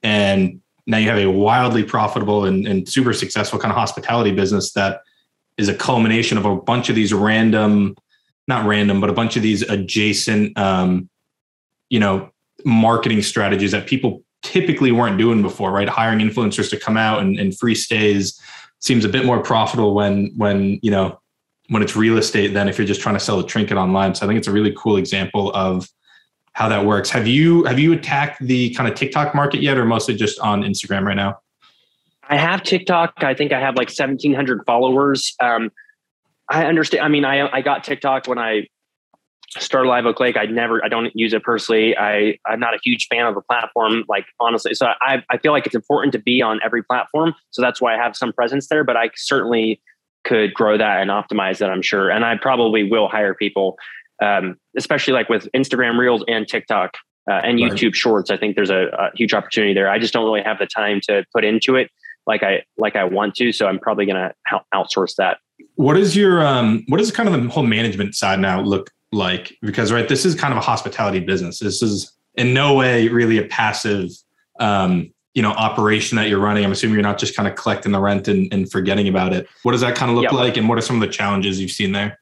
and 0.02 0.60
now 0.86 0.96
you 0.96 1.08
have 1.08 1.18
a 1.18 1.30
wildly 1.30 1.84
profitable 1.84 2.46
and, 2.46 2.66
and 2.66 2.88
super 2.88 3.12
successful 3.12 3.58
kind 3.58 3.70
of 3.70 3.76
hospitality 3.76 4.32
business 4.32 4.72
that 4.72 5.02
is 5.58 5.68
a 5.68 5.74
culmination 5.74 6.38
of 6.38 6.46
a 6.46 6.56
bunch 6.56 6.88
of 6.88 6.94
these 6.94 7.12
random, 7.12 7.94
not 8.46 8.64
random, 8.64 9.00
but 9.00 9.10
a 9.10 9.12
bunch 9.12 9.36
of 9.36 9.42
these 9.42 9.62
adjacent, 9.62 10.56
um, 10.56 11.10
you 11.90 12.00
know, 12.00 12.30
marketing 12.64 13.20
strategies 13.20 13.72
that 13.72 13.86
people 13.86 14.22
typically 14.42 14.92
weren't 14.92 15.18
doing 15.18 15.42
before, 15.42 15.70
right? 15.70 15.88
Hiring 15.88 16.20
influencers 16.20 16.70
to 16.70 16.78
come 16.78 16.96
out 16.96 17.20
and, 17.20 17.38
and 17.38 17.56
free 17.56 17.74
stays 17.74 18.40
seems 18.80 19.04
a 19.04 19.08
bit 19.08 19.24
more 19.24 19.42
profitable 19.42 19.94
when 19.94 20.32
when 20.36 20.78
you 20.82 20.90
know 20.90 21.20
when 21.68 21.82
it's 21.82 21.96
real 21.96 22.16
estate 22.16 22.48
than 22.54 22.68
if 22.68 22.78
you're 22.78 22.86
just 22.86 23.00
trying 23.00 23.14
to 23.14 23.20
sell 23.20 23.38
a 23.38 23.46
trinket 23.46 23.76
online. 23.76 24.14
So 24.14 24.24
I 24.24 24.28
think 24.28 24.38
it's 24.38 24.48
a 24.48 24.52
really 24.52 24.74
cool 24.76 24.96
example 24.96 25.52
of 25.54 25.88
how 26.52 26.68
that 26.68 26.84
works. 26.84 27.10
Have 27.10 27.26
you 27.26 27.64
have 27.64 27.78
you 27.78 27.92
attacked 27.92 28.40
the 28.40 28.74
kind 28.74 28.88
of 28.90 28.96
TikTok 28.96 29.34
market 29.34 29.62
yet, 29.62 29.78
or 29.78 29.84
mostly 29.84 30.14
just 30.14 30.38
on 30.40 30.62
Instagram 30.62 31.04
right 31.04 31.16
now? 31.16 31.38
I 32.28 32.36
have 32.36 32.62
TikTok. 32.62 33.14
I 33.18 33.34
think 33.34 33.52
I 33.52 33.60
have 33.60 33.76
like 33.76 33.88
1,700 33.88 34.64
followers. 34.66 35.34
Um, 35.40 35.70
I 36.50 36.66
understand. 36.66 37.04
I 37.04 37.08
mean, 37.08 37.24
I 37.24 37.48
I 37.48 37.60
got 37.60 37.84
TikTok 37.84 38.26
when 38.26 38.38
I 38.38 38.66
started 39.56 39.88
Live 39.88 40.06
Oak 40.06 40.20
Lake. 40.20 40.37
I 40.37 40.44
never, 40.46 40.84
I 40.84 40.88
don't 40.88 41.11
use 41.14 41.32
it 41.32 41.42
personally. 41.42 41.96
I 41.96 42.38
I'm 42.46 42.61
not 42.61 42.74
a 42.74 42.78
huge 42.82 43.06
fan 43.08 43.26
of 43.26 43.34
the 43.34 43.40
platform. 43.42 44.04
Like 44.08 44.26
honestly, 44.40 44.74
so 44.74 44.88
I 45.00 45.22
I 45.30 45.38
feel 45.38 45.52
like 45.52 45.66
it's 45.66 45.74
important 45.74 46.12
to 46.12 46.18
be 46.18 46.42
on 46.42 46.61
every 46.64 46.82
platform. 46.82 47.34
So 47.50 47.62
that's 47.62 47.80
why 47.80 47.94
I 47.94 48.02
have 48.02 48.16
some 48.16 48.32
presence 48.32 48.68
there. 48.68 48.84
But 48.84 48.96
I 48.96 49.11
certainly 49.16 49.80
could 50.24 50.52
grow 50.54 50.76
that 50.76 51.00
and 51.00 51.11
optimize 51.11 51.58
that. 51.58 51.70
I'm 51.70 51.82
sure, 51.82 52.11
and 52.11 52.24
I 52.24 52.37
probably 52.37 52.84
will 52.84 53.08
hire 53.08 53.34
people, 53.34 53.76
um, 54.22 54.56
especially 54.76 55.14
like 55.14 55.28
with 55.28 55.48
Instagram 55.54 55.98
Reels 55.98 56.24
and 56.28 56.46
TikTok. 56.46 56.96
Uh, 57.30 57.42
and 57.44 57.61
right. 57.61 57.72
YouTube 57.72 57.94
Shorts, 57.94 58.30
I 58.30 58.38
think 58.38 58.56
there's 58.56 58.70
a, 58.70 58.87
a 58.98 59.11
huge 59.14 59.34
opportunity 59.34 59.74
there. 59.74 59.90
I 59.90 59.98
just 59.98 60.14
don't 60.14 60.24
really 60.24 60.40
have 60.40 60.58
the 60.58 60.64
time 60.64 60.98
to 61.08 61.26
put 61.34 61.44
into 61.44 61.76
it 61.76 61.90
like 62.26 62.42
I 62.42 62.62
like 62.76 62.96
I 62.96 63.04
want 63.04 63.34
to. 63.37 63.52
So 63.52 63.66
I'm 63.66 63.78
probably 63.78 64.06
going 64.06 64.16
to 64.16 64.61
outsource 64.72 65.16
that. 65.16 65.38
What 65.74 65.98
is 65.98 66.16
your 66.16 66.46
um? 66.46 66.84
What 66.88 67.00
is 67.00 67.11
kind 67.11 67.28
of 67.28 67.42
the 67.42 67.48
whole 67.50 67.64
management 67.64 68.14
side 68.14 68.40
now 68.40 68.62
look 68.62 68.90
like 69.12 69.56
because 69.62 69.92
right 69.92 70.09
this 70.09 70.24
is 70.24 70.34
kind 70.34 70.52
of 70.52 70.59
a 70.59 70.62
hospitality 70.62 71.20
business. 71.20 71.59
This 71.59 71.82
is 71.82 72.12
in 72.34 72.54
no 72.54 72.74
way 72.74 73.09
really 73.09 73.38
a 73.38 73.44
passive 73.44 74.11
um, 74.61 75.12
you 75.34 75.42
know 75.42 75.50
operation 75.50 76.16
that 76.16 76.28
you're 76.28 76.40
running. 76.40 76.64
I'm 76.64 76.72
assuming 76.72 76.94
you're 76.94 77.02
not 77.02 77.18
just 77.18 77.36
kind 77.36 77.48
of 77.48 77.54
collecting 77.54 77.92
the 77.92 78.00
rent 78.00 78.28
and, 78.28 78.52
and 78.52 78.70
forgetting 78.70 79.09
about 79.09 79.32
it. 79.32 79.48
What 79.62 79.72
does 79.72 79.80
that 79.82 79.94
kind 79.94 80.11
of 80.11 80.16
look 80.16 80.24
yep. 80.24 80.32
like 80.32 80.56
and 80.56 80.68
what 80.68 80.78
are 80.78 80.82
some 80.82 80.96
of 80.96 81.00
the 81.00 81.12
challenges 81.12 81.61
you've 81.61 81.70
seen 81.70 81.92
there? 81.92 82.18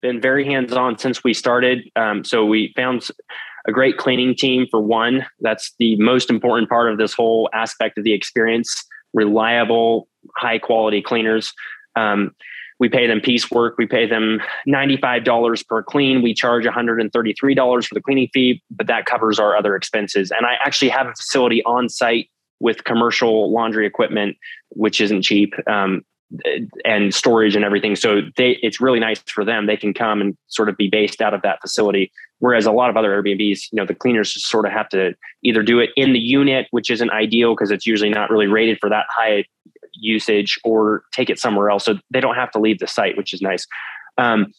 Been 0.00 0.20
very 0.20 0.44
hands-on 0.44 0.98
since 0.98 1.24
we 1.24 1.34
started. 1.34 1.90
Um, 1.96 2.22
so 2.24 2.44
we 2.44 2.72
found 2.76 3.08
a 3.66 3.72
great 3.72 3.98
cleaning 3.98 4.34
team 4.34 4.66
for 4.70 4.80
one. 4.80 5.26
That's 5.40 5.74
the 5.78 5.96
most 5.96 6.30
important 6.30 6.68
part 6.68 6.90
of 6.90 6.98
this 6.98 7.12
whole 7.12 7.50
aspect 7.52 7.98
of 7.98 8.04
the 8.04 8.12
experience. 8.12 8.84
Reliable 9.12 10.08
high 10.36 10.58
quality 10.58 11.02
cleaners. 11.02 11.52
Um, 11.96 12.34
we 12.78 12.88
pay 12.88 13.06
them 13.06 13.20
piecework. 13.20 13.76
We 13.78 13.86
pay 13.86 14.06
them 14.06 14.40
$95 14.68 15.66
per 15.66 15.82
clean. 15.82 16.22
We 16.22 16.34
charge 16.34 16.64
$133 16.64 17.86
for 17.86 17.94
the 17.94 18.00
cleaning 18.00 18.28
fee, 18.32 18.62
but 18.70 18.86
that 18.86 19.06
covers 19.06 19.38
our 19.38 19.56
other 19.56 19.74
expenses. 19.74 20.30
And 20.30 20.46
I 20.46 20.54
actually 20.64 20.90
have 20.90 21.06
a 21.06 21.14
facility 21.14 21.62
on 21.64 21.88
site 21.88 22.30
with 22.60 22.84
commercial 22.84 23.52
laundry 23.52 23.86
equipment, 23.86 24.36
which 24.70 25.00
isn't 25.00 25.22
cheap. 25.22 25.54
Um, 25.68 26.04
and 26.84 27.14
storage 27.14 27.56
and 27.56 27.64
everything. 27.64 27.96
So 27.96 28.20
they, 28.36 28.58
it's 28.62 28.82
really 28.82 29.00
nice 29.00 29.18
for 29.20 29.46
them. 29.46 29.66
They 29.66 29.78
can 29.78 29.94
come 29.94 30.20
and 30.20 30.36
sort 30.48 30.68
of 30.68 30.76
be 30.76 30.88
based 30.88 31.22
out 31.22 31.32
of 31.32 31.40
that 31.40 31.60
facility. 31.62 32.12
Whereas 32.40 32.66
a 32.66 32.70
lot 32.70 32.90
of 32.90 32.98
other 32.98 33.10
Airbnbs, 33.10 33.72
you 33.72 33.76
know, 33.76 33.86
the 33.86 33.94
cleaners 33.94 34.34
just 34.34 34.46
sort 34.46 34.66
of 34.66 34.72
have 34.72 34.90
to 34.90 35.14
either 35.42 35.62
do 35.62 35.80
it 35.80 35.88
in 35.96 36.12
the 36.12 36.18
unit, 36.18 36.66
which 36.70 36.90
isn't 36.90 37.10
ideal 37.10 37.54
because 37.54 37.70
it's 37.70 37.86
usually 37.86 38.10
not 38.10 38.28
really 38.28 38.46
rated 38.46 38.78
for 38.78 38.90
that 38.90 39.06
high 39.08 39.46
usage, 39.98 40.58
or 40.64 41.02
take 41.12 41.30
it 41.30 41.38
somewhere 41.38 41.70
else. 41.70 41.84
So 41.84 41.94
they 42.10 42.20
don't 42.20 42.36
have 42.36 42.50
to 42.52 42.58
leave 42.58 42.78
the 42.78 42.86
site, 42.86 43.16
which 43.16 43.32
is 43.32 43.42
nice. 43.42 43.66
Um, 44.16 44.52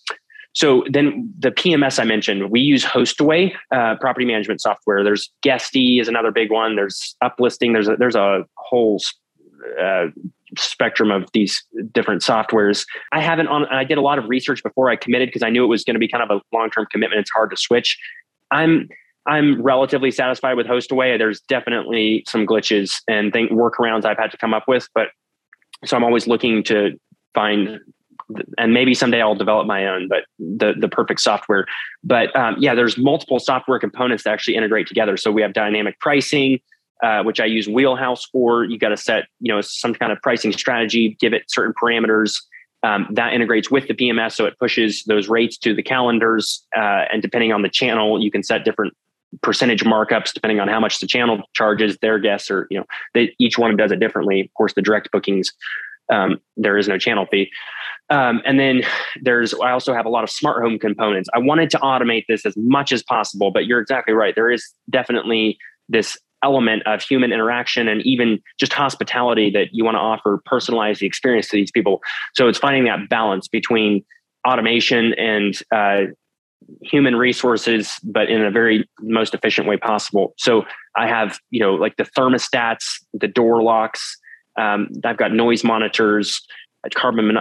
so 0.53 0.83
then 0.89 1.31
the 1.37 1.51
PMS 1.51 1.99
I 1.99 2.05
mentioned, 2.05 2.49
we 2.49 2.59
use 2.59 2.83
Hostaway 2.83 3.53
uh, 3.71 3.95
property 4.01 4.25
management 4.25 4.61
software. 4.61 5.03
There's 5.03 5.31
Guesty 5.41 5.99
is 5.99 6.07
another 6.07 6.31
big 6.31 6.51
one. 6.51 6.75
There's 6.75 7.15
Uplisting. 7.23 7.73
There's 7.73 7.87
a, 7.87 7.95
there's 7.97 8.15
a 8.15 8.45
whole 8.55 8.99
uh, 9.79 10.07
spectrum 10.57 11.11
of 11.11 11.29
these 11.33 11.63
different 11.93 12.21
softwares. 12.21 12.85
I 13.11 13.21
haven't 13.21 13.47
on. 13.47 13.67
I 13.67 13.83
did 13.83 13.97
a 13.97 14.01
lot 14.01 14.17
of 14.17 14.27
research 14.27 14.63
before 14.63 14.89
I 14.89 14.95
committed 14.95 15.27
because 15.29 15.43
I 15.43 15.49
knew 15.49 15.63
it 15.63 15.67
was 15.67 15.83
going 15.83 15.95
to 15.95 15.99
be 15.99 16.07
kind 16.07 16.23
of 16.23 16.29
a 16.31 16.55
long 16.55 16.71
term 16.71 16.87
commitment. 16.91 17.21
It's 17.21 17.31
hard 17.31 17.51
to 17.51 17.57
switch. 17.57 17.97
I'm 18.51 18.89
I'm 19.27 19.61
relatively 19.61 20.11
satisfied 20.11 20.55
with 20.55 20.65
Hostaway. 20.65 21.17
There's 21.17 21.41
definitely 21.41 22.23
some 22.27 22.47
glitches 22.47 22.95
and 23.07 23.31
think 23.31 23.51
workarounds 23.51 24.05
I've 24.05 24.17
had 24.17 24.31
to 24.31 24.37
come 24.37 24.53
up 24.53 24.63
with, 24.67 24.89
but 24.95 25.09
so 25.85 25.95
I'm 25.95 26.03
always 26.03 26.27
looking 26.27 26.63
to 26.65 26.99
find 27.33 27.79
and 28.57 28.73
maybe 28.73 28.93
someday 28.93 29.21
I'll 29.21 29.35
develop 29.35 29.65
my 29.65 29.87
own, 29.87 30.07
but 30.07 30.25
the 30.37 30.73
the 30.77 30.87
perfect 30.87 31.21
software. 31.21 31.65
But 32.03 32.35
um, 32.35 32.55
yeah, 32.59 32.75
there's 32.75 32.97
multiple 32.97 33.39
software 33.39 33.79
components 33.79 34.23
that 34.23 34.31
actually 34.31 34.55
integrate 34.55 34.87
together. 34.87 35.17
So 35.17 35.31
we 35.31 35.41
have 35.41 35.53
dynamic 35.53 35.99
pricing, 35.99 36.59
uh, 37.03 37.23
which 37.23 37.39
I 37.39 37.45
use 37.45 37.67
Wheelhouse 37.67 38.25
for. 38.25 38.63
You 38.63 38.77
got 38.77 38.89
to 38.89 38.97
set, 38.97 39.25
you 39.39 39.53
know, 39.53 39.61
some 39.61 39.93
kind 39.95 40.11
of 40.11 40.21
pricing 40.21 40.51
strategy, 40.53 41.17
give 41.19 41.33
it 41.33 41.43
certain 41.49 41.73
parameters. 41.73 42.37
Um, 42.81 43.07
that 43.11 43.33
integrates 43.33 43.69
with 43.69 43.87
the 43.87 43.93
PMS, 43.93 44.33
so 44.33 44.45
it 44.45 44.57
pushes 44.57 45.03
those 45.03 45.27
rates 45.27 45.57
to 45.59 45.73
the 45.73 45.83
calendars. 45.83 46.65
Uh, 46.75 47.05
and 47.11 47.21
depending 47.21 47.51
on 47.51 47.61
the 47.61 47.69
channel, 47.69 48.23
you 48.23 48.31
can 48.31 48.41
set 48.41 48.63
different 48.63 48.93
percentage 49.41 49.83
markups 49.83 50.33
depending 50.33 50.59
on 50.59 50.67
how 50.67 50.79
much 50.79 50.99
the 50.99 51.07
channel 51.07 51.41
charges 51.53 51.97
their 52.01 52.19
guests, 52.19 52.49
or 52.49 52.67
you 52.69 52.77
know, 52.79 52.85
they, 53.13 53.33
each 53.39 53.57
one 53.57 53.75
does 53.75 53.91
it 53.91 53.99
differently. 53.99 54.41
Of 54.41 54.53
course, 54.55 54.73
the 54.73 54.81
direct 54.81 55.11
bookings, 55.11 55.51
um, 56.11 56.39
there 56.57 56.77
is 56.77 56.87
no 56.87 56.97
channel 56.97 57.25
fee. 57.29 57.49
Um, 58.09 58.41
and 58.45 58.59
then 58.59 58.81
there's, 59.21 59.53
I 59.53 59.71
also 59.71 59.93
have 59.93 60.05
a 60.05 60.09
lot 60.09 60.23
of 60.23 60.31
smart 60.31 60.63
home 60.63 60.79
components. 60.79 61.29
I 61.33 61.39
wanted 61.39 61.69
to 61.71 61.77
automate 61.77 62.25
this 62.27 62.45
as 62.45 62.55
much 62.57 62.91
as 62.91 63.03
possible, 63.03 63.51
but 63.51 63.67
you're 63.67 63.79
exactly 63.79 64.13
right. 64.13 64.33
There 64.33 64.49
is 64.49 64.67
definitely 64.89 65.59
this 65.89 66.17
element 66.43 66.83
of 66.85 67.01
human 67.01 67.31
interaction 67.31 67.87
and 67.87 68.01
even 68.05 68.39
just 68.59 68.73
hospitality 68.73 69.49
that 69.51 69.67
you 69.71 69.83
want 69.83 69.95
to 69.95 69.99
offer 69.99 70.41
personalize 70.49 70.99
the 70.99 71.05
experience 71.05 71.49
to 71.49 71.57
these 71.57 71.69
people 71.69 72.01
so 72.33 72.47
it's 72.47 72.57
finding 72.57 72.85
that 72.85 73.09
balance 73.09 73.49
between 73.49 74.03
automation 74.47 75.13
and 75.15 75.61
uh, 75.75 76.03
human 76.81 77.15
resources 77.15 77.99
but 78.03 78.29
in 78.29 78.43
a 78.43 78.51
very 78.51 78.87
most 79.01 79.33
efficient 79.33 79.67
way 79.67 79.77
possible 79.77 80.33
so 80.37 80.63
i 80.95 81.07
have 81.07 81.39
you 81.49 81.59
know 81.59 81.73
like 81.73 81.95
the 81.97 82.03
thermostats 82.03 82.85
the 83.13 83.27
door 83.27 83.61
locks 83.63 84.17
um, 84.59 84.87
i've 85.05 85.17
got 85.17 85.31
noise 85.31 85.63
monitors 85.63 86.41
carbon 86.95 87.37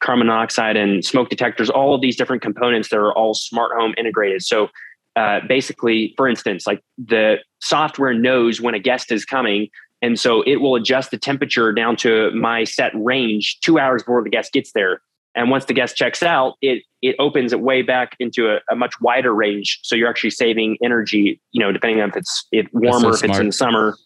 carbon 0.00 0.26
monoxide 0.26 0.76
and 0.76 1.04
smoke 1.04 1.28
detectors 1.28 1.70
all 1.70 1.94
of 1.94 2.00
these 2.00 2.16
different 2.16 2.42
components 2.42 2.88
that 2.88 2.98
are 2.98 3.12
all 3.12 3.34
smart 3.34 3.72
home 3.76 3.94
integrated 3.96 4.42
so 4.42 4.68
uh, 5.16 5.40
basically, 5.48 6.12
for 6.16 6.28
instance, 6.28 6.66
like 6.66 6.82
the 6.98 7.36
software 7.60 8.12
knows 8.12 8.60
when 8.60 8.74
a 8.74 8.78
guest 8.78 9.10
is 9.10 9.24
coming. 9.24 9.68
And 10.02 10.20
so 10.20 10.42
it 10.42 10.56
will 10.56 10.74
adjust 10.76 11.10
the 11.10 11.18
temperature 11.18 11.72
down 11.72 11.96
to 11.96 12.30
my 12.32 12.64
set 12.64 12.92
range 12.94 13.58
two 13.60 13.78
hours 13.78 14.02
before 14.02 14.22
the 14.22 14.28
guest 14.28 14.52
gets 14.52 14.72
there. 14.72 15.00
And 15.36 15.50
once 15.50 15.66
the 15.66 15.74
guest 15.74 15.96
checks 15.96 16.22
out, 16.22 16.54
it 16.62 16.82
it 17.02 17.14
opens 17.18 17.52
it 17.52 17.60
way 17.60 17.82
back 17.82 18.16
into 18.18 18.50
a, 18.50 18.60
a 18.70 18.74
much 18.74 19.00
wider 19.00 19.34
range. 19.34 19.78
So 19.82 19.94
you're 19.94 20.08
actually 20.08 20.30
saving 20.30 20.78
energy, 20.82 21.40
you 21.52 21.62
know, 21.62 21.70
depending 21.70 22.00
on 22.00 22.08
if 22.08 22.16
it's 22.16 22.48
if 22.52 22.66
warmer, 22.72 23.00
so 23.00 23.08
if 23.10 23.24
it's 23.24 23.38
in 23.38 23.46
the 23.46 23.52
summer, 23.52 23.96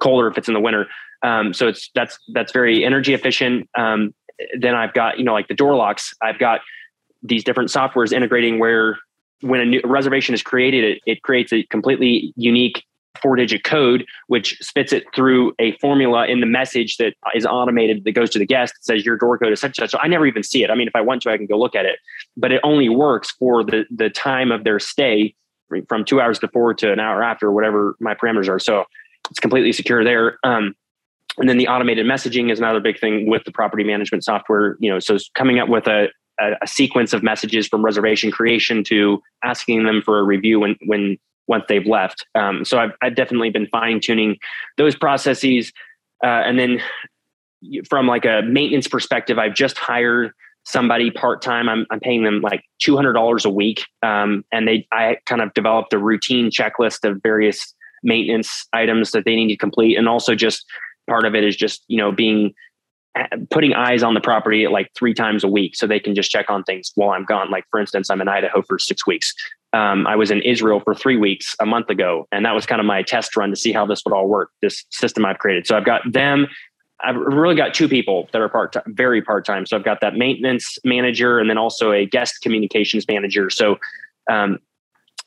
colder 0.00 0.26
if 0.26 0.36
it's 0.36 0.48
in 0.48 0.54
the 0.54 0.60
winter. 0.60 0.86
Um, 1.22 1.54
so 1.54 1.68
it's 1.68 1.90
that's 1.94 2.18
that's 2.34 2.52
very 2.52 2.84
energy 2.84 3.14
efficient. 3.14 3.70
Um, 3.78 4.12
then 4.58 4.74
I've 4.74 4.92
got 4.92 5.18
you 5.18 5.24
know 5.24 5.32
like 5.32 5.48
the 5.48 5.54
door 5.54 5.76
locks. 5.76 6.12
I've 6.20 6.40
got 6.40 6.60
these 7.22 7.44
different 7.44 7.70
softwares 7.70 8.12
integrating 8.12 8.58
where 8.58 8.98
when 9.40 9.60
a 9.60 9.64
new 9.64 9.80
reservation 9.84 10.34
is 10.34 10.42
created, 10.42 10.84
it, 10.84 10.98
it 11.06 11.22
creates 11.22 11.52
a 11.52 11.62
completely 11.64 12.32
unique 12.36 12.84
four 13.22 13.36
digit 13.36 13.64
code, 13.64 14.04
which 14.26 14.56
spits 14.60 14.92
it 14.92 15.04
through 15.14 15.52
a 15.58 15.76
formula 15.78 16.26
in 16.26 16.40
the 16.40 16.46
message 16.46 16.96
that 16.96 17.14
is 17.34 17.46
automated 17.46 18.04
that 18.04 18.12
goes 18.12 18.30
to 18.30 18.38
the 18.38 18.46
guest 18.46 18.74
that 18.74 18.84
says 18.84 19.06
your 19.06 19.16
door 19.16 19.38
code 19.38 19.52
is 19.52 19.60
such 19.60 19.78
and 19.78 19.88
such. 19.88 19.90
So 19.90 19.98
I 19.98 20.08
never 20.08 20.26
even 20.26 20.42
see 20.42 20.64
it. 20.64 20.70
I 20.70 20.74
mean, 20.74 20.88
if 20.88 20.96
I 20.96 21.00
want 21.00 21.22
to, 21.22 21.30
I 21.30 21.36
can 21.36 21.46
go 21.46 21.58
look 21.58 21.74
at 21.74 21.84
it, 21.84 21.98
but 22.36 22.52
it 22.52 22.60
only 22.64 22.88
works 22.88 23.30
for 23.32 23.64
the, 23.64 23.84
the 23.94 24.10
time 24.10 24.50
of 24.50 24.64
their 24.64 24.78
stay 24.78 25.34
from 25.88 26.04
two 26.04 26.20
hours 26.20 26.38
before 26.38 26.74
to 26.74 26.92
an 26.92 27.00
hour 27.00 27.22
after, 27.22 27.50
whatever 27.50 27.96
my 28.00 28.14
parameters 28.14 28.48
are. 28.48 28.58
So 28.58 28.84
it's 29.30 29.40
completely 29.40 29.72
secure 29.72 30.04
there. 30.04 30.38
Um, 30.44 30.74
and 31.38 31.48
then 31.48 31.58
the 31.58 31.68
automated 31.68 32.06
messaging 32.06 32.52
is 32.52 32.58
another 32.58 32.80
big 32.80 32.98
thing 32.98 33.28
with 33.28 33.44
the 33.44 33.52
property 33.52 33.82
management 33.82 34.24
software. 34.24 34.76
You 34.78 34.90
know, 34.90 34.98
so 35.00 35.16
coming 35.34 35.58
up 35.58 35.68
with 35.68 35.86
a, 35.86 36.08
a, 36.40 36.52
a, 36.62 36.66
sequence 36.66 37.12
of 37.12 37.22
messages 37.22 37.66
from 37.66 37.84
reservation 37.84 38.30
creation 38.30 38.84
to 38.84 39.20
asking 39.42 39.84
them 39.84 40.00
for 40.02 40.18
a 40.20 40.22
review 40.22 40.60
when 40.60 40.76
when 40.86 41.18
once 41.46 41.64
they've 41.68 41.86
left. 41.86 42.26
Um, 42.34 42.64
so 42.64 42.78
I've, 42.78 42.92
I've 43.02 43.14
definitely 43.14 43.50
been 43.50 43.66
fine 43.68 44.00
tuning 44.00 44.36
those 44.76 44.96
processes, 44.96 45.72
uh, 46.22 46.42
and 46.44 46.58
then 46.58 46.80
from 47.88 48.06
like 48.06 48.24
a 48.24 48.42
maintenance 48.42 48.88
perspective, 48.88 49.38
I've 49.38 49.54
just 49.54 49.78
hired 49.78 50.32
somebody 50.64 51.10
part 51.10 51.42
time. 51.42 51.68
I'm, 51.68 51.86
I'm 51.90 52.00
paying 52.00 52.24
them 52.24 52.40
like 52.40 52.64
two 52.80 52.96
hundred 52.96 53.12
dollars 53.12 53.44
a 53.44 53.50
week, 53.50 53.84
um, 54.02 54.44
and 54.52 54.66
they 54.66 54.86
I 54.92 55.18
kind 55.26 55.40
of 55.40 55.52
developed 55.54 55.92
a 55.92 55.98
routine 55.98 56.50
checklist 56.50 57.08
of 57.08 57.22
various 57.22 57.74
maintenance 58.02 58.66
items 58.72 59.12
that 59.12 59.24
they 59.24 59.34
need 59.34 59.48
to 59.48 59.56
complete, 59.56 59.96
and 59.96 60.08
also 60.08 60.34
just 60.34 60.64
part 61.08 61.24
of 61.26 61.34
it 61.34 61.44
is 61.44 61.56
just 61.56 61.84
you 61.88 61.98
know 61.98 62.12
being 62.12 62.54
putting 63.50 63.72
eyes 63.74 64.02
on 64.02 64.14
the 64.14 64.20
property 64.20 64.66
like 64.66 64.90
three 64.96 65.14
times 65.14 65.44
a 65.44 65.48
week 65.48 65.76
so 65.76 65.86
they 65.86 66.00
can 66.00 66.14
just 66.14 66.30
check 66.30 66.50
on 66.50 66.64
things 66.64 66.90
while 66.96 67.10
I'm 67.10 67.24
gone. 67.24 67.50
Like, 67.50 67.64
for 67.70 67.78
instance, 67.78 68.10
I'm 68.10 68.20
in 68.20 68.28
Idaho 68.28 68.62
for 68.62 68.78
six 68.78 69.06
weeks. 69.06 69.32
Um, 69.74 70.06
I 70.06 70.14
was 70.14 70.30
in 70.30 70.40
Israel 70.42 70.80
for 70.84 70.94
three 70.94 71.16
weeks 71.16 71.56
a 71.58 71.66
month 71.66 71.90
ago, 71.90 72.28
and 72.30 72.46
that 72.46 72.54
was 72.54 72.64
kind 72.64 72.80
of 72.80 72.86
my 72.86 73.02
test 73.02 73.36
run 73.36 73.50
to 73.50 73.56
see 73.56 73.72
how 73.72 73.84
this 73.84 74.02
would 74.04 74.14
all 74.14 74.28
work, 74.28 74.50
this 74.62 74.84
system 74.90 75.26
I've 75.26 75.38
created. 75.38 75.66
So 75.66 75.76
I've 75.76 75.84
got 75.84 76.00
them. 76.10 76.46
I've 77.02 77.16
really 77.16 77.56
got 77.56 77.74
two 77.74 77.88
people 77.88 78.28
that 78.32 78.40
are 78.40 78.48
part 78.48 78.72
time, 78.72 78.84
very 78.86 79.20
part 79.20 79.44
time. 79.44 79.66
So 79.66 79.76
I've 79.76 79.84
got 79.84 80.00
that 80.00 80.14
maintenance 80.14 80.78
manager 80.84 81.40
and 81.40 81.50
then 81.50 81.58
also 81.58 81.90
a 81.90 82.06
guest 82.06 82.40
communications 82.40 83.04
manager. 83.08 83.50
So 83.50 83.78
um, 84.30 84.58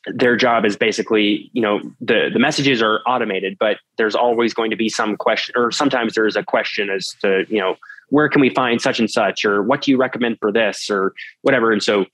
their 0.07 0.37
job 0.37 0.65
is 0.65 0.77
basically, 0.77 1.49
you 1.51 1.61
know, 1.61 1.81
the 1.99 2.29
the 2.31 2.39
messages 2.39 2.81
are 2.81 3.01
automated, 3.05 3.57
but 3.59 3.77
there's 3.97 4.15
always 4.15 4.53
going 4.53 4.71
to 4.71 4.77
be 4.77 4.89
some 4.89 5.17
question, 5.17 5.53
or 5.57 5.71
sometimes 5.71 6.13
there 6.15 6.25
is 6.25 6.37
a 6.37 6.43
question 6.43 6.89
as 6.89 7.09
to, 7.21 7.45
you 7.49 7.59
know, 7.59 7.75
where 8.09 8.29
can 8.29 8.39
we 8.39 8.49
find 8.49 8.81
such 8.81 8.99
and 8.99 9.11
such, 9.11 9.43
or 9.43 9.61
what 9.61 9.81
do 9.81 9.91
you 9.91 9.97
recommend 9.97 10.39
for 10.39 10.53
this, 10.53 10.89
or 10.89 11.13
whatever. 11.41 11.73
And 11.73 11.83
so 11.83 12.05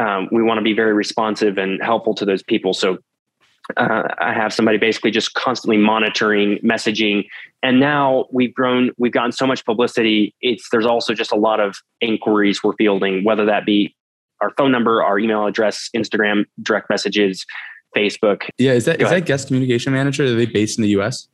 um, 0.00 0.28
we 0.32 0.42
want 0.42 0.58
to 0.58 0.62
be 0.62 0.72
very 0.72 0.94
responsive 0.94 1.58
and 1.58 1.80
helpful 1.82 2.14
to 2.14 2.24
those 2.24 2.42
people. 2.42 2.72
So 2.72 2.98
uh, 3.76 4.02
I 4.18 4.32
have 4.32 4.52
somebody 4.52 4.78
basically 4.78 5.10
just 5.10 5.34
constantly 5.34 5.76
monitoring 5.76 6.58
messaging. 6.58 7.26
And 7.62 7.78
now 7.78 8.24
we've 8.32 8.52
grown, 8.52 8.90
we've 8.96 9.12
gotten 9.12 9.32
so 9.32 9.46
much 9.46 9.64
publicity. 9.64 10.34
It's 10.40 10.68
there's 10.72 10.86
also 10.86 11.12
just 11.14 11.32
a 11.32 11.36
lot 11.36 11.60
of 11.60 11.76
inquiries 12.00 12.64
we're 12.64 12.74
fielding, 12.76 13.22
whether 13.24 13.44
that 13.44 13.66
be 13.66 13.94
our 14.40 14.50
phone 14.56 14.72
number, 14.72 15.02
our 15.02 15.18
email 15.18 15.46
address, 15.46 15.90
Instagram, 15.94 16.46
direct 16.62 16.88
messages, 16.88 17.44
Facebook. 17.94 18.48
Yeah, 18.56 18.72
is 18.72 18.86
that 18.86 18.98
Go 18.98 19.04
is 19.04 19.10
ahead. 19.10 19.22
that 19.22 19.26
guest 19.26 19.48
communication 19.48 19.92
manager? 19.92 20.24
Are 20.24 20.30
they 20.30 20.46
based 20.46 20.78
in 20.78 20.82
the 20.82 20.90
US? 21.00 21.28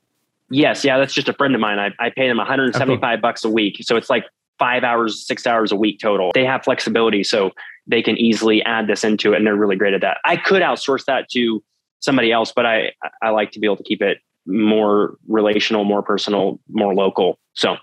Yes, 0.50 0.84
yeah, 0.84 0.98
that's 0.98 1.14
just 1.14 1.28
a 1.28 1.32
friend 1.32 1.54
of 1.54 1.60
mine. 1.60 1.78
I, 1.78 1.90
I 2.04 2.10
pay 2.10 2.26
them 2.26 2.38
175 2.38 2.98
oh, 3.02 3.14
cool. 3.14 3.20
bucks 3.20 3.44
a 3.44 3.50
week. 3.50 3.78
So 3.82 3.96
it's 3.96 4.10
like 4.10 4.24
five 4.58 4.82
hours, 4.82 5.24
six 5.24 5.46
hours 5.46 5.70
a 5.70 5.76
week 5.76 6.00
total. 6.00 6.32
They 6.34 6.44
have 6.44 6.64
flexibility, 6.64 7.22
so 7.22 7.52
they 7.86 8.02
can 8.02 8.16
easily 8.16 8.62
add 8.64 8.86
this 8.86 9.04
into 9.04 9.32
it, 9.32 9.36
and 9.36 9.46
they're 9.46 9.56
really 9.56 9.76
great 9.76 9.94
at 9.94 10.00
that. 10.00 10.18
I 10.24 10.36
could 10.36 10.62
outsource 10.62 11.04
that 11.06 11.28
to 11.30 11.62
somebody 12.00 12.32
else, 12.32 12.52
but 12.54 12.66
I 12.66 12.92
I 13.22 13.30
like 13.30 13.52
to 13.52 13.60
be 13.60 13.66
able 13.66 13.76
to 13.76 13.84
keep 13.84 14.02
it 14.02 14.18
more 14.46 15.16
relational, 15.28 15.84
more 15.84 16.02
personal, 16.02 16.60
more 16.68 16.94
local. 16.94 17.38
So 17.54 17.76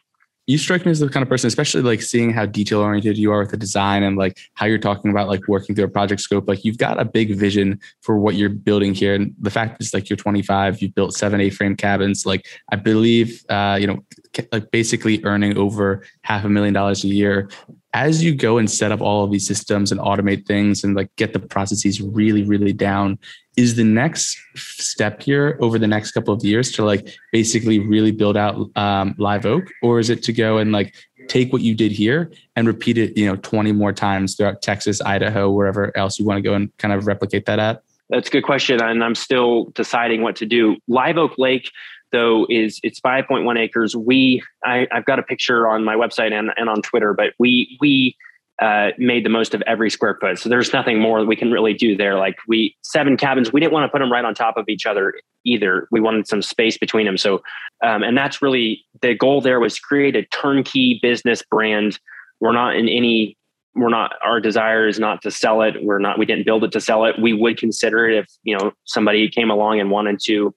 you 0.45 0.57
strike 0.57 0.85
me 0.85 0.91
as 0.91 0.99
the 0.99 1.07
kind 1.07 1.23
of 1.23 1.29
person, 1.29 1.47
especially 1.47 1.81
like 1.81 2.01
seeing 2.01 2.33
how 2.33 2.45
detail 2.45 2.81
oriented 2.81 3.17
you 3.17 3.31
are 3.31 3.39
with 3.39 3.51
the 3.51 3.57
design 3.57 4.03
and 4.03 4.17
like 4.17 4.37
how 4.55 4.65
you're 4.65 4.77
talking 4.77 5.09
about 5.09 5.29
like 5.29 5.47
working 5.47 5.73
through 5.73 5.85
a 5.85 5.89
project 5.89 6.19
scope. 6.19 6.49
Like 6.49 6.65
you've 6.65 6.77
got 6.77 6.99
a 6.99 7.05
big 7.05 7.33
vision 7.35 7.79
for 8.01 8.17
what 8.17 8.35
you're 8.35 8.49
building 8.49 8.93
here. 8.93 9.13
And 9.15 9.33
the 9.39 9.49
fact 9.49 9.81
is 9.81 9.93
like 9.93 10.09
you're 10.09 10.17
25, 10.17 10.81
you've 10.81 10.95
built 10.95 11.13
seven 11.13 11.39
A-frame 11.39 11.77
cabins. 11.77 12.25
Like 12.25 12.45
I 12.71 12.75
believe, 12.75 13.45
uh, 13.47 13.77
you 13.79 13.87
know, 13.87 14.03
like 14.51 14.69
basically 14.71 15.23
earning 15.23 15.57
over 15.57 16.03
half 16.23 16.43
a 16.43 16.49
million 16.49 16.73
dollars 16.73 17.05
a 17.05 17.07
year 17.07 17.49
as 17.93 18.23
you 18.23 18.33
go 18.33 18.57
and 18.57 18.69
set 18.69 18.91
up 18.91 19.01
all 19.01 19.23
of 19.23 19.31
these 19.31 19.47
systems 19.47 19.91
and 19.91 20.01
automate 20.01 20.45
things 20.47 20.83
and 20.83 20.95
like 20.95 21.15
get 21.15 21.31
the 21.33 21.39
processes 21.39 22.01
really, 22.01 22.43
really 22.43 22.73
down, 22.73 23.19
is 23.55 23.75
the 23.75 23.83
next 23.83 24.35
step 24.55 25.21
here 25.21 25.57
over 25.61 25.77
the 25.77 25.87
next 25.87 26.11
couple 26.11 26.33
of 26.33 26.43
years 26.43 26.71
to 26.71 26.83
like 26.83 27.15
basically 27.31 27.77
really 27.77 28.11
build 28.11 28.35
out 28.35 28.69
um, 28.75 29.13
Live 29.19 29.45
Oak, 29.45 29.65
or 29.83 29.99
is 29.99 30.09
it 30.09 30.23
to 30.23 30.33
go 30.33 30.57
and 30.57 30.71
like 30.71 30.95
take 31.27 31.53
what 31.53 31.61
you 31.61 31.75
did 31.75 31.91
here 31.91 32.31
and 32.55 32.67
repeat 32.67 32.97
it, 32.97 33.15
you 33.15 33.25
know, 33.25 33.35
20 33.37 33.71
more 33.71 33.93
times 33.93 34.35
throughout 34.35 34.61
Texas, 34.61 34.99
Idaho, 35.01 35.51
wherever 35.51 35.95
else 35.95 36.19
you 36.19 36.25
want 36.25 36.37
to 36.37 36.41
go 36.41 36.55
and 36.55 36.75
kind 36.77 36.93
of 36.93 37.05
replicate 37.05 37.45
that 37.45 37.59
at? 37.59 37.83
That's 38.09 38.27
a 38.27 38.31
good 38.31 38.43
question, 38.43 38.81
and 38.81 39.03
I'm 39.03 39.15
still 39.15 39.65
deciding 39.75 40.21
what 40.21 40.35
to 40.37 40.45
do. 40.45 40.77
Live 40.87 41.17
Oak 41.17 41.37
Lake, 41.37 41.71
though, 42.13 42.47
is 42.49 42.79
it's 42.83 43.01
5.1 43.01 43.59
acres. 43.59 43.95
We, 43.95 44.41
I, 44.63 44.87
have 44.91 45.03
got 45.03 45.19
a 45.19 45.23
picture 45.23 45.67
on 45.67 45.83
my 45.83 45.95
website 45.95 46.31
and, 46.31 46.51
and 46.55 46.69
on 46.69 46.81
Twitter, 46.81 47.13
but 47.13 47.33
we 47.37 47.77
we 47.81 48.15
uh, 48.61 48.91
made 48.97 49.25
the 49.25 49.29
most 49.29 49.53
of 49.53 49.61
every 49.63 49.89
square 49.89 50.17
foot. 50.21 50.37
So 50.39 50.47
there's 50.47 50.71
nothing 50.73 50.99
more 50.99 51.19
that 51.19 51.25
we 51.25 51.35
can 51.35 51.51
really 51.51 51.73
do 51.73 51.97
there. 51.97 52.17
Like 52.17 52.37
we 52.47 52.75
seven 52.81 53.17
cabins, 53.17 53.51
we 53.51 53.59
didn't 53.59 53.73
want 53.73 53.85
to 53.85 53.89
put 53.89 53.99
them 53.99 54.11
right 54.11 54.23
on 54.23 54.33
top 54.35 54.57
of 54.57 54.69
each 54.69 54.85
other 54.85 55.15
either. 55.43 55.87
We 55.91 55.99
wanted 55.99 56.27
some 56.27 56.41
space 56.41 56.77
between 56.77 57.05
them. 57.05 57.17
So, 57.17 57.41
um, 57.83 58.03
and 58.03 58.17
that's 58.17 58.41
really 58.41 58.85
the 59.01 59.15
goal. 59.15 59.41
There 59.41 59.59
was 59.59 59.79
create 59.79 60.15
a 60.15 60.23
turnkey 60.25 60.99
business 61.01 61.43
brand. 61.49 61.99
We're 62.39 62.53
not 62.53 62.75
in 62.75 62.87
any. 62.87 63.37
We're 63.75 63.89
not. 63.89 64.13
Our 64.23 64.39
desire 64.39 64.87
is 64.87 64.99
not 64.99 65.23
to 65.23 65.31
sell 65.31 65.63
it. 65.63 65.83
We're 65.83 65.99
not. 65.99 66.19
We 66.19 66.25
didn't 66.25 66.45
build 66.45 66.63
it 66.63 66.71
to 66.73 66.81
sell 66.81 67.05
it. 67.05 67.15
We 67.19 67.33
would 67.33 67.57
consider 67.57 68.07
it 68.07 68.19
if 68.19 68.27
you 68.43 68.55
know 68.57 68.71
somebody 68.85 69.27
came 69.29 69.49
along 69.49 69.79
and 69.79 69.89
wanted 69.89 70.19
to, 70.25 70.53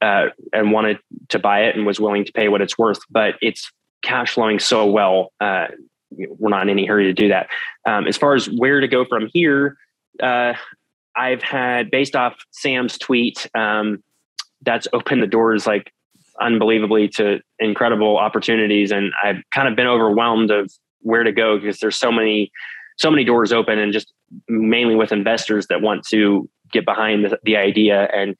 uh, 0.00 0.26
and 0.52 0.72
wanted 0.72 0.98
to 1.28 1.38
buy 1.38 1.64
it 1.64 1.76
and 1.76 1.86
was 1.86 2.00
willing 2.00 2.24
to 2.24 2.32
pay 2.32 2.48
what 2.48 2.60
it's 2.60 2.78
worth. 2.78 2.98
But 3.10 3.34
it's 3.40 3.70
cash 4.02 4.34
flowing 4.34 4.58
so 4.58 4.86
well. 4.86 5.32
Uh, 5.40 5.66
we're 6.10 6.50
not 6.50 6.62
in 6.62 6.70
any 6.70 6.86
hurry 6.86 7.04
to 7.04 7.12
do 7.12 7.28
that. 7.28 7.48
Um, 7.86 8.06
as 8.06 8.16
far 8.16 8.34
as 8.34 8.48
where 8.48 8.80
to 8.80 8.88
go 8.88 9.04
from 9.04 9.28
here, 9.32 9.76
uh, 10.22 10.54
I've 11.16 11.42
had 11.42 11.90
based 11.90 12.14
off 12.14 12.36
Sam's 12.50 12.98
tweet, 12.98 13.48
um, 13.54 14.02
that's 14.62 14.86
opened 14.92 15.22
the 15.22 15.26
doors 15.26 15.66
like 15.66 15.92
unbelievably 16.40 17.08
to 17.08 17.40
incredible 17.58 18.18
opportunities, 18.18 18.90
and 18.90 19.12
I've 19.22 19.42
kind 19.54 19.68
of 19.68 19.76
been 19.76 19.86
overwhelmed 19.86 20.50
of 20.50 20.70
where 21.00 21.22
to 21.22 21.32
go 21.32 21.58
because 21.58 21.78
there's 21.78 21.96
so 21.96 22.12
many, 22.12 22.52
so 22.96 23.10
many 23.10 23.24
doors 23.24 23.52
open, 23.52 23.78
and 23.78 23.92
just 23.92 24.12
mainly 24.48 24.94
with 24.94 25.12
investors 25.12 25.66
that 25.68 25.80
want 25.80 26.06
to 26.08 26.48
get 26.72 26.84
behind 26.84 27.24
the, 27.24 27.38
the 27.44 27.56
idea. 27.56 28.08
And 28.12 28.36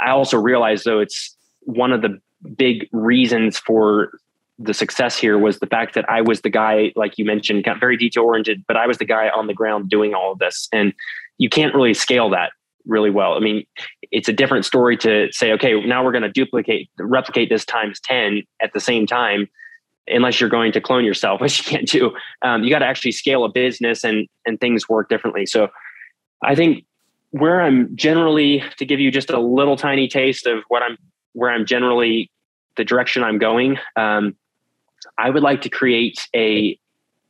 I 0.00 0.10
also 0.10 0.38
realize 0.38 0.84
though 0.84 1.00
it's 1.00 1.36
one 1.62 1.92
of 1.92 2.02
the 2.02 2.20
big 2.56 2.88
reasons 2.92 3.58
for 3.58 4.12
the 4.58 4.74
success 4.74 5.16
here 5.16 5.38
was 5.38 5.58
the 5.58 5.66
fact 5.66 5.94
that 5.94 6.08
I 6.08 6.22
was 6.22 6.40
the 6.40 6.50
guy, 6.50 6.92
like 6.96 7.18
you 7.18 7.24
mentioned, 7.24 7.64
got 7.64 7.78
very 7.78 7.96
detail 7.96 8.24
oriented, 8.24 8.64
but 8.66 8.76
I 8.76 8.86
was 8.86 8.98
the 8.98 9.04
guy 9.04 9.28
on 9.28 9.46
the 9.46 9.54
ground 9.54 9.90
doing 9.90 10.14
all 10.14 10.32
of 10.32 10.38
this. 10.38 10.68
And 10.72 10.94
you 11.38 11.48
can't 11.48 11.74
really 11.74 11.92
scale 11.92 12.30
that 12.30 12.52
really 12.86 13.10
well. 13.10 13.34
I 13.34 13.40
mean, 13.40 13.64
it's 14.10 14.28
a 14.28 14.32
different 14.32 14.64
story 14.64 14.96
to 14.98 15.28
say, 15.32 15.52
okay, 15.52 15.78
now 15.84 16.04
we're 16.04 16.12
going 16.12 16.22
to 16.22 16.30
duplicate, 16.30 16.88
replicate 16.98 17.50
this 17.50 17.64
times 17.64 18.00
10 18.00 18.42
at 18.62 18.72
the 18.72 18.80
same 18.80 19.06
time, 19.06 19.48
unless 20.06 20.40
you're 20.40 20.48
going 20.48 20.72
to 20.72 20.80
clone 20.80 21.04
yourself, 21.04 21.40
which 21.42 21.58
you 21.58 21.64
can't 21.64 21.88
do. 21.88 22.12
Um, 22.42 22.64
you 22.64 22.70
got 22.70 22.78
to 22.78 22.86
actually 22.86 23.12
scale 23.12 23.44
a 23.44 23.50
business 23.50 24.04
and, 24.04 24.26
and 24.46 24.58
things 24.58 24.88
work 24.88 25.08
differently. 25.08 25.44
So 25.44 25.68
I 26.42 26.54
think 26.54 26.84
where 27.38 27.60
I'm 27.60 27.94
generally, 27.96 28.62
to 28.78 28.84
give 28.84 29.00
you 29.00 29.10
just 29.10 29.30
a 29.30 29.40
little 29.40 29.76
tiny 29.76 30.08
taste 30.08 30.46
of 30.46 30.64
what 30.68 30.82
I'm, 30.82 30.96
where 31.32 31.50
I'm 31.50 31.66
generally, 31.66 32.30
the 32.76 32.84
direction 32.84 33.22
I'm 33.22 33.38
going, 33.38 33.78
um, 33.96 34.36
I 35.18 35.30
would 35.30 35.42
like 35.42 35.62
to 35.62 35.68
create 35.68 36.28
a 36.34 36.78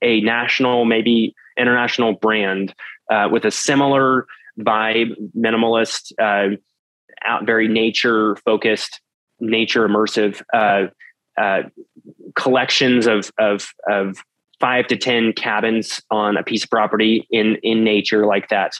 a 0.02 0.20
national, 0.20 0.84
maybe 0.84 1.34
international 1.56 2.12
brand 2.12 2.74
uh, 3.10 3.28
with 3.30 3.44
a 3.44 3.50
similar 3.50 4.26
vibe, 4.58 5.14
minimalist, 5.36 6.12
uh, 6.20 6.56
out 7.24 7.46
very 7.46 7.68
nature 7.68 8.36
focused, 8.36 9.00
nature 9.40 9.88
immersive 9.88 10.42
uh, 10.52 10.86
uh, 11.40 11.62
collections 12.34 13.06
of 13.06 13.30
of 13.38 13.72
of 13.88 14.18
five 14.60 14.86
to 14.88 14.96
ten 14.96 15.32
cabins 15.32 16.02
on 16.10 16.36
a 16.36 16.42
piece 16.42 16.64
of 16.64 16.70
property 16.70 17.26
in 17.30 17.56
in 17.62 17.84
nature 17.84 18.26
like 18.26 18.48
that. 18.48 18.74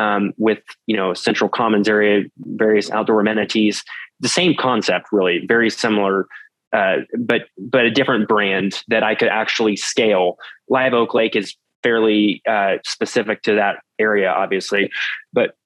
Um, 0.00 0.32
with 0.38 0.62
you 0.86 0.96
know 0.96 1.14
central 1.14 1.50
commons 1.50 1.88
area, 1.88 2.22
various 2.38 2.90
outdoor 2.90 3.20
amenities, 3.20 3.84
the 4.20 4.28
same 4.28 4.54
concept 4.56 5.08
really, 5.12 5.44
very 5.46 5.68
similar 5.68 6.26
uh, 6.72 6.98
but 7.18 7.42
but 7.58 7.84
a 7.84 7.90
different 7.90 8.28
brand 8.28 8.82
that 8.88 9.02
I 9.02 9.14
could 9.14 9.28
actually 9.28 9.76
scale. 9.76 10.36
Live 10.68 10.94
Oak 10.94 11.14
Lake 11.14 11.34
is 11.34 11.56
fairly 11.82 12.42
uh, 12.48 12.76
specific 12.84 13.42
to 13.42 13.54
that 13.56 13.76
area, 13.98 14.30
obviously, 14.30 14.90
but 15.32 15.56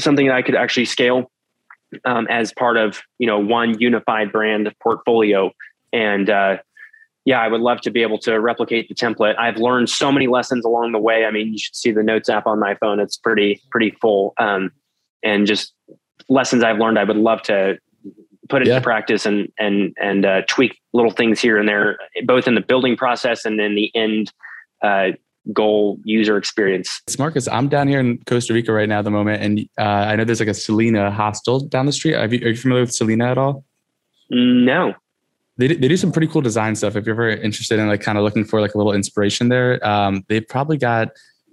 something 0.00 0.26
that 0.26 0.34
I 0.34 0.42
could 0.42 0.56
actually 0.56 0.86
scale 0.86 1.30
um, 2.04 2.26
as 2.28 2.52
part 2.52 2.76
of 2.76 3.02
you 3.18 3.26
know 3.26 3.38
one 3.38 3.78
unified 3.78 4.32
brand 4.32 4.72
portfolio. 4.82 5.52
And 5.92 6.28
uh, 6.28 6.58
yeah, 7.28 7.42
I 7.42 7.48
would 7.48 7.60
love 7.60 7.82
to 7.82 7.90
be 7.90 8.00
able 8.00 8.18
to 8.20 8.40
replicate 8.40 8.88
the 8.88 8.94
template. 8.94 9.38
I've 9.38 9.58
learned 9.58 9.90
so 9.90 10.10
many 10.10 10.28
lessons 10.28 10.64
along 10.64 10.92
the 10.92 10.98
way. 10.98 11.26
I 11.26 11.30
mean, 11.30 11.52
you 11.52 11.58
should 11.58 11.76
see 11.76 11.92
the 11.92 12.02
notes 12.02 12.30
app 12.30 12.46
on 12.46 12.58
my 12.58 12.74
phone; 12.76 13.00
it's 13.00 13.18
pretty 13.18 13.60
pretty 13.70 13.90
full. 14.00 14.32
Um, 14.38 14.72
and 15.22 15.46
just 15.46 15.74
lessons 16.30 16.64
I've 16.64 16.78
learned, 16.78 16.98
I 16.98 17.04
would 17.04 17.18
love 17.18 17.42
to 17.42 17.76
put 18.48 18.62
it 18.62 18.68
yeah. 18.68 18.76
into 18.76 18.84
practice 18.84 19.26
and 19.26 19.52
and 19.58 19.94
and 20.00 20.24
uh, 20.24 20.40
tweak 20.48 20.80
little 20.94 21.10
things 21.10 21.38
here 21.38 21.58
and 21.58 21.68
there, 21.68 21.98
both 22.24 22.48
in 22.48 22.54
the 22.54 22.62
building 22.62 22.96
process 22.96 23.44
and 23.44 23.60
in 23.60 23.74
the 23.74 23.94
end 23.94 24.32
uh, 24.82 25.08
goal 25.52 25.98
user 26.04 26.38
experience. 26.38 27.02
It's 27.08 27.18
Marcus. 27.18 27.46
I'm 27.46 27.68
down 27.68 27.88
here 27.88 28.00
in 28.00 28.22
Costa 28.24 28.54
Rica 28.54 28.72
right 28.72 28.88
now 28.88 29.00
at 29.00 29.04
the 29.04 29.10
moment, 29.10 29.42
and 29.42 29.68
uh, 29.78 29.82
I 29.82 30.16
know 30.16 30.24
there's 30.24 30.40
like 30.40 30.48
a 30.48 30.54
Selina 30.54 31.10
hostel 31.10 31.60
down 31.60 31.84
the 31.84 31.92
street. 31.92 32.14
Are 32.14 32.26
you, 32.26 32.46
are 32.46 32.48
you 32.48 32.56
familiar 32.56 32.84
with 32.84 32.94
Selina 32.94 33.26
at 33.26 33.36
all? 33.36 33.66
No. 34.30 34.94
They, 35.58 35.68
they 35.68 35.88
do 35.88 35.96
some 35.96 36.12
pretty 36.12 36.28
cool 36.28 36.40
design 36.40 36.76
stuff. 36.76 36.96
If 36.96 37.04
you're 37.04 37.14
ever 37.14 37.28
interested 37.28 37.78
in 37.78 37.88
like 37.88 38.00
kind 38.00 38.16
of 38.16 38.24
looking 38.24 38.44
for 38.44 38.60
like 38.60 38.74
a 38.74 38.78
little 38.78 38.92
inspiration 38.92 39.48
there, 39.48 39.84
um, 39.86 40.24
they've 40.28 40.46
probably 40.46 40.78
got 40.78 41.08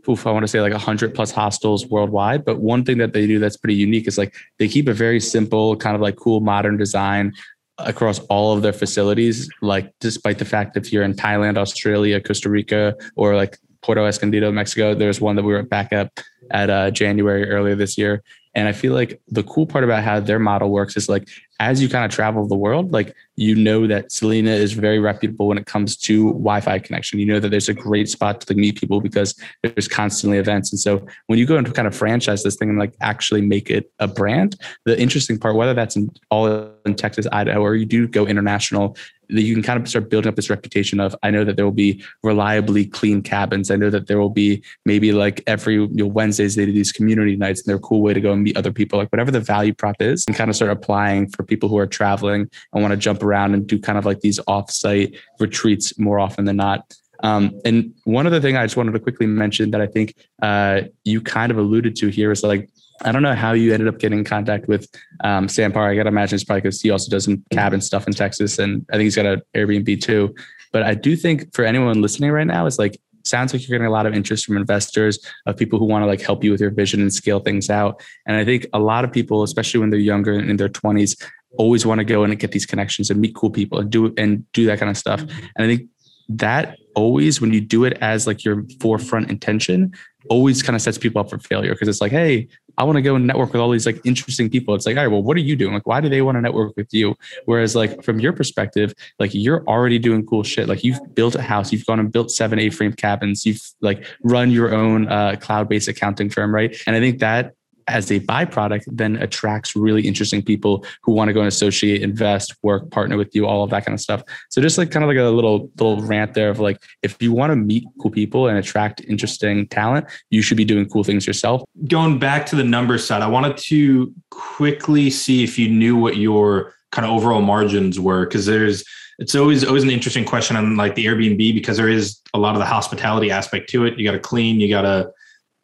oof, 0.07 0.27
I 0.27 0.31
want 0.31 0.43
to 0.43 0.47
say 0.47 0.61
like 0.61 0.71
100 0.71 1.15
plus 1.15 1.31
hostels 1.31 1.87
worldwide. 1.87 2.45
But 2.45 2.59
one 2.59 2.83
thing 2.85 2.97
that 2.99 3.13
they 3.13 3.27
do 3.27 3.39
that's 3.39 3.57
pretty 3.57 3.75
unique 3.75 4.07
is 4.07 4.17
like 4.17 4.35
they 4.59 4.67
keep 4.67 4.87
a 4.87 4.93
very 4.93 5.19
simple, 5.19 5.75
kind 5.75 5.95
of 5.95 6.01
like 6.01 6.15
cool 6.15 6.41
modern 6.41 6.77
design 6.77 7.33
across 7.77 8.19
all 8.19 8.55
of 8.55 8.61
their 8.61 8.73
facilities. 8.73 9.49
Like, 9.61 9.91
despite 9.99 10.39
the 10.39 10.45
fact 10.45 10.77
if 10.77 10.93
you're 10.93 11.03
in 11.03 11.13
Thailand, 11.13 11.57
Australia, 11.57 12.21
Costa 12.21 12.49
Rica, 12.49 12.95
or 13.15 13.35
like 13.35 13.57
Puerto 13.81 14.05
Escondido, 14.05 14.51
Mexico, 14.51 14.95
there's 14.95 15.19
one 15.19 15.35
that 15.35 15.43
we 15.43 15.53
were 15.53 15.63
back 15.63 15.91
up 15.91 16.19
at 16.51 16.69
uh, 16.69 16.91
January 16.91 17.49
earlier 17.49 17.75
this 17.75 17.97
year. 17.97 18.23
And 18.55 18.67
I 18.67 18.71
feel 18.71 18.93
like 18.93 19.19
the 19.27 19.43
cool 19.43 19.65
part 19.65 19.83
about 19.83 20.03
how 20.03 20.19
their 20.19 20.39
model 20.39 20.71
works 20.71 20.95
is 20.95 21.09
like 21.09 21.27
as 21.59 21.81
you 21.81 21.87
kind 21.87 22.03
of 22.03 22.11
travel 22.11 22.45
the 22.47 22.55
world, 22.55 22.91
like 22.91 23.15
you 23.35 23.55
know 23.55 23.87
that 23.87 24.11
Selina 24.11 24.51
is 24.51 24.73
very 24.73 24.99
reputable 24.99 25.47
when 25.47 25.57
it 25.57 25.65
comes 25.65 25.95
to 25.97 26.31
Wi-Fi 26.31 26.79
connection. 26.79 27.19
You 27.19 27.25
know 27.25 27.39
that 27.39 27.49
there's 27.49 27.69
a 27.69 27.73
great 27.73 28.09
spot 28.09 28.41
to 28.41 28.53
like 28.53 28.57
meet 28.57 28.77
people 28.77 28.99
because 28.99 29.39
there's 29.63 29.87
constantly 29.87 30.37
events. 30.37 30.71
And 30.71 30.79
so 30.79 31.05
when 31.27 31.39
you 31.39 31.45
go 31.45 31.57
into 31.57 31.71
kind 31.71 31.87
of 31.87 31.95
franchise 31.95 32.43
this 32.43 32.55
thing 32.55 32.69
and 32.69 32.79
like 32.79 32.93
actually 33.01 33.41
make 33.41 33.69
it 33.69 33.91
a 33.99 34.07
brand, 34.07 34.59
the 34.83 34.99
interesting 34.99 35.37
part, 35.37 35.55
whether 35.55 35.73
that's 35.73 35.95
in 35.95 36.09
all 36.29 36.69
in 36.85 36.95
Texas, 36.95 37.25
Idaho, 37.31 37.61
or 37.61 37.75
you 37.75 37.85
do 37.85 38.07
go 38.07 38.25
international, 38.25 38.97
that 39.29 39.41
you 39.41 39.53
can 39.53 39.63
kind 39.63 39.81
of 39.81 39.87
start 39.87 40.09
building 40.09 40.29
up 40.29 40.35
this 40.35 40.49
reputation 40.49 40.99
of 40.99 41.15
I 41.23 41.31
know 41.31 41.43
that 41.43 41.55
there 41.55 41.65
will 41.65 41.71
be 41.71 42.03
reliably 42.23 42.85
clean 42.85 43.21
cabins. 43.21 43.71
I 43.71 43.75
know 43.75 43.89
that 43.89 44.07
there 44.07 44.19
will 44.19 44.29
be 44.29 44.63
maybe 44.85 45.11
like 45.11 45.43
every 45.47 45.75
you 45.75 45.89
know, 45.91 46.07
Wednesdays 46.07 46.55
they 46.55 46.65
do 46.65 46.71
these 46.71 46.91
community 46.91 47.35
nights 47.35 47.61
and 47.61 47.67
they're 47.67 47.77
a 47.77 47.79
cool 47.79 48.01
way 48.01 48.13
to 48.13 48.21
go 48.21 48.33
and 48.33 48.43
meet 48.43 48.57
other 48.57 48.71
people. 48.71 48.99
Like 48.99 49.11
whatever 49.11 49.31
the 49.31 49.39
value 49.39 49.73
prop 49.73 50.01
is, 50.01 50.25
and 50.27 50.35
kind 50.35 50.49
of 50.49 50.55
start 50.55 50.71
applying 50.71 51.29
for 51.29 51.43
people 51.43 51.69
who 51.69 51.77
are 51.77 51.87
traveling 51.87 52.49
and 52.73 52.81
want 52.81 52.91
to 52.91 52.97
jump 52.97 53.23
around 53.23 53.53
and 53.53 53.67
do 53.67 53.79
kind 53.79 53.97
of 53.97 54.05
like 54.05 54.21
these 54.21 54.39
offsite 54.47 55.17
retreats 55.39 55.97
more 55.99 56.19
often 56.19 56.45
than 56.45 56.57
not. 56.57 56.95
Um, 57.23 57.59
and 57.65 57.93
one 58.03 58.27
other 58.27 58.39
thing 58.39 58.57
I 58.57 58.65
just 58.65 58.77
wanted 58.77 58.91
to 58.93 58.99
quickly 58.99 59.25
mention 59.25 59.71
that 59.71 59.81
I 59.81 59.87
think 59.87 60.15
uh, 60.41 60.81
you 61.03 61.21
kind 61.21 61.51
of 61.51 61.57
alluded 61.57 61.95
to 61.97 62.09
here 62.09 62.31
is 62.31 62.43
like 62.43 62.69
I 63.03 63.11
don't 63.11 63.21
know 63.21 63.35
how 63.35 63.51
you 63.51 63.73
ended 63.73 63.89
up 63.89 63.99
getting 63.99 64.19
in 64.19 64.25
contact 64.25 64.67
with 64.67 64.87
um, 65.23 65.49
Sam 65.49 65.71
Parr. 65.71 65.89
I 65.89 65.95
got 65.95 66.03
to 66.03 66.09
imagine 66.09 66.35
it's 66.35 66.45
probably 66.45 66.61
because 66.61 66.81
he 66.81 66.91
also 66.91 67.09
does 67.09 67.25
some 67.25 67.43
cabin 67.51 67.81
stuff 67.81 68.07
in 68.07 68.13
Texas, 68.13 68.57
and 68.57 68.85
I 68.89 68.93
think 68.93 69.03
he's 69.03 69.15
got 69.15 69.25
an 69.25 69.41
Airbnb 69.53 70.01
too. 70.01 70.33
But 70.71 70.83
I 70.83 70.93
do 70.93 71.15
think 71.15 71.53
for 71.53 71.65
anyone 71.65 72.01
listening 72.01 72.31
right 72.31 72.47
now, 72.47 72.65
it's 72.65 72.79
like 72.79 72.99
sounds 73.25 73.53
like 73.53 73.67
you're 73.67 73.77
getting 73.77 73.87
a 73.87 73.91
lot 73.91 74.05
of 74.05 74.13
interest 74.13 74.45
from 74.45 74.55
investors 74.55 75.19
of 75.45 75.57
people 75.57 75.79
who 75.79 75.85
want 75.85 76.03
to 76.03 76.05
like 76.05 76.21
help 76.21 76.43
you 76.43 76.51
with 76.51 76.61
your 76.61 76.69
vision 76.69 77.01
and 77.01 77.13
scale 77.13 77.39
things 77.39 77.69
out. 77.69 78.01
And 78.27 78.37
I 78.37 78.45
think 78.45 78.67
a 78.71 78.79
lot 78.79 79.03
of 79.03 79.11
people, 79.11 79.43
especially 79.43 79.79
when 79.79 79.89
they're 79.89 79.99
younger 79.99 80.33
and 80.33 80.49
in 80.49 80.57
their 80.57 80.69
20s, 80.69 81.21
always 81.57 81.85
want 81.85 81.99
to 81.99 82.05
go 82.05 82.23
and 82.23 82.37
get 82.37 82.51
these 82.51 82.65
connections 82.65 83.09
and 83.09 83.19
meet 83.19 83.33
cool 83.33 83.49
people 83.49 83.79
and 83.79 83.89
do 83.89 84.13
and 84.17 84.49
do 84.51 84.65
that 84.65 84.79
kind 84.79 84.89
of 84.89 84.97
stuff. 84.97 85.21
Mm-hmm. 85.21 85.45
And 85.55 85.65
I 85.65 85.75
think 85.75 85.89
that 86.29 86.77
always 86.95 87.41
when 87.41 87.53
you 87.53 87.61
do 87.61 87.83
it 87.83 87.97
as 88.01 88.25
like 88.25 88.43
your 88.43 88.63
forefront 88.79 89.29
intention 89.29 89.93
always 90.29 90.63
kind 90.63 90.75
of 90.75 90.81
sets 90.81 90.97
people 90.97 91.21
up 91.21 91.29
for 91.29 91.37
failure 91.37 91.73
because 91.73 91.87
it's 91.87 92.01
like, 92.01 92.11
hey, 92.11 92.47
I 92.77 92.83
want 92.83 92.97
to 92.97 93.01
go 93.01 93.15
and 93.15 93.25
network 93.25 93.53
with 93.53 93.61
all 93.61 93.69
these 93.69 93.85
like 93.85 94.01
interesting 94.05 94.49
people. 94.49 94.75
It's 94.75 94.85
like, 94.85 94.97
all 94.97 95.03
right, 95.03 95.11
well, 95.11 95.23
what 95.23 95.37
are 95.37 95.41
you 95.41 95.55
doing? 95.55 95.73
Like, 95.73 95.87
why 95.87 96.01
do 96.01 96.09
they 96.09 96.21
want 96.21 96.35
to 96.35 96.41
network 96.41 96.75
with 96.75 96.93
you? 96.93 97.15
Whereas, 97.45 97.75
like, 97.75 98.03
from 98.03 98.19
your 98.19 98.33
perspective, 98.33 98.93
like 99.19 99.31
you're 99.33 99.63
already 99.67 99.99
doing 99.99 100.25
cool 100.25 100.43
shit. 100.43 100.67
Like 100.67 100.83
you've 100.83 100.99
built 101.13 101.35
a 101.35 101.41
house, 101.41 101.71
you've 101.71 101.85
gone 101.85 101.99
and 101.99 102.11
built 102.11 102.31
seven 102.31 102.59
A-frame 102.59 102.93
cabins, 102.93 103.45
you've 103.45 103.61
like 103.81 104.05
run 104.23 104.51
your 104.51 104.73
own 104.73 105.07
uh, 105.07 105.37
cloud-based 105.39 105.87
accounting 105.87 106.29
firm, 106.29 106.53
right? 106.53 106.75
And 106.87 106.95
I 106.95 106.99
think 106.99 107.19
that 107.19 107.53
as 107.87 108.11
a 108.11 108.19
byproduct 108.19 108.83
then 108.87 109.15
attracts 109.17 109.75
really 109.75 110.07
interesting 110.07 110.41
people 110.41 110.85
who 111.03 111.11
want 111.11 111.29
to 111.29 111.33
go 111.33 111.39
and 111.39 111.47
associate 111.47 112.01
invest 112.01 112.55
work 112.63 112.89
partner 112.91 113.17
with 113.17 113.35
you 113.35 113.45
all 113.45 113.63
of 113.63 113.69
that 113.69 113.85
kind 113.85 113.93
of 113.93 114.01
stuff. 114.01 114.23
So 114.49 114.61
just 114.61 114.77
like 114.77 114.91
kind 114.91 115.03
of 115.03 115.07
like 115.07 115.17
a 115.17 115.23
little 115.23 115.69
little 115.77 116.01
rant 116.01 116.33
there 116.33 116.49
of 116.49 116.59
like 116.59 116.81
if 117.03 117.21
you 117.21 117.31
want 117.31 117.51
to 117.51 117.55
meet 117.55 117.85
cool 118.01 118.11
people 118.11 118.47
and 118.47 118.57
attract 118.57 119.01
interesting 119.01 119.67
talent 119.67 120.07
you 120.29 120.41
should 120.41 120.57
be 120.57 120.65
doing 120.65 120.87
cool 120.89 121.03
things 121.03 121.27
yourself. 121.27 121.63
Going 121.87 122.19
back 122.19 122.45
to 122.47 122.55
the 122.55 122.63
numbers 122.63 123.05
side 123.05 123.21
i 123.21 123.27
wanted 123.27 123.57
to 123.57 124.13
quickly 124.31 125.09
see 125.09 125.43
if 125.43 125.59
you 125.59 125.69
knew 125.69 125.95
what 125.95 126.17
your 126.17 126.73
kind 126.91 127.05
of 127.05 127.11
overall 127.11 127.41
margins 127.41 127.99
were 127.99 128.25
because 128.25 128.45
there's 128.45 128.83
it's 129.19 129.35
always 129.35 129.63
always 129.63 129.83
an 129.83 129.89
interesting 129.89 130.25
question 130.25 130.55
on 130.55 130.75
like 130.75 130.95
the 130.95 131.05
airbnb 131.05 131.53
because 131.53 131.77
there 131.77 131.89
is 131.89 132.21
a 132.33 132.39
lot 132.39 132.55
of 132.55 132.59
the 132.59 132.65
hospitality 132.65 133.31
aspect 133.31 133.69
to 133.69 133.85
it. 133.85 133.97
You 133.97 134.05
got 134.05 134.13
to 134.13 134.19
clean 134.19 134.59
you 134.59 134.69
got 134.69 134.81
to 134.81 135.11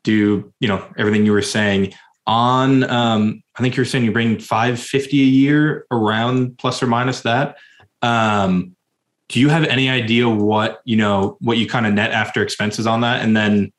do 0.03 0.51
you 0.59 0.67
know 0.67 0.85
everything 0.97 1.25
you 1.25 1.31
were 1.31 1.41
saying 1.41 1.93
on 2.31 2.89
um, 2.89 3.43
i 3.57 3.61
think 3.61 3.75
you're 3.75 3.85
saying 3.85 4.05
you 4.05 4.11
bring 4.11 4.39
550 4.39 5.21
a 5.21 5.25
year 5.25 5.85
around 5.91 6.57
plus 6.57 6.81
or 6.81 6.87
minus 6.87 7.21
that. 7.21 7.57
Um, 8.01 8.75
do 9.27 9.39
you 9.39 9.49
have 9.49 9.63
any 9.65 9.89
idea 9.89 10.27
what 10.27 10.81
you 10.85 10.97
know 10.97 11.37
what 11.41 11.57
you 11.57 11.67
kind 11.67 11.85
of 11.85 11.93
net 11.93 12.11
after 12.11 12.41
expenses 12.41 12.87
on 12.87 13.01
that? 13.01 13.21
And 13.21 13.35
then 13.35 13.71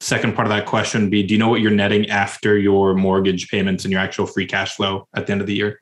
second 0.00 0.34
part 0.34 0.46
of 0.46 0.50
that 0.50 0.66
question 0.66 1.02
would 1.02 1.10
be 1.10 1.22
do 1.22 1.34
you 1.34 1.38
know 1.38 1.48
what 1.48 1.60
you're 1.60 1.70
netting 1.70 2.10
after 2.10 2.58
your 2.58 2.94
mortgage 2.94 3.48
payments 3.48 3.84
and 3.84 3.92
your 3.92 4.00
actual 4.00 4.26
free 4.26 4.46
cash 4.46 4.74
flow 4.76 5.08
at 5.14 5.26
the 5.26 5.32
end 5.32 5.40
of 5.40 5.46
the 5.46 5.54
year? 5.54 5.80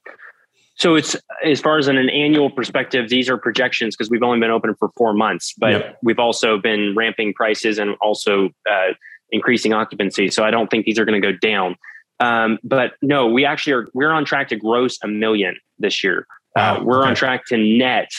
So 0.76 0.94
it's 0.94 1.16
as 1.44 1.60
far 1.60 1.78
as 1.78 1.88
in 1.88 1.96
an 1.96 2.10
annual 2.10 2.50
perspective 2.50 3.08
these 3.08 3.28
are 3.30 3.38
projections 3.38 3.96
because 3.96 4.10
we've 4.10 4.22
only 4.22 4.38
been 4.38 4.50
open 4.50 4.74
for 4.74 4.90
four 4.96 5.14
months 5.14 5.54
but 5.58 5.72
yep. 5.72 5.98
we've 6.02 6.18
also 6.18 6.58
been 6.58 6.94
ramping 6.94 7.32
prices 7.34 7.78
and 7.78 7.96
also 8.00 8.50
uh, 8.70 8.92
increasing 9.30 9.72
occupancy. 9.72 10.28
So 10.28 10.44
i 10.44 10.50
don't 10.50 10.70
think 10.70 10.84
these 10.84 10.98
are 10.98 11.04
going 11.04 11.20
to 11.20 11.32
go 11.32 11.36
down 11.38 11.76
um, 12.22 12.58
but 12.62 12.92
no, 13.02 13.26
we 13.26 13.44
actually 13.44 13.72
are 13.72 13.88
we're 13.94 14.12
on 14.12 14.24
track 14.24 14.48
to 14.48 14.56
gross 14.56 14.96
a 15.02 15.08
million 15.08 15.56
this 15.78 16.04
year. 16.04 16.26
Uh, 16.56 16.78
we're 16.82 17.00
okay. 17.00 17.08
on 17.08 17.14
track 17.16 17.44
to 17.46 17.56
net 17.56 18.10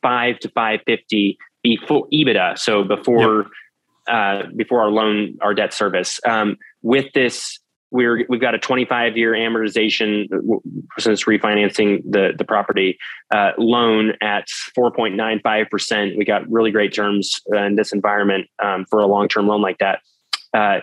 five 0.00 0.38
to 0.38 0.48
five 0.50 0.80
fifty 0.86 1.36
before 1.62 2.08
EBITDA, 2.10 2.58
so 2.58 2.84
before 2.84 3.42
yep. 3.42 3.46
uh, 4.08 4.42
before 4.56 4.80
our 4.80 4.90
loan 4.90 5.36
our 5.42 5.52
debt 5.52 5.74
service. 5.74 6.18
Um, 6.26 6.56
with 6.80 7.12
this, 7.12 7.58
we're 7.90 8.24
we've 8.30 8.40
got 8.40 8.54
a 8.54 8.58
twenty 8.58 8.86
five 8.86 9.18
year 9.18 9.32
amortization 9.32 10.26
since 10.98 11.24
refinancing 11.24 12.00
the 12.08 12.32
the 12.38 12.46
property 12.46 12.96
uh, 13.30 13.50
loan 13.58 14.14
at 14.22 14.48
four 14.74 14.90
point 14.90 15.16
nine 15.16 15.38
five 15.42 15.66
percent. 15.70 16.16
We 16.16 16.24
got 16.24 16.50
really 16.50 16.70
great 16.70 16.94
terms 16.94 17.38
in 17.52 17.76
this 17.76 17.92
environment 17.92 18.48
um, 18.62 18.86
for 18.88 19.00
a 19.00 19.06
long 19.06 19.28
term 19.28 19.48
loan 19.48 19.60
like 19.60 19.76
that. 19.80 20.00
Uh, 20.54 20.80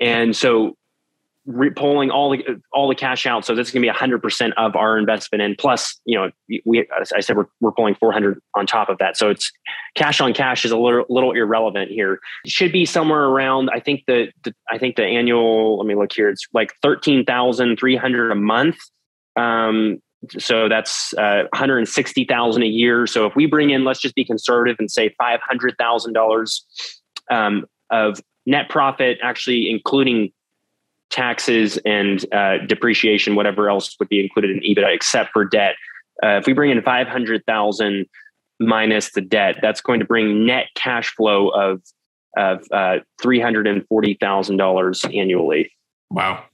and 0.00 0.34
so 0.34 0.76
re- 1.46 1.70
pulling 1.70 2.10
all 2.10 2.30
the 2.30 2.60
all 2.72 2.88
the 2.88 2.94
cash 2.94 3.26
out. 3.26 3.44
So 3.44 3.54
this 3.54 3.68
is 3.68 3.72
going 3.72 3.82
to 3.82 3.86
be 3.86 3.96
hundred 3.96 4.22
percent 4.22 4.54
of 4.56 4.76
our 4.76 4.98
investment, 4.98 5.42
and 5.42 5.56
plus, 5.56 5.98
you 6.04 6.18
know, 6.18 6.30
we 6.64 6.86
I 7.14 7.20
said 7.20 7.36
we're 7.36 7.46
we're 7.60 7.72
pulling 7.72 7.94
four 7.94 8.12
hundred 8.12 8.40
on 8.54 8.66
top 8.66 8.88
of 8.88 8.98
that. 8.98 9.16
So 9.16 9.30
it's 9.30 9.50
cash 9.94 10.20
on 10.20 10.34
cash 10.34 10.64
is 10.64 10.70
a 10.70 10.76
little 10.76 11.04
little 11.08 11.32
irrelevant 11.32 11.90
here. 11.90 12.20
It 12.44 12.50
should 12.50 12.72
be 12.72 12.84
somewhere 12.84 13.24
around. 13.24 13.70
I 13.72 13.80
think 13.80 14.04
the, 14.06 14.28
the 14.44 14.54
I 14.70 14.78
think 14.78 14.96
the 14.96 15.04
annual. 15.04 15.78
Let 15.78 15.86
me 15.86 15.94
look 15.94 16.12
here. 16.12 16.28
It's 16.28 16.46
like 16.52 16.74
thirteen 16.82 17.24
thousand 17.24 17.78
three 17.78 17.96
hundred 17.96 18.30
a 18.30 18.36
month. 18.36 18.76
Um, 19.36 20.00
so 20.38 20.68
that's 20.68 21.12
uh, 21.14 21.44
160,000 21.52 22.62
a 22.62 22.66
year. 22.66 23.06
So 23.06 23.26
if 23.26 23.36
we 23.36 23.46
bring 23.46 23.70
in, 23.70 23.84
let's 23.84 24.00
just 24.00 24.14
be 24.14 24.24
conservative 24.24 24.76
and 24.78 24.90
say 24.90 25.14
$500,000 25.20 26.60
um, 27.30 27.66
of 27.90 28.20
net 28.46 28.68
profit, 28.68 29.18
actually 29.22 29.70
including 29.70 30.32
taxes 31.10 31.78
and 31.84 32.24
uh, 32.32 32.58
depreciation, 32.66 33.34
whatever 33.34 33.68
else 33.68 33.96
would 33.98 34.08
be 34.08 34.20
included 34.20 34.50
in 34.50 34.60
EBITDA, 34.60 34.94
except 34.94 35.32
for 35.32 35.44
debt. 35.44 35.74
Uh, 36.22 36.38
if 36.38 36.46
we 36.46 36.52
bring 36.52 36.70
in 36.70 36.82
500,000 36.82 38.06
minus 38.60 39.12
the 39.12 39.20
debt, 39.20 39.56
that's 39.60 39.80
going 39.80 40.00
to 40.00 40.06
bring 40.06 40.46
net 40.46 40.66
cash 40.74 41.14
flow 41.14 41.48
of, 41.48 41.82
of 42.36 42.64
uh, 42.72 42.98
$340,000 43.22 45.16
annually. 45.16 45.70
Wow. 46.10 46.44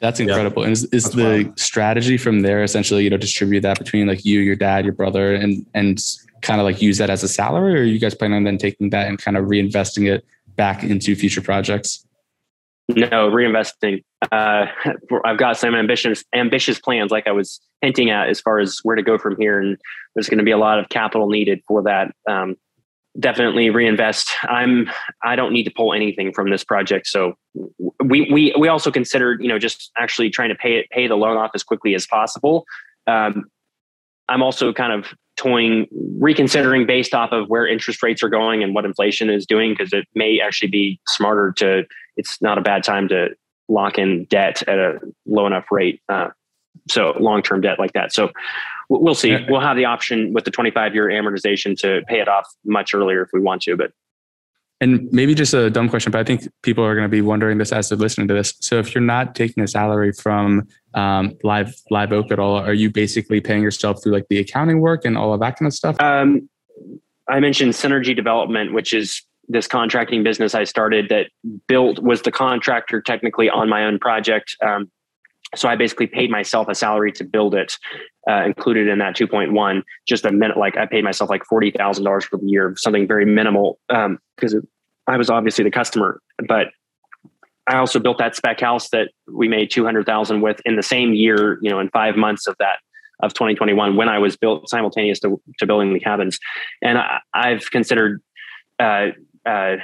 That's 0.00 0.18
incredible. 0.18 0.62
Yeah. 0.62 0.66
And 0.66 0.72
is, 0.72 0.84
is 0.86 1.10
the 1.10 1.44
wild. 1.44 1.58
strategy 1.60 2.16
from 2.16 2.40
there 2.40 2.64
essentially, 2.64 3.04
you 3.04 3.10
know, 3.10 3.16
distribute 3.16 3.60
that 3.60 3.78
between 3.78 4.08
like 4.08 4.24
you, 4.24 4.40
your 4.40 4.56
dad, 4.56 4.84
your 4.84 4.94
brother, 4.94 5.32
and 5.32 5.64
and 5.74 6.02
kind 6.42 6.60
of 6.60 6.64
like 6.64 6.82
use 6.82 6.98
that 6.98 7.08
as 7.08 7.22
a 7.22 7.28
salary, 7.28 7.78
or 7.78 7.82
are 7.82 7.84
you 7.84 8.00
guys 8.00 8.12
planning 8.12 8.38
on 8.38 8.42
then 8.42 8.58
taking 8.58 8.90
that 8.90 9.06
and 9.06 9.20
kind 9.20 9.36
of 9.36 9.44
reinvesting 9.44 10.12
it 10.12 10.26
back 10.56 10.82
into 10.82 11.14
future 11.14 11.40
projects? 11.40 12.04
No, 12.88 13.30
reinvesting. 13.30 14.02
Uh, 14.30 14.66
I've 15.24 15.38
got 15.38 15.56
some 15.56 15.74
ambitious 15.74 16.24
ambitious 16.34 16.78
plans, 16.78 17.10
like 17.10 17.26
I 17.26 17.32
was 17.32 17.60
hinting 17.80 18.10
at, 18.10 18.28
as 18.28 18.40
far 18.40 18.58
as 18.58 18.78
where 18.82 18.96
to 18.96 19.02
go 19.02 19.18
from 19.18 19.36
here, 19.38 19.60
and 19.60 19.78
there's 20.14 20.28
going 20.28 20.38
to 20.38 20.44
be 20.44 20.50
a 20.50 20.58
lot 20.58 20.78
of 20.78 20.88
capital 20.88 21.28
needed 21.28 21.60
for 21.66 21.82
that. 21.82 22.12
Um, 22.28 22.56
definitely 23.18 23.70
reinvest. 23.70 24.32
I'm. 24.44 24.90
I 25.22 25.36
don't 25.36 25.52
need 25.52 25.64
to 25.64 25.72
pull 25.74 25.92
anything 25.92 26.32
from 26.32 26.50
this 26.50 26.64
project, 26.64 27.06
so 27.06 27.34
we 28.02 28.28
we 28.30 28.54
we 28.58 28.68
also 28.68 28.90
considered, 28.90 29.42
you 29.42 29.48
know, 29.48 29.58
just 29.58 29.90
actually 29.96 30.30
trying 30.30 30.48
to 30.48 30.54
pay 30.54 30.76
it 30.76 30.90
pay 30.90 31.06
the 31.06 31.16
loan 31.16 31.36
off 31.36 31.52
as 31.54 31.62
quickly 31.62 31.94
as 31.94 32.06
possible. 32.06 32.64
Um, 33.06 33.44
I'm 34.28 34.42
also 34.42 34.72
kind 34.72 34.92
of 34.92 35.12
toying, 35.36 35.86
reconsidering 36.18 36.86
based 36.86 37.14
off 37.14 37.32
of 37.32 37.48
where 37.48 37.66
interest 37.66 38.02
rates 38.02 38.22
are 38.22 38.28
going 38.28 38.62
and 38.62 38.74
what 38.74 38.84
inflation 38.84 39.30
is 39.30 39.46
doing, 39.46 39.72
because 39.72 39.92
it 39.92 40.06
may 40.14 40.40
actually 40.40 40.68
be 40.68 41.00
smarter 41.08 41.52
to 41.52 41.84
it's 42.16 42.40
not 42.42 42.58
a 42.58 42.60
bad 42.60 42.82
time 42.84 43.08
to 43.08 43.30
lock 43.68 43.98
in 43.98 44.24
debt 44.24 44.62
at 44.68 44.78
a 44.78 45.00
low 45.26 45.46
enough 45.46 45.64
rate. 45.70 46.00
Uh, 46.08 46.28
so 46.88 47.14
long 47.18 47.42
term 47.42 47.60
debt 47.60 47.78
like 47.78 47.92
that. 47.92 48.12
So 48.12 48.30
we'll 48.88 49.14
see. 49.14 49.36
We'll 49.48 49.60
have 49.60 49.76
the 49.76 49.84
option 49.84 50.32
with 50.32 50.44
the 50.44 50.50
25 50.50 50.94
year 50.94 51.08
amortization 51.08 51.76
to 51.78 52.02
pay 52.08 52.20
it 52.20 52.28
off 52.28 52.46
much 52.64 52.94
earlier 52.94 53.22
if 53.22 53.30
we 53.32 53.40
want 53.40 53.62
to, 53.62 53.76
but. 53.76 53.92
And 54.82 55.08
maybe 55.12 55.32
just 55.32 55.54
a 55.54 55.70
dumb 55.70 55.88
question, 55.88 56.10
but 56.10 56.18
I 56.18 56.24
think 56.24 56.48
people 56.62 56.84
are 56.84 56.96
going 56.96 57.04
to 57.04 57.08
be 57.08 57.20
wondering 57.20 57.58
this 57.58 57.70
as 57.70 57.88
they're 57.88 57.96
listening 57.96 58.26
to 58.26 58.34
this. 58.34 58.54
So 58.58 58.80
if 58.80 58.92
you're 58.92 59.00
not 59.00 59.36
taking 59.36 59.62
a 59.62 59.68
salary 59.68 60.10
from 60.10 60.66
um, 60.94 61.38
Live 61.44 61.72
Live 61.88 62.10
Oak 62.10 62.32
at 62.32 62.40
all, 62.40 62.56
are 62.56 62.74
you 62.74 62.90
basically 62.90 63.40
paying 63.40 63.62
yourself 63.62 64.02
through 64.02 64.10
like 64.10 64.26
the 64.28 64.38
accounting 64.38 64.80
work 64.80 65.04
and 65.04 65.16
all 65.16 65.32
of 65.32 65.38
that 65.38 65.56
kind 65.56 65.68
of 65.68 65.72
stuff? 65.72 66.00
Um, 66.00 66.48
I 67.28 67.38
mentioned 67.38 67.74
synergy 67.74 68.16
development, 68.16 68.72
which 68.72 68.92
is 68.92 69.22
this 69.46 69.68
contracting 69.68 70.24
business 70.24 70.52
I 70.52 70.64
started 70.64 71.08
that 71.10 71.28
built 71.68 72.00
was 72.00 72.22
the 72.22 72.32
contractor 72.32 73.00
technically 73.00 73.48
on 73.48 73.68
my 73.68 73.84
own 73.84 74.00
project. 74.00 74.56
Um, 74.66 74.90
so 75.54 75.68
I 75.68 75.76
basically 75.76 76.06
paid 76.06 76.30
myself 76.30 76.68
a 76.68 76.74
salary 76.74 77.12
to 77.12 77.24
build 77.24 77.54
it, 77.54 77.76
uh, 78.28 78.44
included 78.44 78.88
in 78.88 78.98
that 78.98 79.16
2.1. 79.16 79.82
Just 80.06 80.24
a 80.24 80.32
minute, 80.32 80.56
like 80.56 80.76
I 80.76 80.86
paid 80.86 81.04
myself 81.04 81.30
like 81.30 81.44
forty 81.44 81.70
thousand 81.70 82.04
dollars 82.04 82.24
for 82.24 82.38
the 82.38 82.46
year, 82.46 82.74
something 82.76 83.06
very 83.06 83.26
minimal 83.26 83.78
because 83.88 84.54
um, 84.54 84.68
I 85.06 85.16
was 85.16 85.30
obviously 85.30 85.64
the 85.64 85.70
customer. 85.70 86.20
But 86.46 86.68
I 87.68 87.76
also 87.76 87.98
built 87.98 88.18
that 88.18 88.34
spec 88.34 88.60
house 88.60 88.88
that 88.90 89.08
we 89.30 89.48
made 89.48 89.70
two 89.70 89.84
hundred 89.84 90.06
thousand 90.06 90.40
with 90.40 90.60
in 90.64 90.76
the 90.76 90.82
same 90.82 91.14
year. 91.14 91.58
You 91.62 91.70
know, 91.70 91.80
in 91.80 91.90
five 91.90 92.16
months 92.16 92.46
of 92.46 92.56
that 92.58 92.78
of 93.22 93.32
2021 93.34 93.94
when 93.94 94.08
I 94.08 94.18
was 94.18 94.36
built 94.36 94.68
simultaneous 94.68 95.20
to, 95.20 95.40
to 95.58 95.66
building 95.66 95.92
the 95.92 96.00
cabins, 96.00 96.40
and 96.82 96.98
I, 96.98 97.20
have 97.50 97.70
considered 97.70 98.20
uh, 98.80 99.08
uh, 99.46 99.76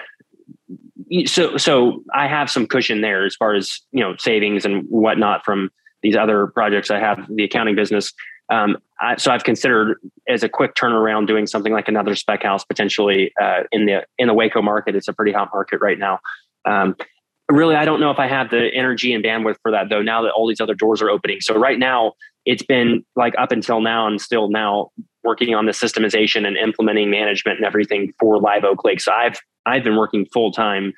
so 1.27 1.57
so 1.57 2.03
I 2.15 2.27
have 2.29 2.51
some 2.51 2.67
cushion 2.67 3.01
there 3.01 3.25
as 3.25 3.37
far 3.37 3.55
as 3.55 3.81
you 3.93 4.01
know 4.01 4.15
savings 4.19 4.65
and 4.65 4.85
whatnot 4.89 5.45
from 5.45 5.71
these 6.03 6.17
other 6.17 6.47
projects 6.49 6.91
I 6.91 6.99
have 7.01 7.27
the 7.29 7.45
accounting 7.45 7.75
business. 7.75 8.13
Um, 8.51 8.79
I, 9.01 9.17
so 9.17 9.31
I've 9.31 9.45
considered 9.45 9.99
as 10.29 10.43
a 10.43 10.49
quick 10.49 10.75
turnaround 10.75 11.27
doing 11.27 11.47
something 11.47 11.73
like 11.73 11.89
another 11.89 12.15
spec 12.15 12.43
house 12.43 12.65
potentially 12.65 13.33
uh, 13.41 13.65
in 13.73 13.87
the 13.87 14.07
in 14.19 14.29
the 14.29 14.35
Waco 14.35 14.63
market. 14.63 14.97
It's 14.97 15.09
a 15.09 15.13
pretty 15.13 15.33
hot 15.33 15.51
market 15.53 15.81
right 15.81 15.99
now. 15.99 16.19
Um, 16.65 16.97
really, 17.51 17.77
I 17.77 17.85
don't 17.85 18.01
know 18.01 18.11
if 18.11 18.19
I 18.19 18.27
have 18.27 18.51
the 18.51 18.71
energy 18.75 19.13
and 19.13 19.25
bandwidth 19.25 19.57
for 19.63 19.71
that 19.73 19.89
though. 19.89 20.03
Now 20.03 20.23
that 20.23 20.33
all 20.33 20.49
these 20.49 20.61
other 20.61 20.75
doors 20.75 21.03
are 21.03 21.11
opening, 21.11 21.41
so 21.41 21.59
right 21.59 21.79
now 21.79 22.13
it's 22.45 22.63
been 22.63 23.05
like 23.15 23.35
up 23.39 23.53
until 23.53 23.81
now 23.81 24.07
and 24.07 24.21
still 24.21 24.49
now 24.49 24.91
working 25.29 25.55
on 25.55 25.67
the 25.67 25.73
systemization 25.73 26.47
and 26.47 26.57
implementing 26.57 27.11
management 27.11 27.59
and 27.59 27.67
everything 27.67 28.13
for 28.19 28.41
Live 28.41 28.65
Oak 28.65 28.83
Lake. 28.85 29.01
So 29.01 29.13
I've 29.13 29.39
I've 29.67 29.85
been 29.85 29.97
working 29.97 30.27
full 30.33 30.51
time 30.51 30.95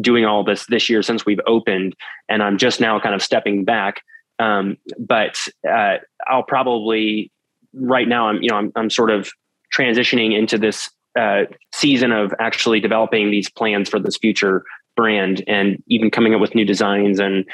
doing 0.00 0.24
all 0.24 0.44
this 0.44 0.64
this 0.66 0.88
year 0.88 1.02
since 1.02 1.26
we've 1.26 1.40
opened, 1.46 1.94
and 2.28 2.42
I'm 2.42 2.56
just 2.56 2.80
now 2.80 2.98
kind 3.00 3.14
of 3.14 3.22
stepping 3.22 3.64
back. 3.64 4.02
Um, 4.38 4.76
but 4.98 5.36
uh, 5.68 5.96
I'll 6.26 6.44
probably 6.44 7.30
right 7.74 8.08
now 8.08 8.28
I'm 8.28 8.42
you 8.42 8.48
know 8.48 8.56
I'm 8.56 8.72
I'm 8.76 8.90
sort 8.90 9.10
of 9.10 9.30
transitioning 9.76 10.38
into 10.38 10.56
this 10.56 10.88
uh, 11.18 11.42
season 11.74 12.12
of 12.12 12.32
actually 12.38 12.80
developing 12.80 13.30
these 13.30 13.50
plans 13.50 13.88
for 13.88 13.98
this 13.98 14.16
future 14.16 14.64
brand 14.96 15.42
and 15.46 15.82
even 15.88 16.10
coming 16.10 16.34
up 16.34 16.40
with 16.40 16.54
new 16.54 16.64
designs 16.64 17.18
and 17.18 17.44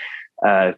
uh, 0.47 0.73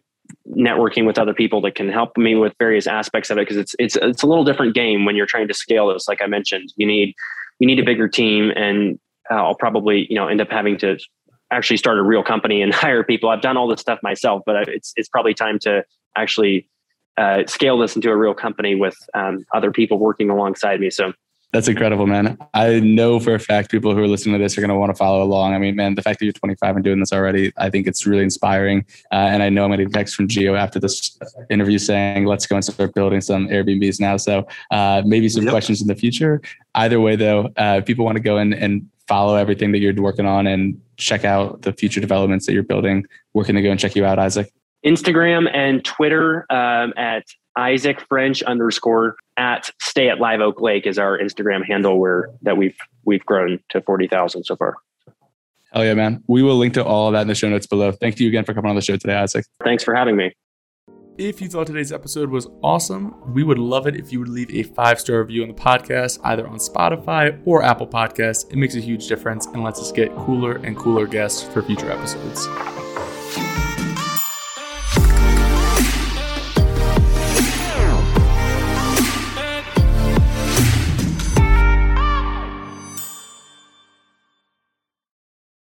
networking 0.49 1.05
with 1.05 1.17
other 1.17 1.33
people 1.33 1.61
that 1.61 1.75
can 1.75 1.89
help 1.89 2.17
me 2.17 2.35
with 2.35 2.53
various 2.59 2.87
aspects 2.87 3.29
of 3.29 3.37
it 3.37 3.41
because 3.41 3.57
it's 3.57 3.75
it's 3.79 3.95
it's 3.97 4.23
a 4.23 4.27
little 4.27 4.43
different 4.43 4.73
game 4.73 5.05
when 5.05 5.15
you're 5.15 5.25
trying 5.25 5.47
to 5.47 5.53
scale 5.53 5.93
this. 5.93 6.07
Like 6.07 6.21
I 6.21 6.27
mentioned, 6.27 6.73
you 6.75 6.85
need 6.85 7.13
you 7.59 7.67
need 7.67 7.79
a 7.79 7.83
bigger 7.83 8.07
team, 8.07 8.51
and 8.55 8.99
I'll 9.29 9.55
probably 9.55 10.07
you 10.09 10.15
know 10.15 10.27
end 10.27 10.41
up 10.41 10.49
having 10.49 10.77
to 10.79 10.97
actually 11.51 11.77
start 11.77 11.97
a 11.97 12.03
real 12.03 12.23
company 12.23 12.61
and 12.61 12.73
hire 12.73 13.03
people. 13.03 13.29
I've 13.29 13.41
done 13.41 13.57
all 13.57 13.67
this 13.67 13.81
stuff 13.81 13.99
myself, 14.03 14.41
but 14.45 14.67
it's 14.67 14.93
it's 14.95 15.09
probably 15.09 15.33
time 15.33 15.59
to 15.59 15.83
actually 16.15 16.67
uh, 17.17 17.45
scale 17.45 17.77
this 17.77 17.95
into 17.95 18.09
a 18.09 18.17
real 18.17 18.33
company 18.33 18.75
with 18.75 18.97
um, 19.13 19.45
other 19.53 19.71
people 19.71 19.99
working 19.99 20.29
alongside 20.29 20.79
me. 20.79 20.89
So 20.89 21.13
that's 21.53 21.67
incredible, 21.67 22.07
man. 22.07 22.37
I 22.53 22.79
know 22.79 23.19
for 23.19 23.35
a 23.35 23.39
fact 23.39 23.71
people 23.71 23.93
who 23.93 24.01
are 24.01 24.07
listening 24.07 24.37
to 24.37 24.43
this 24.43 24.57
are 24.57 24.61
going 24.61 24.69
to 24.69 24.75
want 24.75 24.89
to 24.89 24.95
follow 24.95 25.21
along. 25.21 25.53
I 25.53 25.57
mean, 25.57 25.75
man, 25.75 25.95
the 25.95 26.01
fact 26.01 26.19
that 26.19 26.25
you're 26.25 26.33
25 26.33 26.77
and 26.77 26.83
doing 26.83 26.99
this 26.99 27.11
already, 27.11 27.51
I 27.57 27.69
think 27.69 27.87
it's 27.87 28.05
really 28.05 28.23
inspiring. 28.23 28.85
Uh, 29.11 29.15
and 29.15 29.43
I 29.43 29.49
know 29.49 29.65
I'm 29.65 29.69
going 29.69 29.79
to 29.79 29.85
get 29.85 29.93
text 29.93 30.15
from 30.15 30.29
Geo 30.29 30.55
after 30.55 30.79
this 30.79 31.17
interview 31.49 31.77
saying, 31.77 32.25
let's 32.25 32.47
go 32.47 32.55
and 32.55 32.63
start 32.63 32.93
building 32.95 33.19
some 33.19 33.49
Airbnbs 33.49 33.99
now. 33.99 34.15
So 34.15 34.47
uh, 34.71 35.01
maybe 35.05 35.27
some 35.27 35.43
yep. 35.43 35.51
questions 35.51 35.81
in 35.81 35.87
the 35.87 35.95
future. 35.95 36.41
Either 36.75 37.01
way, 37.01 37.17
though, 37.17 37.47
uh, 37.57 37.79
if 37.79 37.85
people 37.85 38.05
want 38.05 38.15
to 38.15 38.23
go 38.23 38.37
in 38.37 38.53
and 38.53 38.87
follow 39.07 39.35
everything 39.35 39.73
that 39.73 39.79
you're 39.79 39.93
working 39.95 40.25
on 40.25 40.47
and 40.47 40.79
check 40.95 41.25
out 41.25 41.63
the 41.63 41.73
future 41.73 41.99
developments 41.99 42.45
that 42.45 42.53
you're 42.53 42.63
building, 42.63 43.05
where 43.33 43.43
can 43.43 43.55
they 43.55 43.61
go 43.61 43.71
and 43.71 43.79
check 43.79 43.93
you 43.95 44.05
out, 44.05 44.19
Isaac? 44.19 44.49
Instagram 44.85 45.53
and 45.53 45.83
Twitter 45.83 46.45
um, 46.49 46.93
at 46.95 47.25
Isaac 47.57 48.01
French 48.07 48.41
underscore 48.43 49.15
at 49.37 49.71
stay 49.81 50.09
at 50.09 50.19
Live 50.19 50.41
Oak 50.41 50.61
Lake 50.61 50.85
is 50.85 50.97
our 50.97 51.17
Instagram 51.17 51.65
handle 51.65 51.99
where 51.99 52.29
that 52.41 52.57
we've 52.57 52.77
we've 53.05 53.25
grown 53.25 53.59
to 53.69 53.81
forty 53.81 54.07
thousand 54.07 54.43
so 54.43 54.55
far. 54.55 54.75
Hell 55.73 55.85
yeah, 55.85 55.93
man. 55.93 56.23
We 56.27 56.43
will 56.43 56.57
link 56.57 56.73
to 56.73 56.83
all 56.83 57.07
of 57.07 57.13
that 57.13 57.21
in 57.21 57.27
the 57.27 57.35
show 57.35 57.49
notes 57.49 57.65
below. 57.65 57.91
Thank 57.91 58.19
you 58.19 58.27
again 58.27 58.43
for 58.43 58.53
coming 58.53 58.69
on 58.69 58.75
the 58.75 58.81
show 58.81 58.97
today, 58.97 59.15
Isaac. 59.15 59.45
Thanks 59.63 59.83
for 59.83 59.95
having 59.95 60.17
me. 60.17 60.33
If 61.17 61.41
you 61.41 61.49
thought 61.49 61.67
today's 61.67 61.91
episode 61.91 62.29
was 62.29 62.47
awesome, 62.63 63.33
we 63.33 63.43
would 63.43 63.59
love 63.59 63.85
it 63.85 63.95
if 63.95 64.11
you 64.11 64.19
would 64.19 64.29
leave 64.29 64.49
a 64.49 64.63
five 64.63 64.99
star 64.99 65.19
review 65.19 65.43
on 65.43 65.49
the 65.49 65.53
podcast, 65.53 66.19
either 66.23 66.47
on 66.47 66.57
Spotify 66.57 67.39
or 67.45 67.63
Apple 67.63 67.87
Podcasts. 67.87 68.49
It 68.51 68.55
makes 68.55 68.75
a 68.75 68.79
huge 68.79 69.07
difference 69.07 69.45
and 69.45 69.63
lets 69.63 69.79
us 69.79 69.91
get 69.91 70.13
cooler 70.15 70.55
and 70.57 70.75
cooler 70.75 71.05
guests 71.05 71.43
for 71.43 71.61
future 71.61 71.91
episodes. 71.91 72.47